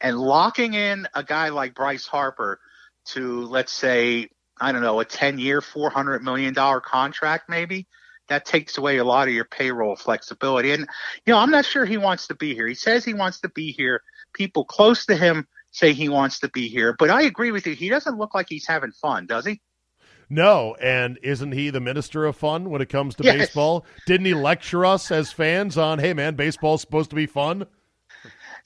and 0.00 0.18
locking 0.18 0.74
in 0.74 1.06
a 1.14 1.22
guy 1.22 1.48
like 1.48 1.74
Bryce 1.74 2.06
Harper 2.06 2.60
to 3.06 3.42
let's 3.46 3.72
say 3.72 4.28
I 4.60 4.72
don't 4.72 4.82
know 4.82 5.00
a 5.00 5.04
10-year, 5.04 5.60
400 5.60 6.22
million 6.22 6.52
dollar 6.54 6.80
contract 6.80 7.48
maybe 7.48 7.86
that 8.28 8.44
takes 8.44 8.78
away 8.78 8.98
a 8.98 9.04
lot 9.04 9.28
of 9.28 9.34
your 9.34 9.44
payroll 9.44 9.96
flexibility. 9.96 10.72
And 10.72 10.86
you 11.26 11.32
know, 11.32 11.38
I'm 11.38 11.50
not 11.50 11.66
sure 11.66 11.84
he 11.84 11.98
wants 11.98 12.28
to 12.28 12.34
be 12.34 12.54
here. 12.54 12.66
He 12.66 12.74
says 12.74 13.04
he 13.04 13.14
wants 13.14 13.40
to 13.40 13.48
be 13.50 13.72
here. 13.72 14.02
People 14.32 14.64
close 14.64 15.04
to 15.06 15.16
him 15.16 15.46
say 15.72 15.92
he 15.92 16.08
wants 16.08 16.40
to 16.40 16.48
be 16.48 16.68
here, 16.68 16.94
but 16.98 17.10
I 17.10 17.22
agree 17.22 17.52
with 17.52 17.66
you. 17.66 17.74
He 17.74 17.88
doesn't 17.88 18.18
look 18.18 18.34
like 18.34 18.46
he's 18.48 18.66
having 18.66 18.92
fun, 18.92 19.26
does 19.26 19.46
he? 19.46 19.60
No, 20.28 20.76
and 20.80 21.18
isn't 21.22 21.52
he 21.52 21.70
the 21.70 21.80
minister 21.80 22.24
of 22.24 22.36
fun 22.36 22.70
when 22.70 22.80
it 22.80 22.88
comes 22.88 23.16
to 23.16 23.24
yes. 23.24 23.36
baseball? 23.36 23.84
Didn't 24.06 24.26
he 24.26 24.34
lecture 24.34 24.86
us 24.86 25.10
as 25.10 25.32
fans 25.32 25.76
on, 25.76 25.98
"Hey 25.98 26.14
man, 26.14 26.36
baseball's 26.36 26.80
supposed 26.80 27.10
to 27.10 27.16
be 27.16 27.26
fun"? 27.26 27.66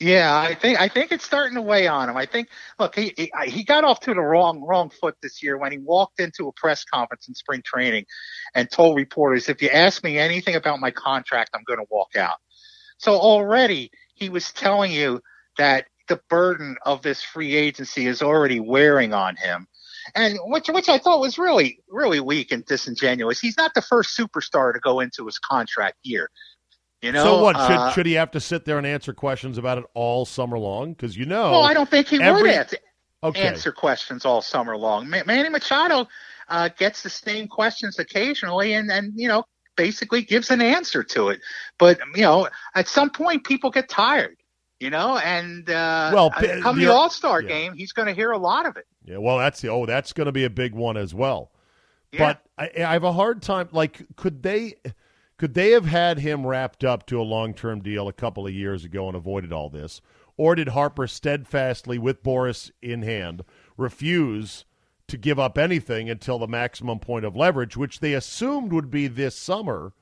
Yeah, 0.01 0.37
I 0.37 0.55
think 0.55 0.81
I 0.81 0.89
think 0.89 1.13
it's 1.13 1.25
starting 1.25 1.55
to 1.55 1.63
weigh 1.63 1.87
on 1.87 2.09
him. 2.11 2.17
I 2.17 2.27
think 2.27 2.49
look, 2.79 2.95
he, 2.97 3.15
he 3.17 3.31
he 3.47 3.65
got 3.65 3.85
off 3.85 4.01
to 4.01 4.15
the 4.15 4.21
wrong 4.21 4.61
wrong 4.63 4.91
foot 4.91 5.17
this 5.23 5.43
year 5.43 5.57
when 5.57 5.73
he 5.73 5.79
walked 5.79 6.21
into 6.21 6.49
a 6.49 6.53
press 6.53 6.85
conference 6.85 7.29
in 7.29 7.35
spring 7.35 7.63
training 7.65 8.05
and 8.55 8.71
told 8.71 8.97
reporters, 8.97 9.49
"If 9.49 9.63
you 9.63 9.71
ask 9.71 10.05
me 10.05 10.19
anything 10.19 10.57
about 10.57 10.81
my 10.81 10.91
contract, 10.91 11.51
I'm 11.55 11.65
going 11.67 11.79
to 11.79 11.87
walk 11.91 12.17
out." 12.17 12.37
So 12.99 13.15
already 13.15 13.91
he 14.15 14.29
was 14.29 14.53
telling 14.53 14.93
you 14.93 15.21
that 15.59 15.87
the 16.09 16.21
burden 16.29 16.77
of 16.85 17.03
this 17.03 17.23
free 17.23 17.55
agency 17.55 18.07
is 18.07 18.23
already 18.23 18.61
wearing 18.61 19.15
on 19.15 19.37
him. 19.37 19.67
And 20.15 20.39
which 20.45 20.69
which 20.69 20.89
I 20.91 20.99
thought 20.99 21.21
was 21.21 21.39
really 21.39 21.81
really 21.89 22.21
weak 22.21 22.53
and 22.53 22.65
disingenuous. 22.67 23.41
He's 23.41 23.57
not 23.57 23.73
the 23.75 23.83
first 23.83 24.19
superstar 24.19 24.75
to 24.75 24.81
go 24.81 25.01
into 25.01 25.27
his 25.27 25.39
contract 25.39 25.97
year. 26.03 26.31
You 27.05 27.13
know, 27.13 27.23
so 27.23 27.43
what 27.43 27.55
should 27.55 27.77
uh, 27.77 27.91
should 27.93 28.07
he 28.07 28.15
have 28.15 28.31
to 28.31 28.41
sit 28.41 28.65
there 28.65 28.79
and 28.79 28.87
answer 28.87 29.13
questions 29.13 29.59
about 29.59 29.77
it 29.77 29.85
all 29.93 30.25
summer 30.25 30.59
long? 30.59 30.95
Because 30.95 31.15
you 31.15 31.27
know, 31.27 31.51
well, 31.51 31.63
I 31.63 31.75
don't 31.75 31.91
think 31.91 32.09
he 32.09 32.19
every... 32.19 32.41
would 32.41 32.51
answer, 32.51 32.79
okay. 33.23 33.43
answer 33.43 33.73
questions 33.73 34.25
all 34.25 34.41
summer 34.41 34.75
long. 34.75 35.11
Manny 35.11 35.51
Machado 35.51 36.09
uh, 36.49 36.71
gets 36.79 37.03
the 37.03 37.11
same 37.11 37.47
questions 37.47 37.99
occasionally, 37.99 38.73
and 38.73 38.91
and 38.91 39.13
you 39.17 39.29
know, 39.29 39.45
basically 39.77 40.23
gives 40.23 40.51
an 40.51 40.63
answer 40.63 41.03
to 41.03 41.29
it. 41.29 41.43
But 41.79 41.99
you 42.15 42.23
know, 42.23 42.49
at 42.75 42.89
some 42.89 43.11
point, 43.11 43.45
people 43.45 43.71
get 43.71 43.91
tired. 43.91 44.39
You 44.81 44.89
know, 44.89 45.19
and 45.19 45.69
uh, 45.69 46.11
well, 46.15 46.33
uh, 46.35 46.61
come 46.63 46.79
the 46.79 46.89
uh, 46.89 46.95
All 46.95 47.11
Star 47.11 47.43
yeah. 47.43 47.49
game, 47.49 47.75
he's 47.75 47.93
going 47.93 48.09
to 48.09 48.15
hear 48.15 48.31
a 48.31 48.39
lot 48.39 48.65
of 48.65 48.79
it. 48.79 48.87
Yeah, 49.05 49.19
well, 49.19 49.37
that's 49.37 49.61
the 49.61 49.69
oh, 49.69 49.85
that's 49.85 50.15
going 50.15 50.25
to 50.25 50.33
be 50.33 50.45
a 50.45 50.51
big 50.51 50.75
one 50.75 50.97
as 50.97 51.15
well. 51.15 51.53
Yeah. 52.13 52.33
But 52.33 52.43
I, 52.57 52.83
I 52.83 52.93
have 52.95 53.05
a 53.05 53.13
hard 53.13 53.43
time. 53.43 53.69
Like, 53.73 54.07
could 54.17 54.43
they? 54.43 54.77
Could 55.37 55.55
they 55.55 55.71
have 55.71 55.87
had 55.87 56.19
him 56.19 56.47
wrapped 56.47 56.85
up 56.85 57.07
to 57.07 57.21
a 57.21 57.23
long 57.23 57.55
term 57.55 57.81
deal 57.81 58.07
a 58.09 58.13
couple 58.13 58.47
of 58.47 58.53
years 58.53 58.85
ago 58.85 59.09
and 59.09 59.17
avoided 59.17 59.53
all 59.53 59.69
this? 59.69 60.01
Or 60.37 60.55
did 60.55 60.69
Harper 60.69 61.07
steadfastly, 61.07 61.99
with 61.99 62.23
Boras 62.23 62.71
in 62.83 63.03
hand, 63.03 63.45
refuse 63.77 64.65
to 65.07 65.17
give 65.17 65.39
up 65.39 65.59
anything 65.59 66.09
until 66.11 66.39
the 66.39 66.49
maximum 66.49 66.99
point 66.99 67.25
of 67.25 67.37
leverage, 67.37 67.77
which 67.77 68.01
they 68.01 68.15
assumed 68.15 68.73
would 68.73 68.91
be 68.91 69.07
this 69.07 69.37
summer? 69.37 69.93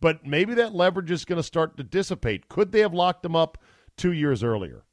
But 0.00 0.26
maybe 0.26 0.54
that 0.54 0.74
leverage 0.74 1.10
is 1.10 1.24
going 1.24 1.38
to 1.38 1.42
start 1.42 1.76
to 1.76 1.82
dissipate. 1.82 2.48
Could 2.48 2.72
they 2.72 2.80
have 2.80 2.94
locked 2.94 3.24
him 3.24 3.36
up 3.36 3.58
two 3.96 4.12
years 4.12 4.42
earlier? 4.42 4.84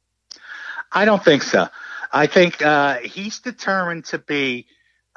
I 0.92 1.04
don't 1.04 1.24
think 1.24 1.42
so. 1.42 1.68
I 2.12 2.26
think 2.26 2.62
uh, 2.62 2.98
he's 2.98 3.38
determined 3.38 4.04
to 4.06 4.18
be, 4.18 4.66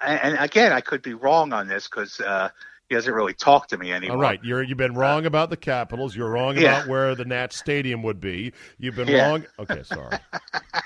and 0.02 0.38
again, 0.40 0.72
I 0.72 0.82
could 0.82 1.02
be 1.02 1.14
wrong 1.14 1.54
on 1.54 1.68
this 1.68 1.88
because 1.88 2.20
uh, 2.20 2.50
he 2.94 2.96
hasn't 2.96 3.16
really 3.16 3.34
talked 3.34 3.72
to 3.72 3.78
me 3.78 3.92
anymore. 3.92 4.18
All 4.18 4.22
right, 4.22 4.40
you're 4.44 4.62
you've 4.62 4.78
been 4.78 4.94
wrong 4.94 5.26
about 5.26 5.50
the 5.50 5.58
Capitals. 5.58 6.16
You're 6.16 6.30
wrong 6.30 6.56
Yeah. 6.56 6.78
about 6.78 6.88
where 6.88 7.16
the 7.16 7.26
Nats 7.26 7.56
Stadium 7.56 8.04
would 8.04 8.22
be. 8.22 8.54
You've 8.78 8.94
been 8.96 9.08
Yeah. 9.08 9.26
wrong. 9.30 9.46
Okay, 9.58 9.82
sorry. 9.82 10.20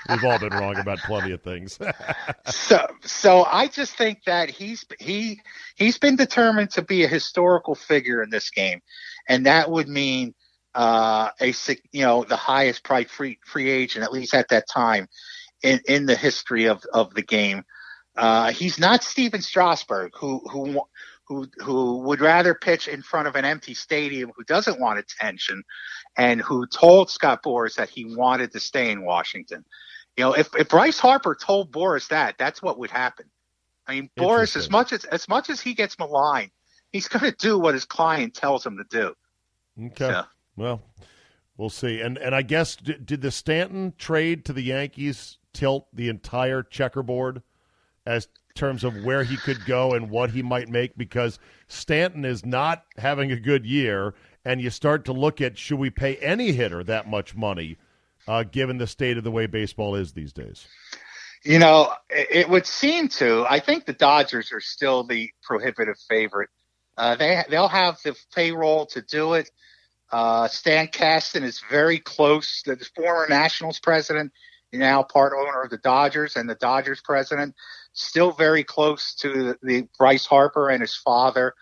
We've 0.08 0.24
all 0.24 0.38
been 0.38 0.54
wrong 0.54 0.78
about 0.78 1.02
plenty 1.02 1.32
of 1.32 1.42
things. 1.42 1.78
so 2.46 2.86
so 3.04 3.44
I 3.44 3.68
just 3.68 3.94
think 3.98 4.20
that 4.24 4.48
he's 4.48 4.86
he 4.98 5.38
he's 5.76 5.98
been 5.98 6.16
determined 6.16 6.70
to 6.72 6.82
be 6.82 7.04
a 7.04 7.08
historical 7.08 7.74
figure 7.74 8.22
in 8.22 8.30
this 8.30 8.48
game, 8.48 8.80
and 9.28 9.44
that 9.44 9.70
would 9.70 9.86
mean 9.86 10.34
uh, 10.74 11.28
a 11.42 11.52
you 11.92 12.04
know 12.04 12.24
the 12.24 12.36
highest 12.36 12.84
price 12.84 13.10
free 13.10 13.38
free 13.44 13.68
agent 13.68 14.02
at 14.02 14.12
least 14.12 14.32
at 14.32 14.48
that 14.48 14.64
time 14.66 15.08
in 15.62 15.80
in 15.86 16.06
the 16.06 16.16
history 16.16 16.64
of 16.68 16.82
of 16.90 17.12
the 17.12 17.22
game. 17.22 17.64
Uh, 18.16 18.50
he's 18.50 18.78
not 18.80 19.04
Stephen 19.04 19.42
Strasburg, 19.42 20.12
who 20.16 20.40
who 20.50 20.80
who 21.28 21.46
who 21.58 21.98
would 21.98 22.20
rather 22.20 22.54
pitch 22.54 22.88
in 22.88 23.02
front 23.02 23.28
of 23.28 23.36
an 23.36 23.44
empty 23.44 23.74
stadium, 23.74 24.32
who 24.34 24.44
doesn't 24.44 24.80
want 24.80 24.98
attention, 24.98 25.62
and 26.16 26.40
who 26.40 26.66
told 26.66 27.10
Scott 27.10 27.42
Boras 27.42 27.76
that 27.76 27.90
he 27.90 28.16
wanted 28.16 28.50
to 28.52 28.60
stay 28.60 28.90
in 28.90 29.04
Washington. 29.04 29.64
You 30.16 30.24
know, 30.24 30.32
if, 30.32 30.48
if 30.56 30.68
Bryce 30.68 30.98
Harper 30.98 31.36
told 31.40 31.70
Boras 31.70 32.08
that, 32.08 32.36
that's 32.38 32.62
what 32.62 32.78
would 32.78 32.90
happen. 32.90 33.26
I 33.86 33.94
mean, 33.94 34.10
Boras, 34.18 34.56
as 34.56 34.70
much 34.70 34.92
as 34.92 35.04
as 35.04 35.28
much 35.28 35.50
as 35.50 35.60
he 35.60 35.74
gets 35.74 35.98
maligned, 35.98 36.50
he's 36.92 37.08
going 37.08 37.30
to 37.30 37.36
do 37.36 37.58
what 37.58 37.74
his 37.74 37.84
client 37.84 38.34
tells 38.34 38.64
him 38.64 38.78
to 38.78 38.84
do. 38.88 39.14
okay. 39.86 40.12
So, 40.12 40.24
Well, 40.56 40.82
we'll 41.58 41.70
see. 41.70 42.00
And 42.00 42.16
and 42.16 42.34
I 42.34 42.42
guess 42.42 42.74
did, 42.74 43.04
did 43.04 43.20
the 43.20 43.30
Stanton 43.30 43.92
trade 43.98 44.46
to 44.46 44.54
the 44.54 44.62
Yankees 44.62 45.38
tilt 45.52 45.88
the 45.92 46.08
entire 46.08 46.62
checkerboard 46.62 47.42
as 48.08 48.28
terms 48.54 48.82
of 48.82 49.04
where 49.04 49.22
he 49.22 49.36
could 49.36 49.64
go 49.66 49.92
and 49.92 50.10
what 50.10 50.30
he 50.30 50.42
might 50.42 50.68
make 50.68 50.96
because 50.96 51.38
Stanton 51.68 52.24
is 52.24 52.44
not 52.44 52.84
having 52.96 53.30
a 53.30 53.38
good 53.38 53.64
year 53.64 54.14
and 54.44 54.60
you 54.60 54.70
start 54.70 55.04
to 55.04 55.12
look 55.12 55.40
at 55.40 55.58
should 55.58 55.78
we 55.78 55.90
pay 55.90 56.16
any 56.16 56.52
hitter 56.52 56.82
that 56.82 57.06
much 57.06 57.36
money 57.36 57.76
uh, 58.26 58.42
given 58.42 58.78
the 58.78 58.86
state 58.86 59.16
of 59.16 59.24
the 59.24 59.30
way 59.30 59.46
baseball 59.46 59.94
is 59.94 60.12
these 60.12 60.32
days. 60.32 60.66
you 61.44 61.58
know, 61.58 61.92
it, 62.10 62.48
would 62.48 62.66
seem 62.66 63.08
to. 63.08 63.46
I 63.48 63.60
think 63.60 63.86
the 63.86 63.92
Dodgers 63.92 64.52
are 64.52 64.60
still 64.60 65.04
the 65.04 65.30
prohibitive 65.42 65.96
favorite. 66.08 66.50
Uh, 66.96 67.14
they 67.14 67.44
they'll 67.48 67.68
have 67.68 67.98
the 68.02 68.16
payroll 68.34 68.86
to 68.86 69.02
do 69.02 69.34
it. 69.34 69.50
Uh, 70.10 70.48
Stan 70.48 70.88
Kasten 70.88 71.44
is 71.44 71.62
very 71.70 71.98
close. 71.98 72.62
The 72.62 72.76
former 72.96 73.26
Nationals 73.28 73.78
president, 73.78 74.32
now 74.72 75.02
part 75.02 75.32
owner 75.38 75.62
of 75.62 75.70
the 75.70 75.78
Dodgers, 75.78 76.36
and 76.36 76.48
the 76.48 76.56
Dodgers 76.56 77.00
president, 77.02 77.54
still 77.92 78.32
very 78.32 78.64
close 78.64 79.14
to 79.16 79.28
the, 79.32 79.58
the 79.62 79.88
Bryce 79.98 80.26
Harper 80.26 80.70
and 80.70 80.80
his 80.80 80.94
father. 80.94 81.54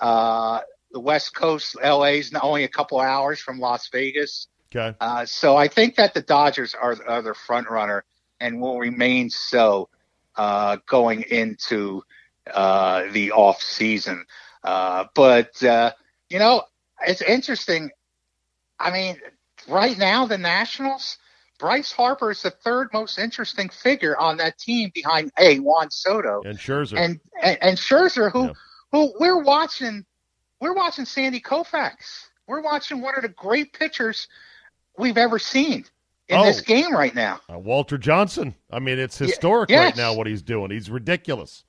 Uh, 0.00 0.60
the 0.92 1.00
West 1.00 1.34
Coast, 1.34 1.76
LA 1.82 2.04
is 2.04 2.32
only 2.40 2.64
a 2.64 2.68
couple 2.68 3.00
hours 3.00 3.40
from 3.40 3.58
Las 3.58 3.88
Vegas. 3.88 4.48
Okay. 4.74 4.96
Uh, 5.00 5.24
so 5.24 5.56
I 5.56 5.68
think 5.68 5.96
that 5.96 6.14
the 6.14 6.22
Dodgers 6.22 6.74
are, 6.74 6.96
are 7.06 7.22
the 7.22 7.34
front 7.34 7.68
runner 7.68 8.04
and 8.40 8.60
will 8.60 8.78
remain 8.78 9.30
so 9.30 9.88
uh, 10.36 10.78
going 10.86 11.22
into 11.22 12.02
uh, 12.52 13.04
the 13.12 13.32
off 13.32 13.62
season. 13.62 14.24
Uh, 14.62 15.04
but 15.14 15.62
uh, 15.62 15.92
you 16.28 16.38
know, 16.38 16.62
it's 17.06 17.22
interesting. 17.22 17.90
I 18.78 18.90
mean, 18.90 19.16
right 19.68 19.96
now 19.96 20.26
the 20.26 20.38
Nationals, 20.38 21.18
Bryce 21.58 21.92
Harper 21.92 22.30
is 22.32 22.42
the 22.42 22.50
third 22.50 22.88
most 22.92 23.18
interesting 23.18 23.68
figure 23.68 24.16
on 24.18 24.36
that 24.38 24.58
team 24.58 24.90
behind 24.94 25.30
a 25.38 25.58
Juan 25.60 25.90
Soto 25.90 26.42
And 26.44 26.58
Scherzer. 26.58 26.98
and 26.98 27.20
and, 27.42 27.58
and 27.62 27.78
Scherzer, 27.78 28.30
who 28.32 28.46
Yeah. 28.46 28.52
who 28.92 29.12
we're 29.20 29.42
watching, 29.42 30.04
we're 30.60 30.74
watching 30.74 31.04
Sandy 31.04 31.40
Koufax. 31.40 32.26
We're 32.46 32.60
watching 32.62 33.00
one 33.00 33.14
of 33.16 33.22
the 33.22 33.28
great 33.28 33.72
pitchers 33.72 34.28
we've 34.98 35.16
ever 35.18 35.38
seen 35.38 35.84
in 36.28 36.38
Oh. 36.38 36.44
this 36.44 36.60
game 36.60 36.92
right 36.94 37.14
now. 37.14 37.40
Uh, 37.52 37.58
Walter 37.58 37.98
Johnson. 37.98 38.54
I 38.70 38.78
mean, 38.80 38.98
it's 38.98 39.16
historic 39.18 39.70
yes. 39.70 39.84
right 39.84 39.96
now 39.96 40.14
what 40.14 40.26
he's 40.26 40.42
doing. 40.42 40.70
He's 40.70 40.90
ridiculous. 40.90 41.64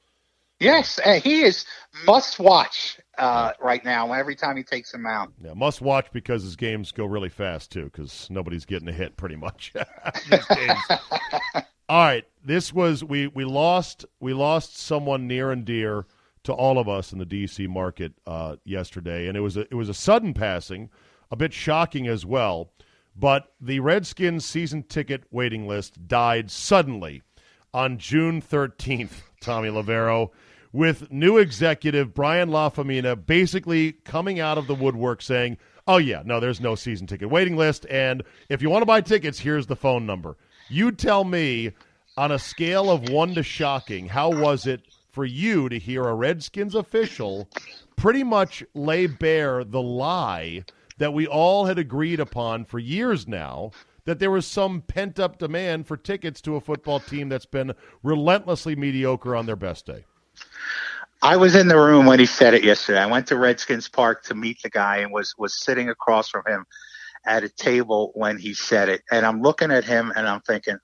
Yes, 0.60 1.00
uh, 1.06 1.20
he 1.20 1.42
is 1.44 1.66
must 2.06 2.40
watch 2.40 2.98
uh, 3.18 3.52
right 3.62 3.84
now. 3.84 4.12
Every 4.14 4.36
time 4.36 4.58
he 4.58 4.64
takes 4.64 4.94
him 4.94 5.06
out. 5.06 5.32
Yeah, 5.44 5.54
must 5.54 5.82
watch 5.82 6.08
because 6.12 6.44
his 6.44 6.56
games 6.56 6.92
go 6.92 7.06
really 7.06 7.30
fast 7.30 7.72
too. 7.72 7.86
Because 7.86 8.28
nobody's 8.30 8.66
getting 8.66 8.88
a 8.88 8.94
hit 8.94 9.18
pretty 9.18 9.36
much. 9.36 9.74
these 10.30 10.46
games. 10.46 10.80
All 11.90 12.04
right, 12.04 12.26
this 12.44 12.74
was 12.74 13.04
we 13.04 13.28
we 13.28 13.46
lost 13.46 14.06
we 14.20 14.34
lost 14.34 14.78
someone 14.78 15.28
near 15.28 15.52
and 15.52 15.64
dear 15.66 16.06
to 16.44 16.54
all 16.54 16.78
of 16.78 16.88
us 16.88 17.12
in 17.12 17.20
the 17.20 17.26
DC 17.26 17.68
market 17.68 18.14
uh, 18.26 18.56
yesterday, 18.64 19.28
and 19.28 19.36
it 19.36 19.42
was 19.42 19.58
a, 19.58 19.62
it 19.62 19.74
was 19.74 19.90
a 19.90 19.94
sudden 19.94 20.34
passing, 20.34 20.90
a 21.30 21.36
bit 21.36 21.54
shocking 21.54 22.08
as 22.08 22.26
well. 22.26 22.72
But 23.16 23.54
the 23.62 23.80
Redskins 23.80 24.46
season 24.46 24.84
ticket 24.84 25.24
waiting 25.32 25.68
list 25.68 26.08
died 26.08 26.52
suddenly 26.52 27.22
on 27.74 27.98
June 27.98 28.42
13th, 28.42 29.22
Tommy 29.42 29.70
Loverro, 29.70 30.32
with 30.76 31.10
new 31.10 31.38
executive 31.38 32.14
Brian 32.14 32.50
Lafemina 32.50 33.26
basically 33.26 33.94
coming 33.94 34.42
out 34.42 34.58
of 34.58 34.68
the 34.68 34.76
woodwork 34.76 35.22
saying, 35.22 35.58
Oh, 35.88 35.98
yeah, 35.98 36.22
no, 36.26 36.42
there's 36.42 36.60
no 36.60 36.76
season 36.76 37.08
ticket 37.08 37.30
waiting 37.30 37.56
list. 37.56 37.86
And 37.90 38.24
if 38.50 38.62
you 38.62 38.70
want 38.70 38.82
to 38.82 38.86
buy 38.88 39.00
tickets, 39.00 39.40
here's 39.40 39.68
the 39.68 39.76
phone 39.78 40.06
number. 40.06 40.36
You 40.68 40.92
tell 40.92 41.24
me, 41.24 41.72
on 42.18 42.34
a 42.34 42.40
scale 42.40 42.92
of 42.92 43.08
one 43.08 43.36
to 43.36 43.44
shocking, 43.44 44.08
how 44.08 44.30
was 44.30 44.68
it 44.68 44.82
for 45.12 45.24
you 45.24 45.70
to 45.70 45.80
hear 45.80 46.04
a 46.04 46.14
Redskins 46.14 46.76
official 46.76 47.48
pretty 47.96 48.26
much 48.26 48.62
lay 48.74 49.08
bare 49.08 49.64
the 49.64 49.82
lie 49.82 50.66
that 50.98 51.14
we 51.14 51.26
all 51.26 51.68
had 51.68 51.80
agreed 51.80 52.20
upon 52.20 52.66
for 52.66 52.80
years 52.80 53.30
now 53.30 53.72
that 54.04 54.20
there 54.20 54.32
was 54.32 54.46
some 54.46 54.82
pent 54.82 55.20
up 55.20 55.38
demand 55.38 55.88
for 55.88 55.96
tickets 55.96 56.42
to 56.42 56.58
a 56.58 56.62
football 56.62 57.00
team 57.00 57.30
that's 57.30 57.46
been 57.46 57.74
relentlessly 58.04 58.76
mediocre 58.76 59.38
on 59.38 59.46
their 59.46 59.56
best 59.56 59.86
day. 59.86 60.04
I 61.22 61.38
was 61.38 61.56
in 61.56 61.68
the 61.68 61.78
room 61.78 62.06
when 62.06 62.20
he 62.20 62.26
said 62.26 62.54
it 62.54 62.64
yesterday. 62.64 63.00
I 63.00 63.08
went 63.08 63.28
to 63.28 63.38
Redskins 63.38 63.90
Park 63.90 64.24
to 64.26 64.36
meet 64.36 64.62
the 64.62 64.70
guy 64.70 64.98
and 64.98 65.12
was 65.12 65.34
was 65.38 65.60
sitting 65.60 65.90
across 65.90 66.30
from 66.30 66.44
him 66.48 66.66
at 67.26 67.44
a 67.44 67.50
table 67.50 68.12
when 68.14 68.38
he 68.38 68.54
said 68.54 68.90
it. 68.90 69.02
And 69.12 69.26
I'm 69.26 69.42
looking 69.42 69.72
at 69.72 69.84
him 69.84 70.14
and 70.16 70.28
I'm 70.28 70.42
thinking, 70.42 70.78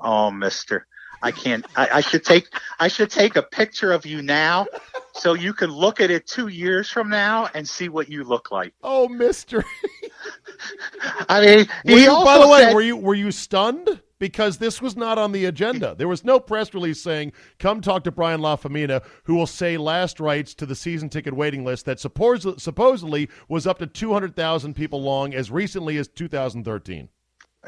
"Oh, 0.00 0.30
Mister, 0.30 0.86
I 1.22 1.30
can't. 1.30 1.64
I, 1.76 1.88
I 1.94 2.00
should 2.00 2.24
take 2.24 2.48
I 2.80 2.88
should 2.88 3.10
take 3.10 3.36
a 3.36 3.42
picture 3.42 3.92
of 3.92 4.04
you 4.04 4.22
now, 4.22 4.66
so 5.12 5.34
you 5.34 5.52
can 5.52 5.70
look 5.70 6.00
at 6.00 6.10
it 6.10 6.26
two 6.26 6.48
years 6.48 6.90
from 6.90 7.08
now 7.08 7.48
and 7.54 7.68
see 7.68 7.88
what 7.88 8.08
you 8.08 8.24
look 8.24 8.50
like." 8.50 8.74
Oh, 8.82 9.08
Mister. 9.08 9.64
I 11.28 11.40
mean, 11.40 11.68
Were 11.84 11.98
you, 11.98 12.10
also 12.10 12.24
by 12.24 12.38
the 12.38 12.48
way, 12.48 12.60
said, 12.62 12.74
were 12.74 12.82
you 12.82 12.96
were 12.96 13.14
you 13.14 13.30
stunned 13.30 14.00
because 14.18 14.58
this 14.58 14.80
was 14.82 14.96
not 14.96 15.18
on 15.18 15.32
the 15.32 15.44
agenda? 15.44 15.94
There 15.98 16.08
was 16.08 16.24
no 16.24 16.38
press 16.40 16.74
release 16.74 17.00
saying, 17.02 17.32
"Come 17.58 17.80
talk 17.80 18.04
to 18.04 18.10
Brian 18.10 18.40
Lafemina, 18.40 19.02
who 19.24 19.34
will 19.34 19.46
say 19.46 19.76
last 19.76 20.20
rites 20.20 20.54
to 20.54 20.66
the 20.66 20.74
season 20.74 21.08
ticket 21.08 21.34
waiting 21.34 21.64
list 21.64 21.86
that 21.86 21.98
suppos- 21.98 22.60
supposedly 22.60 23.28
was 23.48 23.66
up 23.66 23.78
to 23.78 23.86
two 23.86 24.12
hundred 24.12 24.36
thousand 24.36 24.74
people 24.74 25.02
long 25.02 25.34
as 25.34 25.50
recently 25.50 25.96
as 25.98 26.08
2013." 26.08 27.08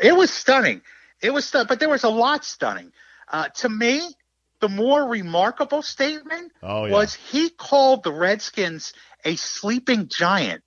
It 0.02 0.16
was 0.16 0.30
stunning. 0.30 0.82
It 1.22 1.32
was 1.32 1.44
stunning, 1.44 1.66
but 1.68 1.80
there 1.80 1.88
was 1.90 2.04
a 2.04 2.08
lot 2.08 2.44
stunning. 2.44 2.92
Uh, 3.28 3.48
to 3.48 3.68
me, 3.68 4.00
the 4.60 4.68
more 4.68 5.06
remarkable 5.08 5.82
statement 5.82 6.52
Oh, 6.62 6.84
yeah. 6.86 6.92
was 6.92 7.14
he 7.14 7.50
called 7.50 8.02
the 8.04 8.12
Redskins 8.12 8.92
a 9.24 9.36
sleeping 9.36 10.08
giant. 10.08 10.62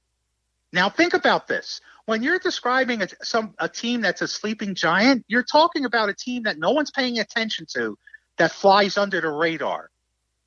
Now 0.72 0.90
think 0.90 1.14
about 1.14 1.48
this. 1.48 1.82
When 2.06 2.22
you're 2.22 2.40
describing 2.40 3.02
a, 3.02 3.08
some 3.24 3.54
a 3.60 3.70
team 3.70 4.02
that's 4.02 4.22
a 4.22 4.28
sleeping 4.28 4.76
giant, 4.76 5.24
you're 5.28 5.44
talking 5.44 5.86
about 5.86 6.10
a 6.10 6.14
team 6.14 6.44
that 6.44 6.58
no 6.60 6.72
one's 6.72 6.92
paying 6.92 7.20
attention 7.20 7.66
to, 7.76 7.98
that 8.38 8.52
flies 8.52 8.98
under 8.98 9.22
the 9.22 9.30
radar. 9.30 9.90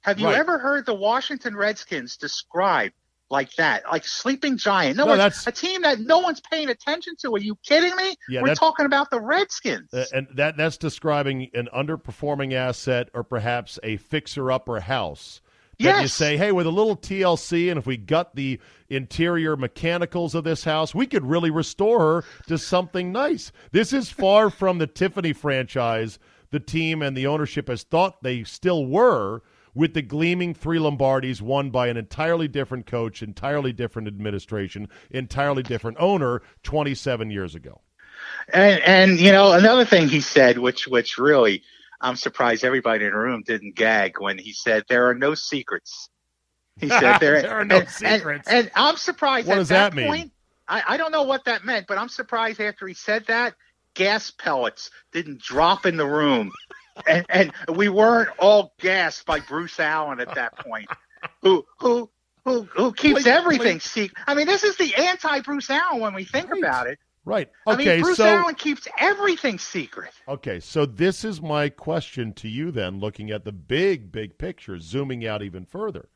Have 0.03 0.21
you 0.21 0.27
Right. 0.27 0.37
ever 0.37 0.59
heard 0.59 0.85
the 0.87 0.95
Washington 0.95 1.57
Redskins 1.57 2.17
described 2.17 2.95
like 3.31 3.53
that, 3.57 3.85
like 3.91 4.07
sleeping 4.07 4.59
giant? 4.59 5.01
Other 5.01 5.11
No, 5.13 5.17
that's- 5.17 5.47
a 5.47 5.53
team 5.53 5.83
that 5.83 5.99
no 6.01 6.19
one's 6.19 6.41
paying 6.41 6.69
attention 6.69 7.15
to. 7.23 7.35
Are 7.35 7.39
you 7.41 7.57
kidding 7.67 7.97
me? 7.97 8.15
Yeah, 8.29 8.43
We're 8.43 8.55
talking 8.55 8.85
about 8.87 9.11
the 9.11 9.21
Redskins. 9.21 9.93
Uh, 9.95 10.05
and 10.13 10.29
that 10.35 10.57
that's 10.59 10.77
describing 10.77 11.51
an 11.55 11.69
underperforming 11.75 12.53
asset 12.53 13.09
or 13.15 13.25
perhaps 13.25 13.79
a 13.83 13.97
fixer 13.97 14.53
upper 14.53 14.81
house. 15.85 15.95
That 15.97 16.03
you 16.03 16.09
say, 16.09 16.37
hey, 16.37 16.53
with 16.53 16.67
a 16.67 16.71
little 16.71 16.97
TLC, 16.97 17.71
and 17.71 17.79
if 17.79 17.87
we 17.87 17.97
gut 17.97 18.35
the 18.35 18.61
interior 18.89 19.57
mechanicals 19.57 20.35
of 20.35 20.45
this 20.45 20.65
house, 20.65 20.95
we 20.95 21.07
could 21.07 21.25
really 21.25 21.51
restore 21.51 21.99
her 21.99 22.25
to 22.47 22.59
something 22.59 23.13
nice. 23.13 23.53
This 23.73 23.93
is 23.93 24.11
far 24.11 24.51
from 24.51 24.79
the 24.79 24.87
Tiffany 24.87 25.33
franchise 25.33 26.19
the 26.51 26.61
team 26.61 27.03
and 27.03 27.17
the 27.17 27.27
ownership 27.27 27.69
has 27.69 27.83
thought 27.83 28.23
they 28.23 28.45
still 28.45 28.87
were 28.87 29.43
with 29.75 29.95
the 29.95 30.03
gleaming 30.03 30.55
three 30.55 30.79
Lombardis 30.79 31.43
won 31.43 31.71
by 31.71 31.89
an 31.89 31.97
entirely 31.97 32.49
different 32.49 32.87
coach, 32.87 33.23
entirely 33.23 33.73
different 33.73 34.09
administration, 34.09 34.89
entirely 35.11 35.63
different 35.63 35.99
owner 36.01 36.41
27 36.63 37.31
years 37.31 37.55
ago. 37.55 37.83
And 38.53 38.81
and 38.83 39.21
you 39.21 39.31
know 39.31 39.53
another 39.53 39.85
thing 39.85 40.09
he 40.09 40.21
said, 40.21 40.59
which 40.59 40.89
which 40.89 41.19
really 41.19 41.63
I'm 42.01 42.17
surprised 42.17 42.65
everybody 42.65 43.05
in 43.05 43.13
the 43.13 43.17
room 43.19 43.43
didn't 43.45 43.75
gag 43.75 44.21
when 44.21 44.39
he 44.39 44.53
said 44.53 44.85
there 44.89 45.09
are 45.09 45.15
no 45.15 45.35
secrets. 45.35 46.09
He 46.79 46.89
said 46.89 47.17
there, 47.21 47.43
There 47.43 47.55
are 47.55 47.65
no 47.65 47.81
and, 47.81 47.89
secrets. 47.89 48.49
And, 48.49 48.59
and 48.67 48.71
I'm 48.75 48.97
surprised. 48.97 49.49
What 49.49 49.55
at 49.55 49.59
does 49.61 49.69
that 49.71 49.93
that 49.93 49.97
mean? 49.97 50.07
Point, 50.07 50.33
I, 50.69 50.83
I 50.89 50.97
don't 50.97 51.13
know 51.13 51.23
what 51.23 51.45
that 51.47 51.65
meant, 51.65 51.87
but 51.87 51.99
I'm 51.99 52.09
surprised 52.09 52.61
after 52.61 52.87
he 52.87 52.95
said 52.95 53.27
that, 53.27 53.55
gas 53.95 54.31
pellets 54.31 54.91
didn't 55.13 55.41
drop 55.41 55.87
in 55.87 55.97
the 55.97 56.07
room, 56.07 56.53
and 57.09 57.25
and 57.29 57.53
we 57.75 57.89
weren't 57.89 58.31
all 58.39 58.75
gassed 58.81 59.25
by 59.27 59.41
Bruce 59.41 59.81
Allen 59.81 60.21
at 60.21 60.35
that 60.35 60.57
point, 60.59 60.89
who 61.43 61.65
who. 61.79 62.11
Who, 62.45 62.63
who 62.77 62.93
keeps 62.93 63.27
everything 63.27 63.81
secret? 63.81 64.23
I 64.25 64.37
mean, 64.37 64.47
this 64.47 64.63
is 64.63 64.77
the 64.77 64.95
anti 64.95 65.41
Bruce 65.41 65.69
Allen 65.69 66.01
when 66.01 66.15
we 66.15 66.23
think 66.23 66.49
Right. 66.49 66.61
about 66.63 66.87
it. 66.87 67.01
Right. 67.27 67.51
I 67.69 67.77
Okay. 67.77 67.99
mean, 67.99 67.99
Bruce 68.01 68.19
so 68.19 68.25
Allen 68.25 68.57
keeps 68.57 68.89
everything 68.99 69.59
secret. 69.59 70.15
okay. 70.29 70.61
So 70.61 70.87
this 70.87 71.25
is 71.25 71.43
my 71.43 71.69
question 71.71 72.33
to 72.35 72.49
you 72.49 72.71
then, 72.73 73.01
looking 73.01 73.31
at 73.31 73.45
the 73.45 73.53
big, 73.53 74.13
big 74.13 74.39
picture, 74.39 74.79
zooming 74.81 75.27
out 75.27 75.43
even 75.43 75.67
further. 75.67 76.09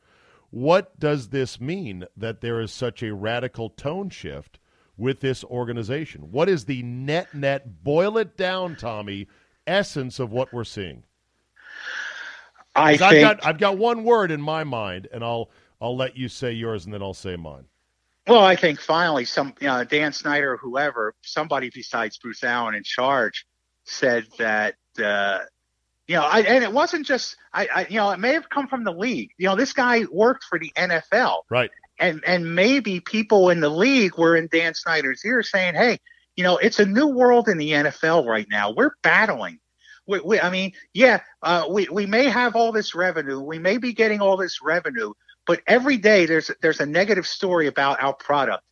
What 0.51 0.99
does 0.99 1.29
this 1.29 1.61
mean 1.61 2.05
that 2.17 2.41
there 2.41 2.61
is 2.61 2.71
such 2.73 3.03
a 3.03 3.13
radical 3.15 3.69
tone 3.69 4.09
shift 4.09 4.59
with 4.97 5.21
this 5.21 5.43
organization? 5.45 6.31
What 6.31 6.49
is 6.49 6.65
the 6.65 6.83
net 6.83 7.33
net 7.33 7.83
boil 7.83 8.17
it 8.17 8.37
down, 8.37 8.75
Tommy, 8.77 9.27
essence 9.67 10.19
of 10.19 10.31
what 10.31 10.53
we're 10.53 10.65
seeing? 10.65 11.05
I 12.75 12.97
'Cause 12.97 13.01
I've 13.01 13.19
think. 13.19 13.19
got 13.19 13.45
I've 13.45 13.59
got 13.59 13.77
one 13.77 14.03
word 14.05 14.31
in 14.31 14.41
my 14.41 14.63
mind, 14.65 15.07
and 15.13 15.23
I'll 15.23 15.51
I'll 15.81 15.97
let 15.97 16.17
you 16.17 16.29
say 16.29 16.53
yours, 16.53 16.85
and 16.85 16.93
then 16.93 17.03
I'll 17.03 17.13
say 17.15 17.35
mine. 17.37 17.65
Well, 18.27 18.43
I 18.43 18.55
think 18.55 18.79
finally, 18.79 19.25
some 19.25 19.53
you 19.59 19.67
know, 19.67 19.83
Dan 19.83 20.13
Snyder, 20.13 20.53
or 20.53 20.57
whoever, 20.57 21.15
somebody 21.21 21.71
besides 21.73 22.17
Bruce 22.17 22.43
Allen 22.43 22.75
in 22.75 22.83
charge, 22.83 23.45
said 23.85 24.27
that 24.37 24.75
uh, 25.03 25.39
you 26.07 26.15
know, 26.15 26.23
I, 26.23 26.41
and 26.41 26.63
it 26.63 26.71
wasn't 26.71 27.05
just 27.05 27.35
I, 27.53 27.67
I, 27.73 27.87
you 27.89 27.95
know, 27.97 28.11
it 28.11 28.19
may 28.19 28.33
have 28.33 28.49
come 28.49 28.67
from 28.67 28.83
the 28.83 28.91
league. 28.91 29.31
You 29.37 29.47
know, 29.47 29.55
this 29.55 29.73
guy 29.73 30.03
worked 30.11 30.43
for 30.43 30.59
the 30.59 30.71
NFL, 30.77 31.41
Right. 31.49 31.71
and 31.99 32.21
and 32.27 32.53
maybe 32.55 32.99
people 32.99 33.49
in 33.49 33.59
the 33.59 33.69
league 33.69 34.17
were 34.17 34.35
in 34.35 34.47
Dan 34.51 34.73
Snyder's 34.75 35.25
ear 35.25 35.41
saying, 35.41 35.73
"Hey, 35.75 35.99
you 36.35 36.43
know, 36.43 36.57
it's 36.57 36.79
a 36.79 36.85
new 36.85 37.07
world 37.07 37.47
in 37.49 37.57
the 37.57 37.71
NFL 37.71 38.25
right 38.25 38.47
now. 38.49 38.71
We're 38.71 38.93
battling." 39.01 39.59
We, 40.07 40.19
we, 40.19 40.39
I 40.39 40.49
mean, 40.49 40.73
yeah, 40.93 41.21
uh, 41.43 41.67
we 41.69 41.87
we 41.89 42.05
may 42.05 42.25
have 42.25 42.55
all 42.55 42.71
this 42.71 42.93
revenue, 42.93 43.39
we 43.39 43.59
may 43.59 43.77
be 43.77 43.93
getting 43.93 44.19
all 44.19 44.35
this 44.35 44.61
revenue, 44.61 45.13
but 45.51 45.59
every 45.67 45.97
day 45.97 46.25
there's 46.25 46.49
there's 46.61 46.79
a 46.79 46.85
negative 46.85 47.27
story 47.27 47.67
about 47.67 48.01
our 48.01 48.13
product 48.13 48.63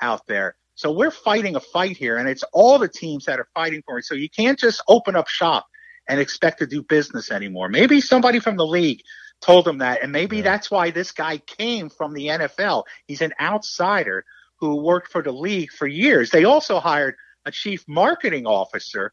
out 0.00 0.24
there. 0.28 0.54
So 0.76 0.92
we're 0.92 1.10
fighting 1.10 1.56
a 1.56 1.60
fight 1.60 1.96
here, 1.96 2.18
and 2.18 2.28
it's 2.28 2.44
all 2.52 2.78
the 2.78 2.86
teams 2.86 3.24
that 3.24 3.40
are 3.40 3.48
fighting 3.54 3.82
for 3.84 3.98
it. 3.98 4.04
So 4.04 4.14
you 4.14 4.30
can't 4.30 4.56
just 4.56 4.80
open 4.86 5.16
up 5.16 5.26
shop 5.26 5.66
and 6.08 6.20
expect 6.20 6.60
to 6.60 6.66
do 6.68 6.84
business 6.84 7.32
anymore. 7.32 7.68
Maybe 7.68 8.00
somebody 8.00 8.38
from 8.38 8.56
the 8.56 8.64
league 8.64 9.00
told 9.40 9.64
them 9.64 9.78
that, 9.78 10.00
and 10.04 10.12
maybe 10.12 10.36
Yeah. 10.36 10.44
that's 10.44 10.70
why 10.70 10.92
this 10.92 11.10
guy 11.10 11.38
came 11.38 11.90
from 11.90 12.14
the 12.14 12.28
NFL. 12.28 12.84
He's 13.08 13.20
an 13.22 13.32
outsider 13.40 14.24
who 14.60 14.76
worked 14.76 15.10
for 15.10 15.20
the 15.24 15.32
league 15.32 15.72
for 15.72 15.88
years. 15.88 16.30
They 16.30 16.44
also 16.44 16.78
hired 16.78 17.16
a 17.46 17.50
chief 17.50 17.82
marketing 17.88 18.46
officer 18.46 19.12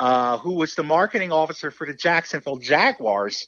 uh, 0.00 0.38
who 0.38 0.54
was 0.54 0.74
the 0.74 0.82
marketing 0.82 1.30
officer 1.30 1.70
for 1.70 1.86
the 1.86 1.94
Jacksonville 1.94 2.56
Jaguars. 2.58 3.46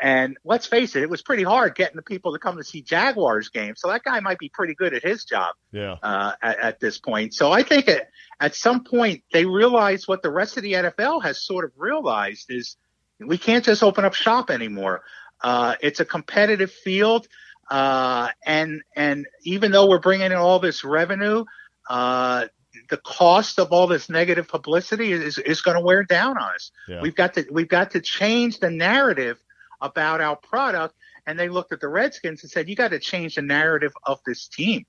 And 0.00 0.36
let's 0.44 0.66
face 0.66 0.96
it, 0.96 1.02
it 1.02 1.10
was 1.10 1.22
pretty 1.22 1.42
hard 1.44 1.74
getting 1.74 1.96
the 1.96 2.02
people 2.02 2.32
to 2.32 2.38
come 2.38 2.56
to 2.56 2.64
see 2.64 2.82
Jaguars 2.82 3.48
games. 3.48 3.80
So 3.80 3.88
that 3.88 4.02
guy 4.04 4.20
might 4.20 4.38
be 4.38 4.48
pretty 4.48 4.74
good 4.74 4.94
at 4.94 5.02
his 5.02 5.24
job 5.24 5.54
Yeah. 5.72 5.96
uh, 6.02 6.32
at, 6.42 6.58
at 6.58 6.80
this 6.80 6.98
point. 6.98 7.34
So 7.34 7.52
I 7.52 7.62
think 7.62 7.88
at, 7.88 8.08
at 8.40 8.54
some 8.54 8.84
point 8.84 9.22
they 9.32 9.44
realize 9.44 10.06
what 10.08 10.22
the 10.22 10.30
rest 10.30 10.56
of 10.56 10.62
the 10.62 10.72
NFL 10.72 11.22
has 11.22 11.44
sort 11.44 11.64
of 11.64 11.72
realized 11.76 12.46
is 12.50 12.76
we 13.20 13.38
can't 13.38 13.64
just 13.64 13.82
open 13.82 14.04
up 14.04 14.14
shop 14.14 14.50
anymore. 14.50 15.02
Uh, 15.40 15.74
it's 15.80 16.00
a 16.00 16.04
competitive 16.04 16.72
field, 16.72 17.28
uh, 17.70 18.28
and 18.44 18.82
and 18.96 19.26
even 19.42 19.70
though 19.72 19.88
we're 19.88 19.98
bringing 19.98 20.26
in 20.26 20.32
all 20.36 20.58
this 20.58 20.84
revenue, 20.84 21.44
uh, 21.88 22.46
the 22.88 22.96
cost 22.98 23.58
of 23.58 23.72
all 23.72 23.86
this 23.86 24.08
negative 24.08 24.48
publicity 24.48 25.12
is 25.12 25.38
is 25.38 25.60
going 25.60 25.76
to 25.76 25.82
wear 25.82 26.02
down 26.02 26.36
on 26.38 26.54
us. 26.54 26.70
Yeah. 26.88 27.00
We've 27.02 27.14
got 27.14 27.34
to 27.34 27.46
we've 27.50 27.68
got 27.68 27.92
to 27.92 28.00
change 28.00 28.58
the 28.58 28.70
narrative 28.70 29.40
about 29.80 30.20
our 30.20 30.36
product. 30.36 30.94
And 31.26 31.38
they 31.38 31.48
looked 31.48 31.72
at 31.72 31.80
the 31.80 31.88
Redskins 31.88 32.42
and 32.42 32.50
said, 32.50 32.68
"You 32.68 32.76
got 32.76 32.88
to 32.88 32.98
change 32.98 33.36
the 33.36 33.42
narrative 33.42 33.92
of 34.04 34.20
this 34.26 34.46
team." 34.48 34.84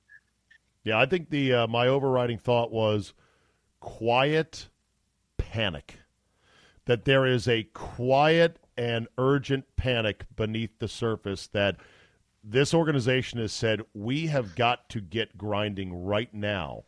Yeah, 0.84 1.00
I 1.00 1.06
think 1.06 1.30
the 1.30 1.54
uh, 1.54 1.68
my 1.68 1.88
overriding 1.88 2.38
thought 2.38 2.72
was 2.72 3.14
quiet 3.80 4.70
panic. 5.38 6.00
That 6.86 7.06
there 7.06 7.26
is 7.26 7.48
a 7.48 7.64
quiet 7.74 8.60
and 8.78 9.08
urgent 9.18 9.66
panic 9.76 10.26
beneath 10.36 10.78
the 10.80 10.88
surface 10.88 11.48
that 11.48 11.78
this 12.44 12.74
organization 12.74 13.40
has 13.40 13.52
said 13.52 13.82
we 13.94 14.28
have 14.28 14.56
got 14.56 14.88
to 14.90 15.02
get 15.02 15.38
grinding 15.38 16.06
right 16.06 16.32
now 16.34 16.84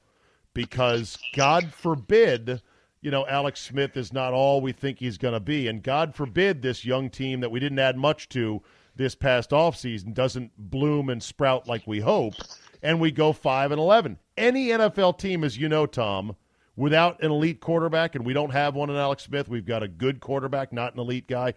because 0.54 1.18
God 1.34 1.74
forbid, 1.74 2.62
you 3.02 3.12
know, 3.12 3.26
Alex 3.28 3.62
Smith 3.62 3.95
is 3.95 4.12
not 4.12 4.34
all 4.34 4.62
we 4.62 4.72
think 4.72 5.00
he's 5.00 5.18
going 5.18 5.34
to 5.34 5.39
be 5.39 5.68
and 5.68 5.84
God 5.84 6.16
forbid 6.16 6.62
this 6.62 6.86
young 6.86 7.10
team 7.10 7.39
that 7.41 7.52
we 7.52 7.60
didn't 7.60 7.80
add 7.80 7.98
much 7.98 8.30
to 8.30 8.62
this 8.95 9.16
past 9.16 9.52
offseason 9.52 10.14
doesn't 10.14 10.52
bloom 10.58 11.10
and 11.10 11.22
sprout 11.22 11.68
like 11.68 11.86
we 11.86 12.00
hope 12.00 12.34
and 12.82 13.00
we 13.00 13.12
go 13.12 13.34
5 13.34 13.72
and 13.72 13.80
11. 13.80 14.18
Any 14.36 14.68
NFL 14.68 15.18
team 15.18 15.43
as 15.43 15.58
you 15.58 15.70
know, 15.70 15.86
Tom, 15.86 16.36
without 16.76 17.22
an 17.22 17.32
elite 17.32 17.60
quarterback 17.60 18.16
and 18.16 18.26
we 18.26 18.34
don't 18.34 18.52
have 18.52 18.76
one 18.76 18.89
in 18.89 18.95
Alex 18.95 19.24
Smith, 19.24 19.50
we've 19.50 19.66
got 19.66 19.84
a 19.84 19.88
good 19.88 20.20
quarterback, 20.20 20.74
not 20.74 20.93
an 20.93 21.00
elite 21.00 21.28
guy. 21.28 21.54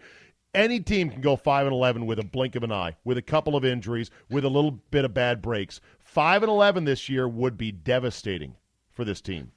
Any 0.53 0.81
team 0.81 1.09
can 1.09 1.21
go 1.21 1.35
5 1.35 1.67
and 1.67 1.73
11 1.73 2.05
with 2.05 2.19
a 2.19 2.25
blink 2.25 2.55
of 2.55 2.63
an 2.63 2.71
eye, 2.71 2.97
with 3.05 3.17
a 3.17 3.21
couple 3.21 3.55
of 3.55 3.63
injuries, 3.63 4.11
with 4.29 4.43
a 4.43 4.49
little 4.49 4.71
bit 4.71 5.05
of 5.05 5.13
bad 5.13 5.41
breaks. 5.41 5.79
5 6.03 6.43
and 6.43 6.49
11 6.49 6.83
this 6.83 7.07
year 7.07 7.27
would 7.27 7.57
be 7.57 7.71
devastating 7.71 8.55
for 8.89 9.05
this 9.05 9.21
team. 9.21 9.51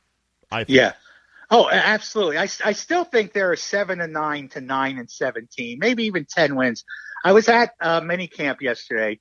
I 0.53 0.64
think. 0.64 0.76
Yeah. 0.76 0.93
Oh, 1.51 1.68
absolutely. 1.70 2.38
I, 2.38 2.49
I 2.64 2.72
still 2.72 3.05
think 3.05 3.32
there 3.32 3.51
are 3.53 3.57
seven 3.57 4.01
and 4.01 4.12
nine 4.12 4.49
to 4.51 4.61
nine 4.61 4.99
and 4.99 5.11
seventeen, 5.11 5.78
maybe 5.78 6.05
even 6.05 6.24
ten 6.28 6.57
wins. 6.57 6.84
I 7.24 7.32
was 7.32 7.49
at 7.49 7.72
uh, 7.80 8.01
minicamp 8.01 8.61
yesterday, 8.61 9.20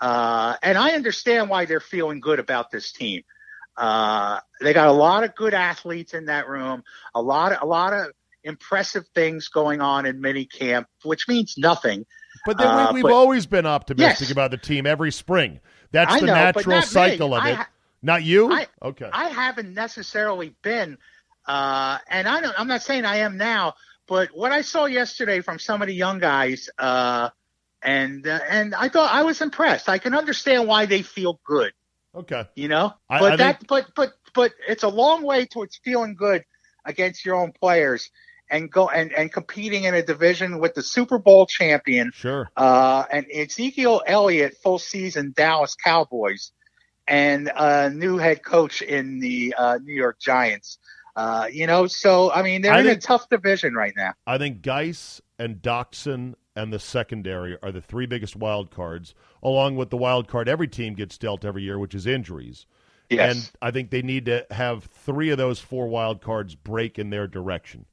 uh, 0.00 0.56
and 0.62 0.76
I 0.78 0.90
understand 0.92 1.48
why 1.48 1.64
they're 1.64 1.80
feeling 1.80 2.20
good 2.20 2.38
about 2.38 2.70
this 2.70 2.92
team. 2.92 3.22
Uh, 3.76 4.40
they 4.60 4.72
got 4.72 4.88
a 4.88 4.92
lot 4.92 5.24
of 5.24 5.34
good 5.34 5.54
athletes 5.54 6.12
in 6.12 6.26
that 6.26 6.48
room, 6.48 6.82
a 7.14 7.22
lot 7.22 7.52
of 7.52 7.62
a 7.62 7.66
lot 7.66 7.92
of 7.92 8.08
impressive 8.42 9.06
things 9.14 9.48
going 9.48 9.80
on 9.80 10.06
in 10.06 10.20
mini 10.20 10.44
camp, 10.46 10.86
which 11.04 11.28
means 11.28 11.54
nothing. 11.56 12.04
But 12.46 12.58
then 12.58 12.66
Uh, 12.66 12.88
we, 12.92 12.94
we've 12.96 13.02
but- 13.04 13.12
always 13.12 13.46
been 13.46 13.66
optimistic 13.66 14.28
Yes. 14.28 14.30
about 14.30 14.50
the 14.50 14.56
team 14.56 14.86
every 14.86 15.12
spring. 15.12 15.60
That's 15.92 16.12
I 16.14 16.20
the 16.20 16.26
know, 16.26 16.34
natural 16.34 16.76
not 16.76 16.84
me. 16.84 16.86
cycle 16.86 17.34
of 17.34 17.42
I 17.42 17.50
it. 17.52 17.66
not 18.02 18.22
you? 18.22 18.50
I- 18.52 18.66
okay. 18.82 19.10
I 19.12 19.28
haven't 19.28 19.74
necessarily 19.74 20.54
been, 20.62 20.96
uh, 21.50 21.98
and 22.08 22.28
I 22.28 22.40
don't, 22.40 22.54
I'm 22.58 22.68
not 22.68 22.82
saying 22.82 23.04
I 23.04 23.16
am 23.18 23.36
now, 23.36 23.74
but 24.06 24.28
what 24.32 24.52
I 24.52 24.60
saw 24.62 24.84
yesterday 24.86 25.40
from 25.40 25.58
some 25.58 25.82
of 25.82 25.88
the 25.88 25.94
young 25.94 26.18
guys, 26.20 26.70
uh, 26.78 27.30
and 27.82 28.24
uh, 28.26 28.38
and 28.48 28.74
I 28.74 28.88
thought 28.88 29.10
I 29.12 29.22
was 29.24 29.40
impressed. 29.40 29.88
I 29.88 29.98
can 29.98 30.14
understand 30.14 30.68
why 30.68 30.86
they 30.86 31.02
feel 31.02 31.40
good, 31.44 31.72
okay. 32.14 32.44
you 32.54 32.68
know. 32.68 32.94
I- 33.08 33.18
but 33.18 33.32
I 33.32 33.36
that, 33.36 33.58
think- 33.58 33.68
but 33.68 33.86
but 33.96 34.12
but 34.32 34.52
it's 34.68 34.84
a 34.84 34.88
long 34.88 35.22
way 35.22 35.46
towards 35.46 35.80
feeling 35.82 36.14
good 36.14 36.44
against 36.84 37.24
your 37.24 37.34
own 37.34 37.52
players 37.52 38.10
and 38.48 38.70
go 38.70 38.88
and 38.88 39.12
and 39.12 39.32
competing 39.32 39.84
in 39.84 39.94
a 39.94 40.02
division 40.02 40.60
with 40.60 40.74
the 40.74 40.82
Super 40.82 41.18
Bowl 41.18 41.46
champion 41.46 42.12
Sure. 42.14 42.48
uh, 42.56 43.04
and 43.10 43.26
Ezekiel 43.32 44.02
Elliott, 44.06 44.56
full 44.62 44.78
season 44.78 45.32
Dallas 45.36 45.74
Cowboys, 45.74 46.52
and 47.08 47.50
a 47.54 47.90
new 47.90 48.18
head 48.18 48.44
coach 48.44 48.82
in 48.82 49.18
the 49.20 49.54
uh, 49.58 49.78
New 49.82 49.94
York 49.94 50.20
Giants. 50.20 50.78
Uh, 51.20 51.46
you 51.52 51.66
know, 51.66 51.86
so 51.86 52.32
I 52.32 52.42
mean, 52.42 52.62
they're 52.62 52.72
I 52.72 52.80
in 52.80 52.86
think- 52.86 52.98
a 52.98 53.02
tough 53.02 53.28
division 53.28 53.74
right 53.74 53.92
now. 53.94 54.14
I 54.26 54.38
think 54.38 54.62
Guice 54.62 55.20
and 55.38 55.56
Doctson 55.60 56.34
and 56.56 56.72
the 56.72 56.78
secondary 56.78 57.58
are 57.62 57.70
the 57.70 57.82
three 57.82 58.06
biggest 58.06 58.36
wild 58.36 58.70
cards, 58.70 59.14
along 59.42 59.76
with 59.76 59.90
the 59.90 59.96
wild 59.98 60.28
card 60.28 60.48
every 60.48 60.66
team 60.68 60.94
gets 60.94 61.18
dealt 61.18 61.44
every 61.44 61.62
year, 61.62 61.78
which 61.78 61.94
is 61.94 62.06
injuries. 62.06 62.64
Yes. 63.10 63.34
And 63.34 63.50
I 63.60 63.70
think 63.70 63.90
they 63.90 64.02
need 64.02 64.24
to 64.26 64.46
have 64.50 64.84
three 64.84 65.30
of 65.30 65.36
those 65.36 65.58
four 65.58 65.88
wild 65.88 66.22
cards 66.22 66.54
break 66.54 66.98
in 66.98 67.10
their 67.10 67.26
direction. 67.26 67.84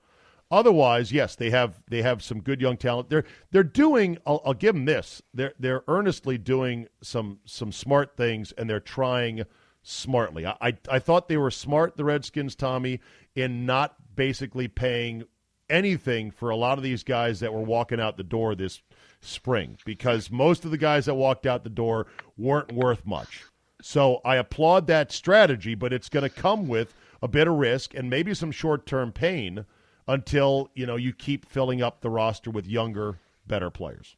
Otherwise, 0.49 1.11
yes, 1.11 1.35
they 1.35 1.49
have 1.49 1.81
they 1.89 2.01
have 2.01 2.23
some 2.23 2.39
good 2.39 2.61
young 2.61 2.77
talent. 2.77 3.09
They're 3.09 3.25
they're 3.51 3.63
doing. 3.63 4.17
I'll, 4.25 4.41
I'll 4.45 4.53
give 4.53 4.73
them 4.73 4.85
this. 4.85 5.21
They're 5.33 5.53
they're 5.59 5.83
earnestly 5.89 6.37
doing 6.37 6.87
some 7.01 7.39
some 7.43 7.73
smart 7.73 8.15
things, 8.15 8.53
and 8.57 8.69
they're 8.69 8.79
trying 8.79 9.43
smartly. 9.87 10.45
I 10.45 10.55
I, 10.61 10.77
I 10.89 10.99
thought 10.99 11.27
they 11.27 11.37
were 11.37 11.51
smart, 11.51 11.95
the 11.95 12.03
Redskins, 12.03 12.55
Tommy, 12.55 12.99
in 13.35 13.65
not 13.65 13.95
basically 14.15 14.67
paying 14.67 15.23
anything 15.69 16.31
for 16.31 16.49
a 16.49 16.55
lot 16.55 16.77
of 16.77 16.83
these 16.83 17.03
guys 17.03 17.39
that 17.39 17.53
were 17.53 17.61
walking 17.61 17.99
out 17.99 18.17
the 18.17 18.23
door 18.23 18.55
this 18.55 18.81
spring, 19.21 19.77
because 19.85 20.29
most 20.31 20.65
of 20.65 20.71
the 20.71 20.77
guys 20.77 21.05
that 21.05 21.15
walked 21.15 21.45
out 21.45 21.63
the 21.63 21.69
door 21.69 22.07
weren't 22.37 22.71
worth 22.71 23.05
much. 23.05 23.43
So 23.81 24.21
I 24.25 24.37
applaud 24.37 24.87
that 24.87 25.11
strategy, 25.11 25.75
but 25.75 25.93
it's 25.93 26.09
going 26.09 26.23
to 26.23 26.29
come 26.29 26.67
with 26.67 26.93
a 27.21 27.27
bit 27.27 27.47
of 27.47 27.55
risk 27.55 27.93
and 27.93 28.09
maybe 28.09 28.33
some 28.33 28.51
short 28.51 28.85
term 28.85 29.11
pain 29.11 29.65
until 30.07 30.69
you 30.73 30.85
know 30.85 30.95
you 30.95 31.13
keep 31.13 31.45
filling 31.45 31.81
up 31.81 32.01
the 32.01 32.09
roster 32.09 32.49
with 32.49 32.65
younger, 32.65 33.19
better 33.45 33.69
players. 33.69 34.15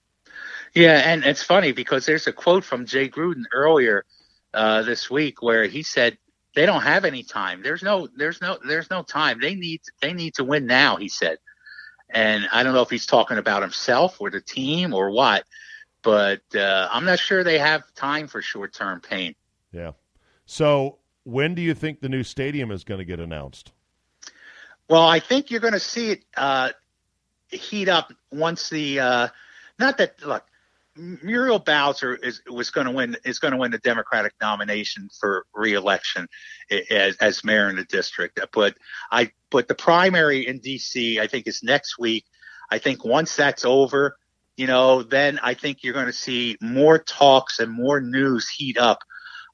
Yeah, 0.74 1.01
and 1.05 1.24
it's 1.26 1.43
funny 1.43 1.72
because 1.72 2.05
there's 2.05 2.28
a 2.28 2.34
quote 2.34 2.63
from 2.63 2.86
Jay 2.86 3.09
Gruden 3.09 3.43
earlier 3.51 4.05
uh, 4.54 4.84
this 4.84 5.10
week 5.10 5.41
where 5.41 5.66
he 5.66 5.84
said 5.84 6.18
they 6.56 6.66
don't 6.66 6.82
have 6.82 7.06
any 7.06 7.24
time. 7.24 7.62
There's 7.62 7.84
no, 7.84 8.08
there's 8.16 8.41
no, 8.41 8.58
there's 8.66 8.89
no 8.89 9.04
time. 9.04 9.39
They 9.39 9.56
need, 9.56 9.82
they 10.02 10.14
need 10.14 10.36
to 10.36 10.43
win 10.43 10.66
now. 10.66 10.97
He 10.97 11.10
said, 11.10 11.38
and 12.10 12.47
I 12.52 12.64
don't 12.64 12.74
know 12.74 12.82
if 12.82 12.89
he's 12.89 13.06
talking 13.06 13.38
about 13.38 13.62
himself 13.62 14.20
or 14.20 14.30
the 14.30 14.41
team 14.41 14.93
or 14.93 15.12
what, 15.12 15.43
but 16.02 16.41
uh, 16.56 16.89
I'm 16.91 17.06
not 17.06 17.20
sure 17.20 17.43
they 17.43 17.60
have 17.60 17.84
time 17.93 18.28
for 18.28 18.41
short 18.41 18.74
term 18.74 19.00
pain. 19.02 19.36
Yeah. 19.72 19.91
So 20.45 20.97
when 21.24 21.54
do 21.54 21.62
you 21.62 21.74
think 21.74 22.00
the 22.00 22.10
new 22.10 22.24
stadium 22.24 22.72
is 22.72 22.84
going 22.84 22.97
to 22.97 23.06
get 23.06 23.20
announced? 23.20 23.72
Well, 24.89 25.06
I 25.06 25.20
think 25.20 25.52
you're 25.52 25.60
going 25.60 25.74
to 25.74 25.80
see 25.80 26.12
it 26.12 26.26
uh, 26.36 26.72
heat 27.50 27.89
up 27.89 28.12
once 28.32 28.70
the. 28.70 29.00
Uh, 29.00 29.28
not 29.78 29.97
that 30.00 30.26
look, 30.26 30.43
Muriel 30.96 31.60
Bowser 31.60 32.16
is 32.16 32.42
was 32.50 32.72
going 32.72 32.86
to 32.86 32.92
win 32.92 33.16
is 33.24 33.40
going 33.40 33.52
to 33.52 33.58
win 33.58 33.72
the 33.72 33.78
Democratic 33.78 34.34
nomination 34.42 35.10
for 35.20 35.46
reelection 35.54 36.28
as, 36.90 37.16
as 37.18 37.44
mayor 37.44 37.70
in 37.70 37.76
the 37.76 37.86
district. 37.86 38.40
But 38.54 38.76
I 39.12 39.32
but 39.50 39.68
the 39.68 39.76
primary 39.76 40.48
in 40.48 40.60
D.C. 40.60 41.20
I 41.20 41.28
think 41.28 41.48
is 41.48 41.64
next 41.64 41.98
week. 41.98 42.26
I 42.70 42.80
think 42.80 43.04
once 43.04 43.36
that's 43.36 43.66
over, 43.66 44.18
you 44.58 44.68
know, 44.68 45.04
then 45.04 45.40
I 45.42 45.54
think 45.54 45.84
you're 45.84 45.94
going 45.94 46.06
to 46.06 46.14
see 46.14 46.58
more 46.62 47.00
talks 47.00 47.60
and 47.60 47.72
more 47.72 48.02
news 48.02 48.50
heat 48.50 48.78
up 48.78 49.00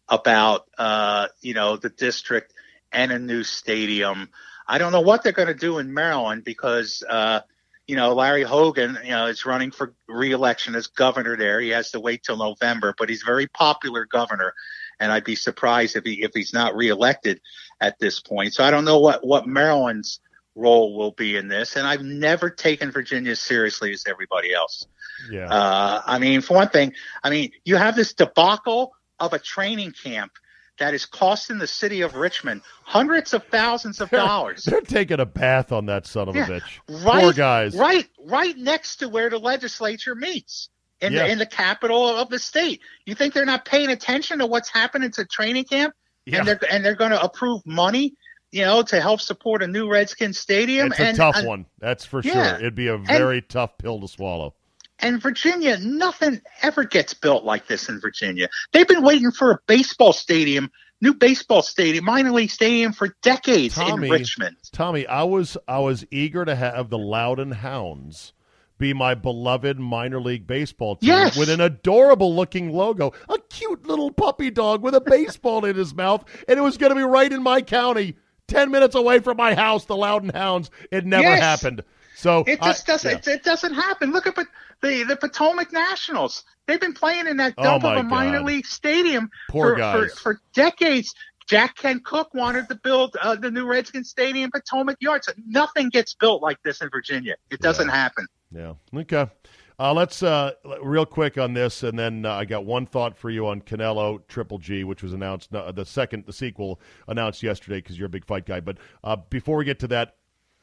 about 0.09 0.65
uh, 0.77 1.27
you 1.41 1.53
know 1.53 1.77
the 1.77 1.89
district 1.89 2.53
and 2.91 3.11
a 3.11 3.19
new 3.19 3.43
stadium. 3.43 4.29
I 4.67 4.77
don't 4.79 4.91
know 4.91 5.01
what 5.01 5.21
they're 5.21 5.31
going 5.31 5.47
to 5.47 5.53
do 5.53 5.79
in 5.79 5.93
Maryland 5.93 6.43
because. 6.43 7.03
Uh, 7.07 7.41
you 7.87 7.95
know, 7.95 8.13
Larry 8.13 8.43
Hogan, 8.43 8.97
you 9.03 9.11
know, 9.11 9.27
is 9.27 9.45
running 9.45 9.71
for 9.71 9.93
reelection 10.07 10.75
as 10.75 10.87
governor 10.87 11.37
there. 11.37 11.59
He 11.59 11.69
has 11.69 11.91
to 11.91 11.99
wait 11.99 12.23
till 12.23 12.37
November, 12.37 12.95
but 12.97 13.09
he's 13.09 13.21
a 13.21 13.25
very 13.25 13.47
popular 13.47 14.05
governor. 14.05 14.53
And 14.99 15.11
I'd 15.11 15.23
be 15.23 15.35
surprised 15.35 15.95
if 15.95 16.03
he, 16.03 16.23
if 16.23 16.31
he's 16.33 16.53
not 16.53 16.75
reelected 16.75 17.41
at 17.81 17.99
this 17.99 18.19
point. 18.19 18.53
So 18.53 18.63
I 18.63 18.71
don't 18.71 18.85
know 18.85 18.99
what, 18.99 19.25
what 19.25 19.45
Maryland's 19.45 20.19
role 20.55 20.97
will 20.97 21.11
be 21.11 21.35
in 21.35 21.47
this. 21.47 21.75
And 21.75 21.85
I've 21.85 22.01
never 22.01 22.49
taken 22.49 22.91
Virginia 22.91 23.31
as 23.31 23.39
seriously 23.39 23.91
as 23.91 24.05
everybody 24.07 24.53
else. 24.53 24.87
Yeah. 25.29 25.47
Uh, 25.47 26.01
I 26.05 26.17
mean, 26.17 26.41
for 26.41 26.55
one 26.55 26.69
thing, 26.69 26.93
I 27.23 27.29
mean, 27.29 27.51
you 27.65 27.75
have 27.75 27.95
this 27.95 28.13
debacle 28.13 28.93
of 29.19 29.33
a 29.33 29.39
training 29.39 29.91
camp 29.91 30.31
that 30.79 30.93
is 30.93 31.05
costing 31.05 31.57
the 31.57 31.67
city 31.67 32.01
of 32.01 32.15
Richmond 32.15 32.61
hundreds 32.83 33.33
of 33.33 33.43
thousands 33.45 34.01
of 34.01 34.09
dollars. 34.11 34.63
They're 34.65 34.81
taking 34.81 35.19
a 35.19 35.25
bath 35.25 35.71
on 35.71 35.85
that 35.87 36.05
son 36.05 36.27
of 36.29 36.35
Yeah, 36.35 36.47
a 36.47 36.49
bitch. 36.59 37.03
right, 37.05 37.21
Poor 37.23 37.33
guys. 37.33 37.75
Right, 37.75 38.07
right 38.25 38.57
next 38.57 38.97
to 38.97 39.09
where 39.09 39.29
the 39.29 39.39
legislature 39.39 40.15
meets 40.15 40.69
in 41.01 41.13
Yeah. 41.13 41.23
the 41.27 41.31
in 41.31 41.39
the 41.39 41.45
capital 41.45 42.05
of 42.07 42.29
the 42.29 42.39
state. 42.39 42.81
You 43.05 43.15
think 43.15 43.33
they're 43.33 43.45
not 43.45 43.65
paying 43.65 43.89
attention 43.89 44.39
to 44.39 44.45
what's 44.45 44.69
happening 44.69 45.11
to 45.11 45.25
training 45.25 45.65
camp? 45.65 45.93
Yeah. 46.25 46.39
And 46.39 46.47
they're 46.47 46.59
and 46.71 46.83
they're 46.85 46.95
going 46.95 47.11
to 47.11 47.21
approve 47.21 47.65
money, 47.65 48.13
you 48.51 48.63
know, 48.63 48.81
to 48.83 48.99
help 48.99 49.21
support 49.21 49.61
a 49.63 49.67
new 49.67 49.89
Redskins 49.89 50.39
stadium. 50.39 50.87
It's 50.91 50.99
a 50.99 51.13
tough 51.13 51.35
and- 51.37 51.47
one. 51.47 51.65
That's 51.79 52.03
for 52.05 52.21
Yeah. 52.23 52.31
sure. 52.49 52.55
It'd 52.59 52.75
be 52.75 52.87
a 52.87 52.97
very 52.97 53.41
tough 53.41 53.77
pill 53.77 53.99
to 54.01 54.07
swallow. 54.07 54.55
And 54.99 55.21
Virginia, 55.21 55.77
nothing 55.81 56.41
ever 56.61 56.83
gets 56.85 57.13
built 57.13 57.43
like 57.43 57.67
this 57.67 57.89
in 57.89 57.99
Virginia. 57.99 58.47
They've 58.71 58.87
been 58.87 59.03
waiting 59.03 59.31
for 59.31 59.51
a 59.51 59.59
baseball 59.67 60.13
stadium, 60.13 60.71
new 61.01 61.13
baseball 61.13 61.61
stadium, 61.61 62.05
minor 62.05 62.31
league 62.31 62.49
stadium 62.49 62.93
for 62.93 63.15
decades 63.21 63.75
Tommy, 63.75 64.07
in 64.07 64.13
Richmond. 64.13 64.55
Tommy, 64.71 65.05
I 65.05 65.23
was 65.23 65.57
I 65.67 65.79
was 65.79 66.05
eager 66.11 66.45
to 66.45 66.55
have 66.55 66.89
the 66.89 66.97
Loudoun 66.97 67.51
Hounds 67.51 68.31
be 68.77 68.93
my 68.93 69.15
beloved 69.15 69.79
minor 69.79 70.19
league 70.19 70.47
baseball 70.47 70.95
team 70.97 71.09
Yes. 71.09 71.37
with 71.37 71.49
an 71.49 71.61
adorable 71.61 72.35
looking 72.35 72.71
logo, 72.73 73.13
a 73.29 73.37
cute 73.49 73.87
little 73.87 74.11
puppy 74.11 74.49
dog 74.51 74.81
with 74.81 74.95
a 74.95 75.01
baseball 75.01 75.63
in 75.65 75.75
his 75.75 75.93
mouth, 75.93 76.25
and 76.47 76.57
it 76.59 76.61
was 76.61 76.77
going 76.77 76.89
to 76.89 76.95
be 76.95 77.03
right 77.03 77.31
in 77.31 77.41
my 77.43 77.61
county, 77.61 78.15
ten 78.47 78.71
minutes 78.71 78.95
away 78.95 79.19
from 79.19 79.37
my 79.37 79.55
house. 79.55 79.85
The 79.85 79.95
Loudoun 79.95 80.29
Hounds. 80.33 80.71
It 80.91 81.05
never 81.05 81.23
Yes. 81.23 81.41
happened. 81.41 81.83
So 82.17 82.43
It 82.47 82.59
I- 82.61 82.67
just 82.67 82.87
doesn't. 82.87 83.11
yeah. 83.11 83.17
It, 83.17 83.39
it 83.39 83.43
doesn't 83.43 83.73
happen. 83.73 84.11
Look 84.11 84.25
at 84.27 84.35
the 84.35 84.45
the, 84.81 85.03
the 85.03 85.15
Potomac 85.15 85.71
Nationals. 85.71 86.43
They've 86.67 86.79
been 86.79 86.93
playing 86.93 87.27
in 87.27 87.37
that 87.37 87.53
Oh, 87.57 87.63
dump 87.63 87.83
my 87.83 87.95
of 87.95 87.99
a 87.99 88.03
minor 88.03 88.41
league 88.41 88.65
stadium 88.65 89.29
for, 89.51 89.77
for 89.77 90.09
for 90.09 90.41
decades. 90.53 91.13
Jack 91.47 91.75
Kent 91.75 92.03
Cooke 92.05 92.33
wanted 92.33 92.67
to 92.69 92.75
build 92.75 93.15
uh, 93.21 93.35
the 93.35 93.51
new 93.51 93.67
Redskins 93.67 94.09
Stadium, 94.09 94.49
Potomac 94.51 94.97
Yards. 94.99 95.29
Nothing 95.45 95.89
gets 95.89 96.15
built 96.15 96.41
like 96.41 96.61
this 96.63 96.81
in 96.81 96.89
Virginia. 96.89 97.35
It 97.51 97.59
doesn't 97.59 97.89
happen. 97.89 98.25
Yeah. 98.51 98.73
Okay. 98.95 99.27
Uh, 99.77 99.93
let's 99.93 100.23
uh, 100.23 100.51
real 100.81 101.05
quick 101.05 101.37
on 101.37 101.53
this, 101.53 101.83
and 101.83 101.99
then 101.99 102.25
uh, 102.25 102.33
I 102.33 102.45
got 102.45 102.65
one 102.65 102.85
thought 102.85 103.17
for 103.17 103.29
you 103.29 103.45
on 103.47 103.61
Canelo 103.61 104.25
Triple 104.27 104.57
G, 104.57 104.85
which 104.85 105.03
was 105.03 105.11
announced 105.11 105.53
uh, 105.53 105.71
the 105.71 105.85
second, 105.85 106.25
the 106.25 106.33
sequel 106.33 106.79
announced 107.09 107.43
yesterday 107.43 107.77
because 107.77 107.99
you're 107.99 108.05
a 108.05 108.09
big 108.09 108.25
fight 108.25 108.45
guy. 108.45 108.61
But 108.61 108.77
uh, 109.03 109.17
before 109.29 109.57
we 109.57 109.65
get 109.65 109.79
to 109.79 109.87
that, 109.89 110.15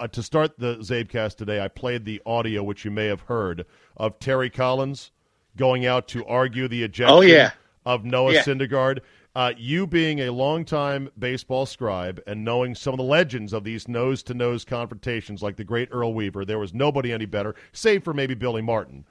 uh, 0.02 0.08
to 0.08 0.22
start 0.22 0.58
the 0.58 0.76
Czabecast 0.78 1.36
today, 1.36 1.60
I 1.62 1.68
played 1.68 2.04
the 2.04 2.20
audio, 2.26 2.62
which 2.62 2.84
you 2.84 2.90
may 2.90 3.06
have 3.06 3.22
heard, 3.22 3.64
of 3.96 4.18
Terry 4.18 4.50
Collins 4.50 5.10
going 5.56 5.86
out 5.86 6.08
to 6.08 6.24
argue 6.26 6.66
the 6.68 6.82
ejection 6.82 7.14
Oh, 7.14 7.20
yeah. 7.20 7.50
of 7.86 8.04
Noah 8.04 8.34
Yeah. 8.34 8.42
Syndergaard. 8.42 9.00
Uh, 9.34 9.52
you 9.56 9.86
being 9.86 10.20
a 10.20 10.30
longtime 10.30 11.08
baseball 11.18 11.64
scribe 11.64 12.20
and 12.26 12.44
knowing 12.44 12.74
some 12.74 12.92
of 12.92 12.98
the 12.98 13.04
legends 13.04 13.52
of 13.54 13.64
these 13.64 13.88
nose 13.88 14.22
to 14.24 14.34
nose 14.34 14.64
confrontations, 14.64 15.42
like 15.42 15.56
the 15.56 15.64
great 15.64 15.88
Earl 15.90 16.12
Weaver, 16.12 16.44
there 16.44 16.58
was 16.58 16.74
nobody 16.74 17.12
any 17.12 17.24
better, 17.24 17.54
save 17.72 18.04
for 18.04 18.12
maybe 18.12 18.34
Billy 18.34 18.60
Martin. 18.60 19.06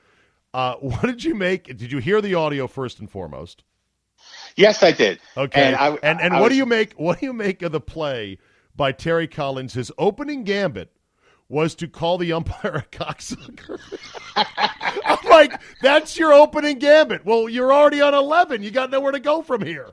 Uh, 0.53 0.75
what 0.79 1.01
did 1.03 1.23
you 1.23 1.33
make? 1.33 1.65
Did 1.77 1.91
you 1.91 1.97
hear 1.99 2.21
the 2.21 2.35
audio 2.35 2.67
first 2.67 2.99
and 2.99 3.09
foremost? 3.09 3.63
Yes, 4.55 4.83
I 4.83 4.91
did. 4.91 5.19
Okay, 5.35 5.61
And 5.63 5.75
I, 5.75 5.87
and, 6.03 6.21
and 6.21 6.33
I 6.33 6.39
what 6.39 6.43
was- 6.43 6.51
do 6.51 6.57
you 6.57 6.65
make? 6.67 6.93
What 6.93 7.19
do 7.19 7.25
you 7.25 7.33
make 7.33 7.61
of 7.63 7.71
the 7.71 7.81
play 7.81 8.37
by 8.76 8.91
Terry 8.91 9.28
Collins? 9.28 9.74
His 9.74 9.91
opening 9.97 10.43
gambit 10.43 10.91
was 11.49 11.76
to 11.76 11.88
call 11.88 12.17
the 12.17 12.34
umpire 12.34 12.86
a 12.91 12.95
cocksucker. 12.95 13.80
I'm 14.36 15.30
like, 15.30 15.59
that's 15.82 16.17
your 16.17 16.34
opening 16.34 16.80
gambit. 16.80 17.26
Well, 17.26 17.49
you're 17.49 17.74
already 17.74 18.01
on 18.01 18.13
eleven. 18.13 18.63
You 18.63 18.72
got 18.72 18.89
nowhere 18.89 19.11
to 19.11 19.19
go 19.19 19.41
from 19.41 19.61
here. 19.61 19.91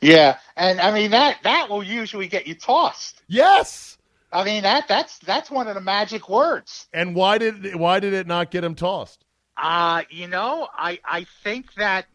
Yeah, 0.00 0.38
and 0.56 0.80
I 0.80 0.92
mean 0.92 1.12
that 1.12 1.38
that 1.44 1.68
will 1.68 1.82
usually 1.82 2.28
get 2.28 2.46
you 2.46 2.54
tossed. 2.54 3.22
Yes. 3.28 3.96
I 4.32 4.44
mean 4.44 4.62
that 4.62 4.86
that's 4.88 5.18
that's 5.18 5.50
one 5.50 5.68
of 5.68 5.74
the 5.74 5.80
magic 5.80 6.28
words. 6.28 6.86
And 6.92 7.14
why 7.14 7.38
did 7.38 7.74
why 7.76 8.00
did 8.00 8.12
it 8.12 8.26
not 8.26 8.50
get 8.50 8.62
him 8.62 8.74
tossed? 8.74 9.24
Uh, 9.56 10.02
you 10.10 10.28
know, 10.28 10.68
I 10.72 11.00
I 11.04 11.26
think 11.42 11.72
that 11.74 12.06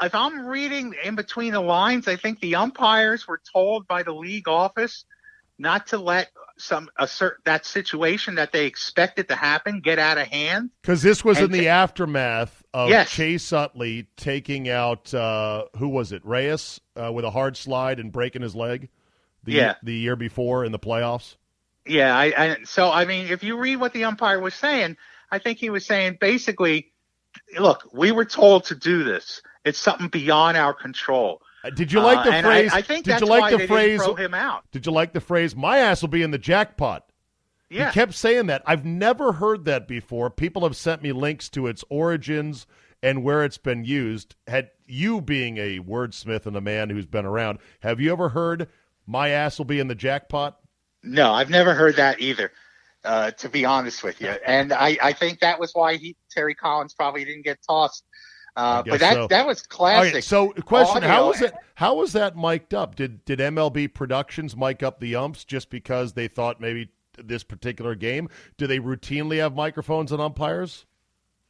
if 0.00 0.14
I'm 0.14 0.46
reading 0.46 0.94
in 1.04 1.14
between 1.14 1.52
the 1.52 1.60
lines, 1.60 2.08
I 2.08 2.16
think 2.16 2.40
the 2.40 2.54
umpires 2.54 3.26
were 3.26 3.40
told 3.52 3.86
by 3.86 4.02
the 4.02 4.12
league 4.12 4.48
office 4.48 5.04
not 5.58 5.88
to 5.88 5.98
let 5.98 6.30
some 6.56 6.90
a 6.98 7.06
certain 7.06 7.42
that 7.44 7.64
situation 7.64 8.34
that 8.36 8.52
they 8.52 8.66
expected 8.66 9.28
to 9.28 9.36
happen 9.36 9.80
get 9.80 9.98
out 9.98 10.18
of 10.18 10.26
hand. 10.26 10.70
Because 10.82 11.02
this 11.02 11.24
was 11.24 11.38
in 11.38 11.52
the 11.52 11.68
aftermath 11.68 12.62
of 12.74 12.88
Yes. 12.88 13.10
Chase 13.10 13.52
Utley 13.52 14.08
taking 14.16 14.68
out 14.68 15.12
uh, 15.14 15.66
who 15.76 15.88
was 15.88 16.12
it 16.12 16.24
Reyes 16.24 16.80
uh, 16.96 17.12
with 17.12 17.24
a 17.24 17.30
hard 17.30 17.56
slide 17.56 18.00
and 18.00 18.10
breaking 18.12 18.42
his 18.42 18.54
leg. 18.54 18.88
The, 19.44 19.52
Yeah. 19.52 19.74
the 19.82 19.94
year 19.94 20.16
before 20.16 20.64
in 20.64 20.72
the 20.72 20.78
playoffs. 20.80 21.36
Yeah, 21.86 22.14
I, 22.14 22.24
I 22.36 22.56
so 22.64 22.90
I 22.90 23.04
mean, 23.04 23.28
if 23.28 23.42
you 23.42 23.56
read 23.56 23.76
what 23.76 23.92
the 23.92 24.04
umpire 24.04 24.40
was 24.40 24.54
saying, 24.54 24.96
I 25.30 25.38
think 25.38 25.58
he 25.58 25.70
was 25.70 25.86
saying 25.86 26.18
basically, 26.20 26.92
look, 27.58 27.88
we 27.92 28.12
were 28.12 28.24
told 28.24 28.64
to 28.64 28.74
do 28.74 29.04
this. 29.04 29.42
It's 29.64 29.78
something 29.78 30.08
beyond 30.08 30.56
our 30.56 30.74
control. 30.74 31.40
Uh, 31.64 31.70
Did 31.70 31.92
you 31.92 32.00
like 32.00 32.18
Uh, 32.18 32.22
the 32.24 32.32
and 32.34 32.46
phrase? 32.46 32.72
I, 32.72 32.78
I 32.78 32.82
think 32.82 33.04
did 33.04 33.12
that's 33.12 33.22
you 33.22 33.26
like 33.28 33.40
why 33.42 33.50
the 33.50 33.56
they 33.58 33.66
phrase? 33.66 34.00
didn't 34.00 34.04
throw 34.04 34.14
him 34.14 34.34
out. 34.34 34.64
Did 34.70 34.86
you 34.86 34.92
like 34.92 35.12
the 35.12 35.20
phrase? 35.20 35.56
My 35.56 35.78
ass 35.78 36.00
will 36.02 36.08
be 36.08 36.22
in 36.22 36.30
the 36.30 36.38
jackpot. 36.38 37.04
Yeah, 37.70 37.88
He 37.88 37.94
kept 37.94 38.14
saying 38.14 38.46
that. 38.46 38.62
I've 38.64 38.84
never 38.84 39.32
heard 39.32 39.64
that 39.66 39.86
before. 39.88 40.30
People 40.30 40.62
have 40.62 40.76
sent 40.76 41.02
me 41.02 41.12
links 41.12 41.48
to 41.50 41.66
its 41.66 41.84
origins 41.90 42.66
and 43.02 43.22
where 43.22 43.44
it's 43.44 43.58
been 43.58 43.84
used. 43.84 44.36
Had 44.46 44.70
you 44.86 45.20
being 45.20 45.58
a 45.58 45.78
wordsmith 45.80 46.46
and 46.46 46.56
a 46.56 46.60
man 46.62 46.88
who's 46.90 47.06
been 47.06 47.26
around, 47.26 47.58
have 47.80 48.00
you 48.00 48.10
ever 48.12 48.30
heard 48.30 48.68
"my 49.06 49.28
ass 49.28 49.58
will 49.58 49.66
be 49.66 49.80
in 49.80 49.88
the 49.88 49.94
jackpot"? 49.94 50.58
No, 51.02 51.32
I've 51.32 51.50
never 51.50 51.74
heard 51.74 51.96
that 51.96 52.20
either. 52.20 52.52
Uh, 53.04 53.30
to 53.32 53.48
be 53.48 53.64
honest 53.64 54.02
with 54.02 54.20
you, 54.20 54.28
and 54.44 54.72
I, 54.72 54.98
I 55.00 55.12
think 55.12 55.38
that 55.40 55.60
was 55.60 55.70
why 55.72 55.96
he 55.96 56.16
Terry 56.30 56.54
Collins 56.54 56.94
probably 56.94 57.24
didn't 57.24 57.44
get 57.44 57.58
tossed. 57.66 58.02
Uh, 58.56 58.82
but 58.82 59.00
that 59.00 59.14
so. 59.14 59.26
that 59.28 59.46
was 59.46 59.62
classic. 59.62 60.14
Okay, 60.14 60.20
so 60.20 60.50
question: 60.50 60.98
audio. 60.98 61.08
How 61.08 61.26
was 61.28 61.42
it? 61.42 61.54
How 61.74 61.94
was 61.94 62.12
that 62.12 62.36
mic'd 62.36 62.74
up? 62.74 62.96
Did 62.96 63.24
did 63.24 63.38
MLB 63.38 63.92
Productions 63.92 64.56
mic 64.56 64.82
up 64.82 65.00
the 65.00 65.14
umps 65.14 65.44
just 65.44 65.70
because 65.70 66.14
they 66.14 66.28
thought 66.28 66.60
maybe 66.60 66.90
this 67.16 67.44
particular 67.44 67.94
game? 67.94 68.28
Do 68.56 68.66
they 68.66 68.78
routinely 68.78 69.38
have 69.38 69.54
microphones 69.54 70.12
and 70.12 70.20
umpires? 70.20 70.86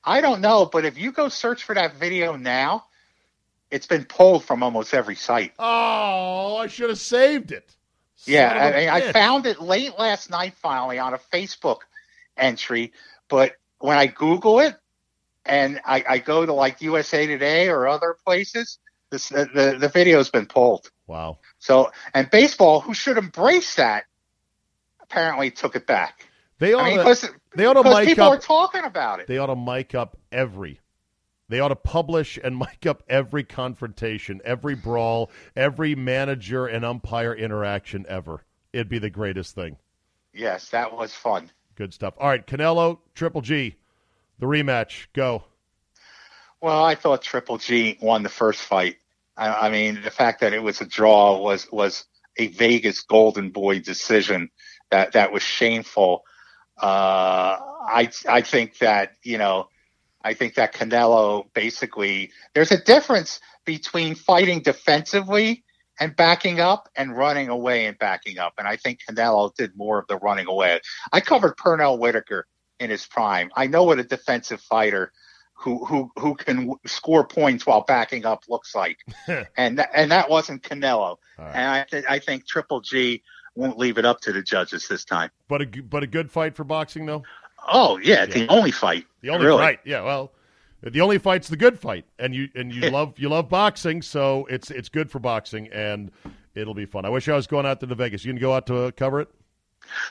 I 0.04 0.20
don't 0.20 0.40
know, 0.40 0.66
but 0.66 0.84
if 0.84 0.98
you 0.98 1.12
go 1.12 1.28
search 1.28 1.64
for 1.64 1.74
that 1.74 1.96
video 1.96 2.36
now, 2.36 2.84
it's 3.70 3.86
been 3.86 4.04
pulled 4.04 4.44
from 4.44 4.62
almost 4.62 4.94
every 4.94 5.16
site. 5.16 5.52
Oh, 5.58 6.56
I 6.56 6.66
should 6.66 6.88
have 6.88 6.98
saved 6.98 7.52
it. 7.52 7.74
Yeah, 8.24 8.48
Son 8.48 8.56
of 8.56 8.62
I, 8.62 8.78
mean, 8.78 8.88
I 8.88 9.12
found 9.12 9.46
it 9.46 9.60
late 9.60 9.98
last 9.98 10.30
night 10.30 10.54
finally 10.54 10.98
on 10.98 11.14
a 11.14 11.18
Facebook 11.18 11.80
entry, 12.36 12.92
but 13.28 13.56
when 13.78 13.96
I 13.96 14.06
Google 14.06 14.60
it 14.60 14.76
and 15.48 15.80
I, 15.84 16.04
I 16.08 16.18
go 16.18 16.46
to 16.46 16.52
like 16.52 16.80
USA 16.82 17.26
Today 17.26 17.68
or 17.68 17.88
other 17.88 18.16
places, 18.24 18.78
this, 19.10 19.28
the, 19.30 19.48
the 19.52 19.76
the 19.78 19.88
video's 19.88 20.30
been 20.30 20.46
pulled. 20.46 20.90
Wow. 21.06 21.38
So 21.58 21.90
and 22.14 22.30
baseball, 22.30 22.80
who 22.80 22.94
should 22.94 23.16
embrace 23.16 23.76
that, 23.76 24.04
apparently 25.00 25.50
took 25.50 25.74
it 25.74 25.86
back. 25.86 26.26
They 26.58 26.74
ought 26.74 26.84
I 26.84 26.96
mean, 26.96 27.14
to. 27.16 27.30
They 27.54 27.66
ought 27.66 27.82
to 27.82 27.82
mic 27.82 28.08
people 28.08 28.24
up, 28.24 28.32
are 28.32 28.38
talking 28.38 28.84
about 28.84 29.20
it. 29.20 29.26
They 29.26 29.38
ought 29.38 29.46
to 29.46 29.56
mic 29.56 29.94
up 29.94 30.16
every. 30.30 30.80
They 31.48 31.60
ought 31.60 31.68
to 31.68 31.76
publish 31.76 32.38
and 32.42 32.58
mic 32.58 32.86
up 32.86 33.02
every 33.08 33.44
confrontation, 33.44 34.40
every 34.44 34.74
brawl, 34.74 35.30
every 35.56 35.94
manager 35.94 36.66
and 36.66 36.84
umpire 36.84 37.34
interaction 37.34 38.04
ever. 38.08 38.44
It'd 38.72 38.88
be 38.88 38.98
the 38.98 39.10
greatest 39.10 39.54
thing. 39.54 39.78
Yes, 40.34 40.68
that 40.70 40.92
was 40.92 41.14
fun. 41.14 41.50
Good 41.74 41.94
stuff. 41.94 42.14
All 42.18 42.28
right, 42.28 42.46
Canelo, 42.46 42.98
Triple 43.14 43.40
G, 43.40 43.76
the 44.38 44.46
rematch. 44.46 45.06
Go. 45.12 45.44
Well, 46.60 46.84
I 46.84 46.94
thought 46.94 47.22
Triple 47.22 47.58
G 47.58 47.98
won 48.00 48.22
the 48.22 48.28
first 48.28 48.60
fight. 48.60 48.96
I, 49.36 49.66
I 49.66 49.70
mean, 49.70 50.00
the 50.02 50.10
fact 50.10 50.40
that 50.40 50.52
it 50.52 50.62
was 50.62 50.80
a 50.80 50.86
draw 50.86 51.38
was 51.38 51.70
was 51.70 52.04
a 52.36 52.48
Vegas 52.48 53.00
Golden 53.02 53.50
Boy 53.50 53.80
decision 53.80 54.50
that 54.90 55.12
that 55.12 55.32
was 55.32 55.42
shameful. 55.42 56.24
Uh, 56.76 57.58
I 57.60 58.10
I 58.28 58.40
think 58.42 58.78
that 58.78 59.12
you 59.22 59.38
know, 59.38 59.68
I 60.22 60.34
think 60.34 60.54
that 60.54 60.74
Canelo 60.74 61.52
basically 61.54 62.32
there's 62.54 62.72
a 62.72 62.82
difference 62.82 63.40
between 63.64 64.14
fighting 64.14 64.60
defensively 64.60 65.64
and 66.00 66.14
backing 66.14 66.60
up 66.60 66.88
and 66.96 67.16
running 67.16 67.48
away 67.48 67.86
and 67.86 67.98
backing 67.98 68.38
up, 68.38 68.54
and 68.58 68.66
I 68.66 68.76
think 68.76 69.00
Canelo 69.08 69.54
did 69.54 69.76
more 69.76 69.98
of 69.98 70.06
the 70.08 70.16
running 70.16 70.46
away. 70.46 70.80
I 71.12 71.20
covered 71.20 71.56
Pernell 71.56 71.98
Whitaker 71.98 72.46
in 72.80 72.90
his 72.90 73.06
prime. 73.06 73.50
I 73.56 73.66
know 73.66 73.84
what 73.84 73.98
a 73.98 74.04
defensive 74.04 74.60
fighter 74.60 75.12
who 75.54 75.84
who 75.84 76.10
who 76.18 76.34
can 76.36 76.74
score 76.86 77.26
points 77.26 77.66
while 77.66 77.80
backing 77.82 78.24
up 78.24 78.44
looks 78.48 78.74
like, 78.74 78.98
and 79.56 79.76
th- 79.78 79.88
and 79.94 80.10
that 80.12 80.30
wasn't 80.30 80.62
Canelo. 80.62 81.16
right. 81.38 81.52
And 81.54 81.68
I 81.70 81.84
th- 81.90 82.04
I 82.08 82.18
think 82.20 82.46
Triple 82.46 82.80
G 82.80 83.22
won't 83.56 83.76
leave 83.76 83.98
it 83.98 84.04
up 84.04 84.20
to 84.20 84.32
the 84.32 84.42
judges 84.42 84.86
this 84.86 85.04
time. 85.04 85.30
But 85.48 85.62
a 85.62 85.66
g- 85.66 85.80
but 85.80 86.02
a 86.04 86.06
good 86.06 86.30
fight 86.30 86.54
for 86.54 86.62
boxing 86.64 87.06
though. 87.06 87.24
Oh 87.66 87.98
yeah, 87.98 88.20
Yeah. 88.20 88.26
the 88.26 88.48
only 88.48 88.70
fight. 88.70 89.06
The 89.20 89.30
only 89.30 89.46
really. 89.46 89.58
fight. 89.62 89.80
Yeah, 89.84 90.02
well, 90.02 90.30
the 90.80 91.00
only 91.00 91.18
fight's 91.18 91.48
the 91.48 91.56
good 91.56 91.76
fight, 91.80 92.04
and 92.20 92.32
you 92.32 92.48
and 92.54 92.72
you 92.72 92.88
love 92.90 93.14
you 93.18 93.28
love 93.28 93.48
boxing, 93.48 94.00
so 94.00 94.46
it's 94.48 94.70
it's 94.70 94.88
good 94.88 95.10
for 95.10 95.18
boxing, 95.18 95.66
and 95.72 96.12
it'll 96.54 96.74
be 96.74 96.86
fun. 96.86 97.04
I 97.04 97.08
wish 97.08 97.28
I 97.28 97.34
was 97.34 97.48
going 97.48 97.66
out 97.66 97.80
to 97.80 97.86
the 97.86 97.96
Vegas. 97.96 98.24
You 98.24 98.30
gonna 98.32 98.40
go 98.40 98.54
out 98.54 98.68
to 98.68 98.92
cover 98.92 99.20
it? 99.22 99.28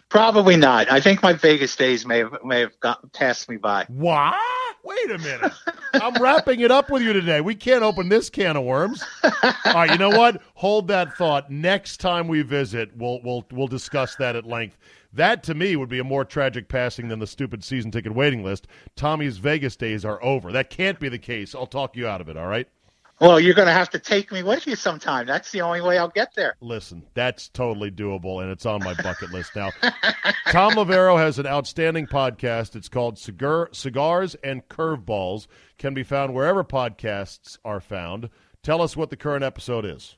Probably 0.09 0.55
not. 0.55 0.91
I 0.91 0.99
think 0.99 1.21
my 1.21 1.33
Vegas 1.33 1.75
days 1.75 2.05
may 2.05 2.19
have 2.19 2.37
may 2.43 2.61
have 2.61 2.79
got 2.79 3.11
passed 3.13 3.49
me 3.49 3.57
by. 3.57 3.85
What? 3.89 4.35
Wait 4.83 5.11
a 5.11 5.17
minute. 5.17 5.51
I'm 5.93 6.21
wrapping 6.21 6.61
it 6.61 6.71
up 6.71 6.89
with 6.89 7.01
you 7.01 7.11
today. 7.11 7.41
We 7.41 7.55
can't 7.55 7.83
open 7.83 8.07
this 8.07 8.29
can 8.29 8.55
of 8.55 8.63
worms. 8.63 9.03
All 9.23 9.51
right, 9.73 9.91
you 9.91 9.97
know 9.97 10.09
what? 10.09 10.41
Hold 10.55 10.87
that 10.87 11.17
thought. 11.17 11.51
Next 11.51 11.97
time 11.97 12.27
we 12.27 12.41
visit, 12.41 12.95
we'll 12.95 13.21
we'll 13.23 13.45
we'll 13.51 13.67
discuss 13.67 14.15
that 14.15 14.35
at 14.35 14.45
length. 14.45 14.77
That 15.13 15.43
to 15.43 15.53
me 15.53 15.75
would 15.75 15.89
be 15.89 15.99
a 15.99 16.03
more 16.03 16.23
tragic 16.25 16.69
passing 16.69 17.07
than 17.07 17.19
the 17.19 17.27
stupid 17.27 17.63
season 17.63 17.91
ticket 17.91 18.13
waiting 18.13 18.43
list. 18.43 18.67
Tommy's 18.95 19.37
Vegas 19.37 19.75
days 19.75 20.05
are 20.05 20.23
over. 20.23 20.51
That 20.51 20.69
can't 20.69 20.99
be 20.99 21.09
the 21.09 21.19
case. 21.19 21.55
I'll 21.55 21.67
talk 21.67 21.95
you 21.95 22.07
out 22.07 22.21
of 22.21 22.29
it, 22.29 22.37
all 22.37 22.47
right? 22.47 22.67
Well, 23.19 23.39
you're 23.39 23.55
going 23.55 23.67
to 23.67 23.73
have 23.73 23.89
to 23.91 23.99
take 23.99 24.31
me 24.31 24.43
with 24.43 24.67
you 24.67 24.75
sometime. 24.75 25.25
That's 25.25 25.51
the 25.51 25.61
only 25.61 25.81
way 25.81 25.97
I'll 25.97 26.07
get 26.07 26.35
there. 26.35 26.55
Listen, 26.61 27.03
that's 27.15 27.49
totally 27.49 27.89
doable, 27.89 28.43
and 28.43 28.51
it's 28.51 28.65
on 28.65 28.83
my 28.83 28.93
bucket 28.93 29.31
list 29.31 29.55
now. 29.55 29.71
Tom 30.49 30.73
Loverro 30.73 31.17
has 31.17 31.39
an 31.39 31.47
outstanding 31.47 32.05
podcast. 32.05 32.75
It's 32.75 32.89
called 32.89 33.17
Cigar, 33.17 33.69
Cigars 33.71 34.35
and 34.43 34.67
Curveballs. 34.67 35.47
Can 35.79 35.95
be 35.95 36.03
found 36.03 36.35
wherever 36.35 36.63
podcasts 36.63 37.57
are 37.65 37.79
found. 37.79 38.29
Tell 38.61 38.83
us 38.83 38.95
what 38.95 39.09
the 39.09 39.17
current 39.17 39.43
episode 39.43 39.85
is. 39.85 40.15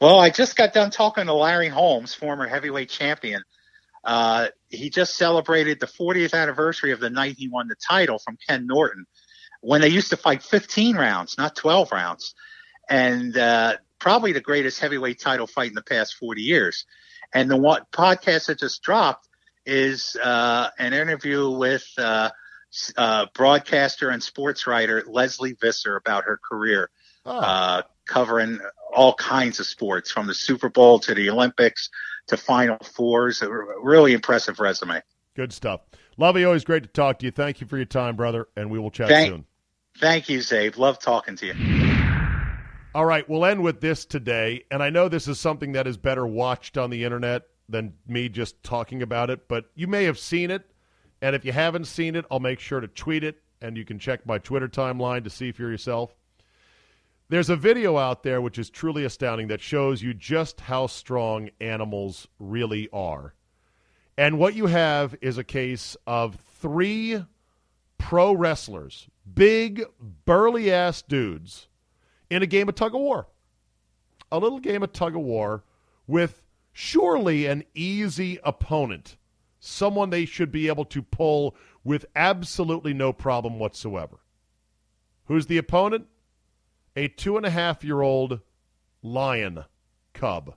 Well, 0.00 0.18
I 0.18 0.30
just 0.30 0.56
got 0.56 0.72
done 0.72 0.90
talking 0.90 1.26
to 1.26 1.34
Larry 1.34 1.68
Holmes, 1.68 2.14
former 2.14 2.48
heavyweight 2.48 2.90
champion. 2.90 3.42
Uh, 4.02 4.48
he 4.68 4.90
just 4.90 5.16
celebrated 5.16 5.78
the 5.78 5.86
40th 5.86 6.34
anniversary 6.34 6.90
of 6.90 6.98
the 6.98 7.10
night 7.10 7.36
he 7.38 7.48
won 7.48 7.68
the 7.68 7.76
title 7.76 8.18
from 8.18 8.36
Ken 8.48 8.66
Norton 8.66 9.06
when 9.64 9.80
they 9.80 9.88
used 9.88 10.10
to 10.10 10.16
fight 10.16 10.42
15 10.42 10.96
rounds, 10.96 11.36
not 11.38 11.56
12 11.56 11.90
rounds. 11.92 12.34
And 12.88 13.36
uh, 13.36 13.76
probably 13.98 14.32
the 14.32 14.40
greatest 14.40 14.78
heavyweight 14.80 15.18
title 15.20 15.46
fight 15.46 15.68
in 15.68 15.74
the 15.74 15.82
past 15.82 16.16
40 16.16 16.42
years. 16.42 16.84
And 17.32 17.50
the 17.50 17.56
one 17.56 17.82
podcast 17.92 18.46
that 18.46 18.58
just 18.58 18.82
dropped 18.82 19.26
is 19.66 20.16
uh, 20.22 20.68
an 20.78 20.92
interview 20.92 21.48
with 21.50 21.84
uh, 21.96 22.30
uh, 22.96 23.26
broadcaster 23.34 24.10
and 24.10 24.22
sports 24.22 24.66
writer 24.66 25.02
Lesley 25.06 25.56
Visser 25.60 25.96
about 25.96 26.24
her 26.24 26.38
career 26.48 26.90
Oh, 27.26 27.38
uh, 27.38 27.82
covering 28.06 28.60
all 28.94 29.14
kinds 29.14 29.58
of 29.58 29.64
sports 29.66 30.10
from 30.10 30.26
the 30.26 30.34
Super 30.34 30.68
Bowl 30.68 30.98
to 30.98 31.14
the 31.14 31.30
Olympics 31.30 31.88
to 32.26 32.36
Final 32.36 32.76
Fours. 32.94 33.40
A 33.40 33.48
really 33.82 34.12
impressive 34.12 34.60
resume. 34.60 35.00
good 35.34 35.50
stuff. 35.50 35.80
Lovey, 36.18 36.44
always 36.44 36.64
great 36.64 36.82
to 36.82 36.88
talk 36.90 37.18
to 37.20 37.24
you. 37.24 37.30
Thank 37.32 37.62
you 37.62 37.66
for 37.66 37.78
your 37.78 37.86
time, 37.86 38.14
brother, 38.14 38.46
and 38.58 38.70
we 38.70 38.78
will 38.78 38.90
chat 38.90 39.08
Thank- 39.08 39.30
soon. 39.30 39.46
Thank 39.98 40.28
you, 40.28 40.40
Czabe. 40.40 40.76
Love 40.76 40.98
talking 40.98 41.36
to 41.36 41.46
you. 41.46 41.54
All 42.94 43.04
right, 43.04 43.28
we'll 43.28 43.44
end 43.44 43.62
with 43.62 43.80
this 43.80 44.04
today. 44.04 44.64
And 44.70 44.82
I 44.82 44.90
know 44.90 45.08
this 45.08 45.26
is 45.28 45.40
something 45.40 45.72
that 45.72 45.86
is 45.86 45.96
better 45.96 46.26
watched 46.26 46.78
on 46.78 46.90
the 46.90 47.04
internet 47.04 47.42
than 47.68 47.94
me 48.06 48.28
just 48.28 48.62
talking 48.62 49.02
about 49.02 49.30
it, 49.30 49.48
but 49.48 49.66
you 49.74 49.86
may 49.86 50.04
have 50.04 50.18
seen 50.18 50.50
it. 50.50 50.70
And 51.22 51.34
if 51.34 51.44
you 51.44 51.52
haven't 51.52 51.86
seen 51.86 52.16
it, 52.16 52.24
I'll 52.30 52.40
make 52.40 52.60
sure 52.60 52.80
to 52.80 52.88
tweet 52.88 53.24
it, 53.24 53.42
and 53.62 53.76
you 53.76 53.84
can 53.84 53.98
check 53.98 54.26
my 54.26 54.38
Twitter 54.38 54.68
timeline 54.68 55.24
to 55.24 55.30
see 55.30 55.52
for 55.52 55.62
yourself. 55.62 56.14
There's 57.30 57.48
a 57.48 57.56
video 57.56 57.96
out 57.96 58.22
there 58.22 58.40
which 58.42 58.58
is 58.58 58.68
truly 58.68 59.04
astounding 59.04 59.48
that 59.48 59.62
shows 59.62 60.02
you 60.02 60.12
just 60.12 60.60
how 60.60 60.86
strong 60.86 61.48
animals 61.60 62.28
really 62.38 62.88
are. 62.92 63.34
And 64.18 64.38
what 64.38 64.54
you 64.54 64.66
have 64.66 65.16
is 65.22 65.38
a 65.38 65.44
case 65.44 65.96
of 66.06 66.36
three 66.60 67.24
pro 67.96 68.34
wrestlers, 68.34 69.08
big, 69.32 69.84
burly 70.24 70.70
ass 70.70 71.02
dudes, 71.02 71.68
in 72.30 72.42
a 72.42 72.46
game 72.46 72.68
of 72.68 72.74
tug 72.74 72.94
of 72.94 73.00
war. 73.00 73.28
A 74.32 74.38
little 74.38 74.58
game 74.58 74.82
of 74.82 74.92
tug 74.92 75.14
of 75.14 75.22
war 75.22 75.64
with 76.06 76.42
surely 76.72 77.46
an 77.46 77.64
easy 77.74 78.38
opponent, 78.44 79.16
someone 79.60 80.10
they 80.10 80.24
should 80.24 80.50
be 80.50 80.68
able 80.68 80.84
to 80.86 81.02
pull 81.02 81.54
with 81.84 82.04
absolutely 82.16 82.92
no 82.92 83.12
problem 83.12 83.58
whatsoever. 83.58 84.18
Who's 85.26 85.46
the 85.46 85.58
opponent? 85.58 86.06
A 86.96 87.08
two 87.08 87.36
and 87.36 87.46
a 87.46 87.50
half 87.50 87.84
year 87.84 88.02
old 88.02 88.40
lion 89.02 89.64
cub. 90.12 90.54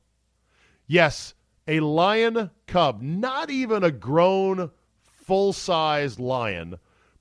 Yes, 0.88 1.34
a 1.68 1.80
lion 1.82 2.52
cub, 2.66 3.02
not 3.02 3.50
even 3.50 3.84
a 3.84 3.92
grown, 3.92 4.72
full 5.04 5.52
size 5.52 6.20
lion, 6.20 6.78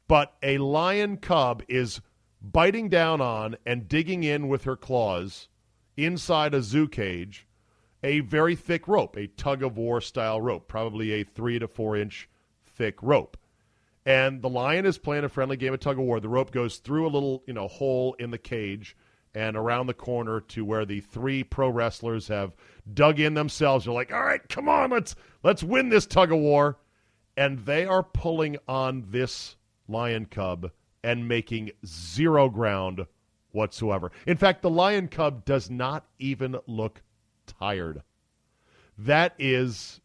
but 0.09 0.35
a 0.43 0.59
lion 0.59 1.17
cub 1.17 1.63
is 1.69 2.01
biting 2.41 2.89
down 2.89 3.21
on 3.21 3.57
and 3.67 3.89
digging 3.89 4.23
in 4.23 4.49
with 4.49 4.65
her 4.65 4.77
claws 4.77 5.49
inside 5.97 6.55
a 6.55 6.63
zoo 6.63 6.87
cage 6.87 7.47
a 8.07 8.21
very 8.21 8.55
thick 8.55 8.87
rope, 8.87 9.17
a 9.17 9.27
tug 9.27 9.63
of 9.63 9.77
war 9.77 10.01
style 10.01 10.41
rope, 10.41 10.69
probably 10.69 11.13
a 11.13 11.25
three 11.25 11.59
to 11.59 11.67
four 11.67 11.97
inch 11.97 12.29
thick 12.65 13.03
rope. 13.03 13.37
And 14.05 14.41
the 14.41 14.49
lion 14.49 14.87
is 14.87 14.99
playing 14.99 15.25
a 15.25 15.29
friendly 15.29 15.57
game 15.57 15.75
of 15.75 15.81
tug 15.81 15.99
of 15.99 16.05
war. 16.05 16.21
The 16.21 16.29
rope 16.29 16.53
goes 16.53 16.77
through 16.77 17.07
a 17.07 17.11
little, 17.11 17.43
you 17.47 17.53
know, 17.53 17.67
hole 17.67 18.15
in 18.21 18.31
the 18.31 18.39
cage 18.39 18.97
and 19.35 19.57
around 19.57 19.89
the 19.89 19.95
corner 19.95 20.41
to 20.41 20.65
where 20.65 20.87
the 20.87 21.01
three 21.01 21.43
pro 21.43 21.69
wrestlers 21.69 22.29
have 22.29 22.55
dug 22.95 23.19
in 23.19 23.35
themselves. 23.35 23.85
They're 23.85 23.95
like, 23.95 24.13
"All 24.13 24.23
right, 24.23 24.47
come 24.49 24.69
on, 24.69 24.91
let's 24.91 25.17
let's 25.43 25.65
win 25.65 25.89
this 25.89 26.07
tug 26.07 26.31
of 26.31 26.39
war." 26.39 26.79
And 27.37 27.59
they 27.67 27.85
are 27.85 28.03
pulling 28.03 28.57
on 28.69 29.07
this 29.09 29.57
lion 29.89 30.27
cub 30.27 30.71
and 31.03 31.29
making 31.29 31.71
zero 31.85 32.49
ground 32.49 33.07
whatsoever. 33.53 34.13
In 34.27 34.37
fact, 34.37 34.63
the 34.63 34.71
lion 34.71 35.09
cub 35.09 35.45
does 35.45 35.71
not 35.71 36.07
even 36.19 36.57
look 36.67 37.03
tired. 37.47 38.03
That 38.99 39.35
is 39.39 40.01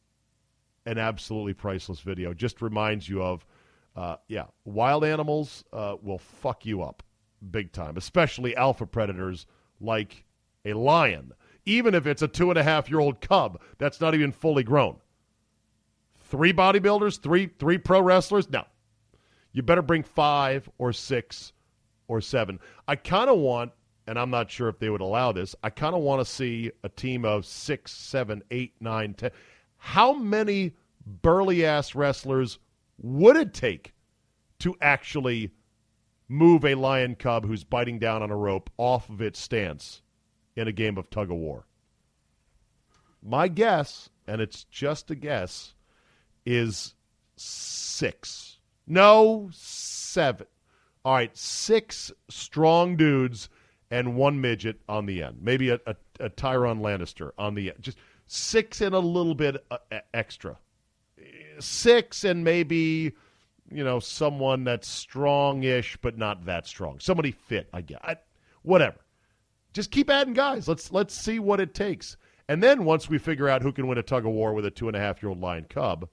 an 0.86 0.98
absolutely 0.98 1.54
priceless 1.54 2.00
video. 2.00 2.34
Just 2.34 2.62
reminds 2.62 3.08
you 3.08 3.22
of, 3.22 3.46
uh, 3.96 4.18
yeah, 4.28 4.46
wild 4.66 5.04
animals 5.04 5.64
uh, 5.74 5.96
will 6.02 6.18
fuck 6.18 6.66
you 6.66 6.82
up 6.82 7.04
big 7.52 7.72
time, 7.72 7.98
especially 7.98 8.56
alpha 8.56 8.86
predators 8.86 9.48
like 9.80 10.24
a 10.66 10.74
lion. 10.74 11.34
Even 11.66 11.94
if 11.94 12.08
it's 12.08 12.22
a 12.22 12.28
two 12.28 12.50
and 12.50 12.58
a 12.58 12.64
half 12.64 12.90
year 12.90 13.00
old 13.00 13.22
cub, 13.22 13.60
that's 13.78 14.02
not 14.02 14.16
even 14.16 14.32
fully 14.32 14.64
grown. 14.64 14.98
Three 16.26 16.54
bodybuilders, 16.54 17.20
three 17.20 17.50
three 17.60 17.78
pro 17.78 18.02
wrestlers. 18.02 18.50
No, 18.50 18.66
you 19.54 19.62
better 19.62 19.82
bring 19.82 20.04
five 20.04 20.70
or 20.78 20.94
six 20.94 21.54
or 22.08 22.22
seven. 22.22 22.60
I 22.88 22.96
kind 22.96 23.30
of 23.30 23.38
want, 23.40 23.72
and 24.08 24.18
I'm 24.18 24.30
not 24.30 24.52
sure 24.52 24.70
if 24.70 24.80
they 24.80 24.90
would 24.90 25.02
allow 25.02 25.32
this. 25.32 25.56
I 25.64 25.70
kind 25.70 25.96
of 25.96 26.02
want 26.02 26.22
to 26.22 26.26
see 26.26 26.72
a 26.84 26.90
team 26.90 27.26
of 27.26 27.46
six, 27.46 27.92
seven, 27.92 28.44
eight, 28.52 28.74
nine, 28.80 29.14
ten. 29.14 29.32
How 29.78 30.14
many 30.14 30.74
burly 31.06 31.66
ass 31.66 31.96
wrestlers 31.96 32.60
would 32.98 33.36
it 33.36 33.54
take 33.54 33.94
to 34.60 34.76
actually 34.82 35.52
move 36.28 36.64
a 36.64 36.76
lion 36.76 37.16
cub 37.16 37.46
who's 37.46 37.64
biting 37.64 38.00
down 38.00 38.22
on 38.22 38.32
a 38.32 38.36
rope 38.36 38.70
off 38.78 39.10
of 39.10 39.22
its 39.22 39.40
stance 39.40 40.02
in 40.56 40.68
a 40.68 40.72
game 40.72 40.98
of 40.98 41.10
tug 41.10 41.32
of 41.32 41.38
war? 41.38 41.66
My 43.24 43.48
guess, 43.48 44.10
and 44.28 44.42
it's 44.42 44.64
just 44.66 45.12
a 45.12 45.16
guess, 45.16 45.74
is 46.46 46.96
six. 47.36 48.51
No, 48.92 49.50
seven. 49.54 50.48
All 51.06 51.14
right, 51.14 51.36
six 51.38 52.12
strong 52.28 52.98
dudes 52.98 53.48
and 53.90 54.18
one 54.18 54.42
midget 54.42 54.82
on 54.90 55.06
the 55.06 55.24
end. 55.24 55.38
Maybe 55.42 55.70
a, 55.70 55.80
a, 55.88 55.96
a 56.20 56.30
Tyrion 56.30 56.82
Lannister 56.82 57.32
on 57.38 57.56
the 57.56 57.70
end. 57.70 57.78
Just 57.80 57.98
six 58.28 58.82
and 58.82 58.94
a 58.94 59.00
little 59.00 59.34
bit 59.34 59.66
uh, 59.72 59.78
extra. 60.14 60.58
Six 61.60 62.26
and 62.26 62.44
maybe, 62.44 63.14
you 63.72 63.84
know, 63.86 64.02
someone 64.02 64.66
that's 64.66 64.90
strong-ish 64.90 65.98
but 66.02 66.18
not 66.18 66.44
that 66.44 66.68
strong. 66.68 67.00
Somebody 67.00 67.32
fit, 67.32 67.70
I 67.72 67.80
guess. 67.80 68.02
I, 68.04 68.18
whatever. 68.62 68.98
Just 69.72 69.92
keep 69.92 70.10
adding 70.10 70.34
guys. 70.34 70.68
Let's 70.68 70.92
let's 70.92 71.14
see 71.14 71.40
what 71.40 71.62
it 71.62 71.74
takes. 71.74 72.18
And 72.50 72.62
then 72.62 72.84
once 72.84 73.08
we 73.08 73.20
figure 73.20 73.48
out 73.48 73.62
who 73.62 73.72
can 73.72 73.88
win 73.88 74.00
a 74.00 74.04
tug 74.04 74.26
of 74.26 74.34
war 74.34 74.54
with 74.54 74.66
a 74.66 74.72
two 74.72 74.90
and 74.90 74.98
a 74.98 75.00
half 75.00 75.24
year 75.24 75.30
old 75.30 75.40
lion 75.40 75.66
cub, 75.70 76.10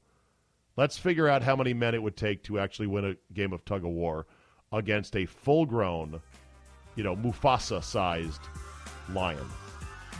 let's 0.78 0.96
figure 0.96 1.26
out 1.26 1.42
how 1.42 1.56
many 1.56 1.74
men 1.74 1.92
it 1.92 2.00
would 2.00 2.16
take 2.16 2.40
to 2.44 2.60
actually 2.60 2.86
win 2.86 3.04
a 3.04 3.34
game 3.34 3.52
of 3.52 3.64
tug 3.64 3.84
of 3.84 3.90
war 3.90 4.26
against 4.72 5.16
a 5.16 5.26
full 5.26 5.66
grown, 5.66 6.20
you 6.94 7.02
know, 7.02 7.16
Mufasa 7.16 7.82
sized 7.82 8.42
lion. 9.12 9.44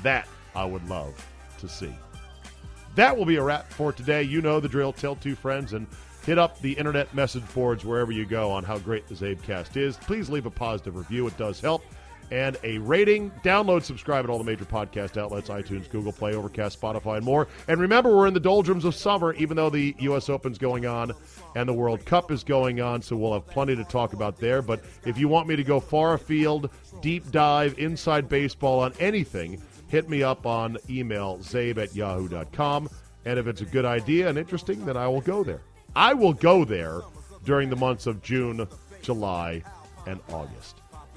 That 0.03 0.29
I 0.57 0.65
would 0.65 0.87
love 0.89 1.15
to 1.61 1.69
see. 1.69 1.95
That 2.97 3.17
will 3.17 3.25
be 3.25 3.37
a 3.37 3.43
wrap 3.43 3.73
for 3.73 3.93
today. 3.93 4.25
You 4.25 4.43
know 4.43 4.59
the 4.59 4.69
drill. 4.69 4.93
Tell 4.93 5.15
two 5.15 5.37
friends 5.37 5.75
and 5.75 5.87
hit 6.27 6.39
up 6.39 6.61
the 6.61 6.73
internet 6.73 7.15
message 7.15 7.45
boards 7.55 7.85
wherever 7.85 8.11
you 8.11 8.27
go 8.27 8.51
on 8.51 8.65
how 8.65 8.79
great 8.79 9.07
the 9.07 9.15
Czabecast 9.15 9.77
is. 9.77 9.97
Please 9.97 10.29
leave 10.29 10.47
a 10.47 10.51
positive 10.51 10.97
review. 10.97 11.29
It 11.29 11.39
does 11.39 11.61
help. 11.61 11.85
And 12.31 12.57
a 12.63 12.79
rating. 12.79 13.31
Download, 13.43 13.83
subscribe 13.83 14.25
at 14.25 14.31
all 14.31 14.39
the 14.39 14.45
major 14.45 14.65
podcast 14.65 15.17
outlets 15.17 15.49
iTunes, 15.49 15.89
Google 15.89 16.13
Play, 16.13 16.35
Overcast, 16.35 16.81
Spotify, 16.81 17.17
and 17.17 17.25
more. 17.25 17.49
And 17.69 17.81
remember, 17.81 18.15
we're 18.15 18.27
in 18.27 18.35
the 18.35 18.41
doldrums 18.41 18.85
of 18.85 18.95
summer, 18.95 19.33
even 19.35 19.57
though 19.57 19.71
the 19.71 19.95
U.S. 20.01 20.29
Open's 20.29 20.59
going 20.59 20.85
on 20.85 21.13
and 21.55 21.69
the 21.69 21.73
World 21.73 22.05
Cup 22.05 22.31
is 22.31 22.45
going 22.45 22.81
on, 22.81 23.01
so 23.01 23.17
we'll 23.17 23.33
have 23.33 23.47
plenty 23.47 23.75
to 23.77 23.85
talk 23.85 24.13
about 24.13 24.39
there. 24.39 24.61
But 24.63 24.85
if 25.07 25.19
you 25.19 25.29
want 25.29 25.49
me 25.49 25.57
to 25.57 25.65
go 25.65 25.81
far 25.81 26.15
afield, 26.15 26.71
deep 27.01 27.31
dive, 27.31 27.79
inside 27.79 28.29
baseball 28.29 28.81
on 28.81 28.93
anything, 29.01 29.63
hit 29.89 30.09
me 30.09 30.23
up 30.23 30.47
on 30.47 30.77
email, 30.91 31.39
czabe 31.39 31.79
at 31.79 31.97
yahoo.com. 31.97 32.89
And 33.25 33.39
if 33.39 33.47
it's 33.47 33.63
a 33.63 33.67
good 33.67 33.85
idea 33.85 34.29
and 34.29 34.39
interesting, 34.39 34.85
then 34.85 34.97
I 34.97 35.09
will 35.09 35.21
go 35.21 35.43
there. 35.43 35.63
I 35.97 36.15
will 36.15 36.33
go 36.33 36.65
there 36.65 37.01
during 37.45 37.71
the 37.71 37.77
months 37.77 38.07
of 38.07 38.23
June, 38.23 38.67
July, 39.03 39.63
and 40.07 40.21
August. 40.31 40.83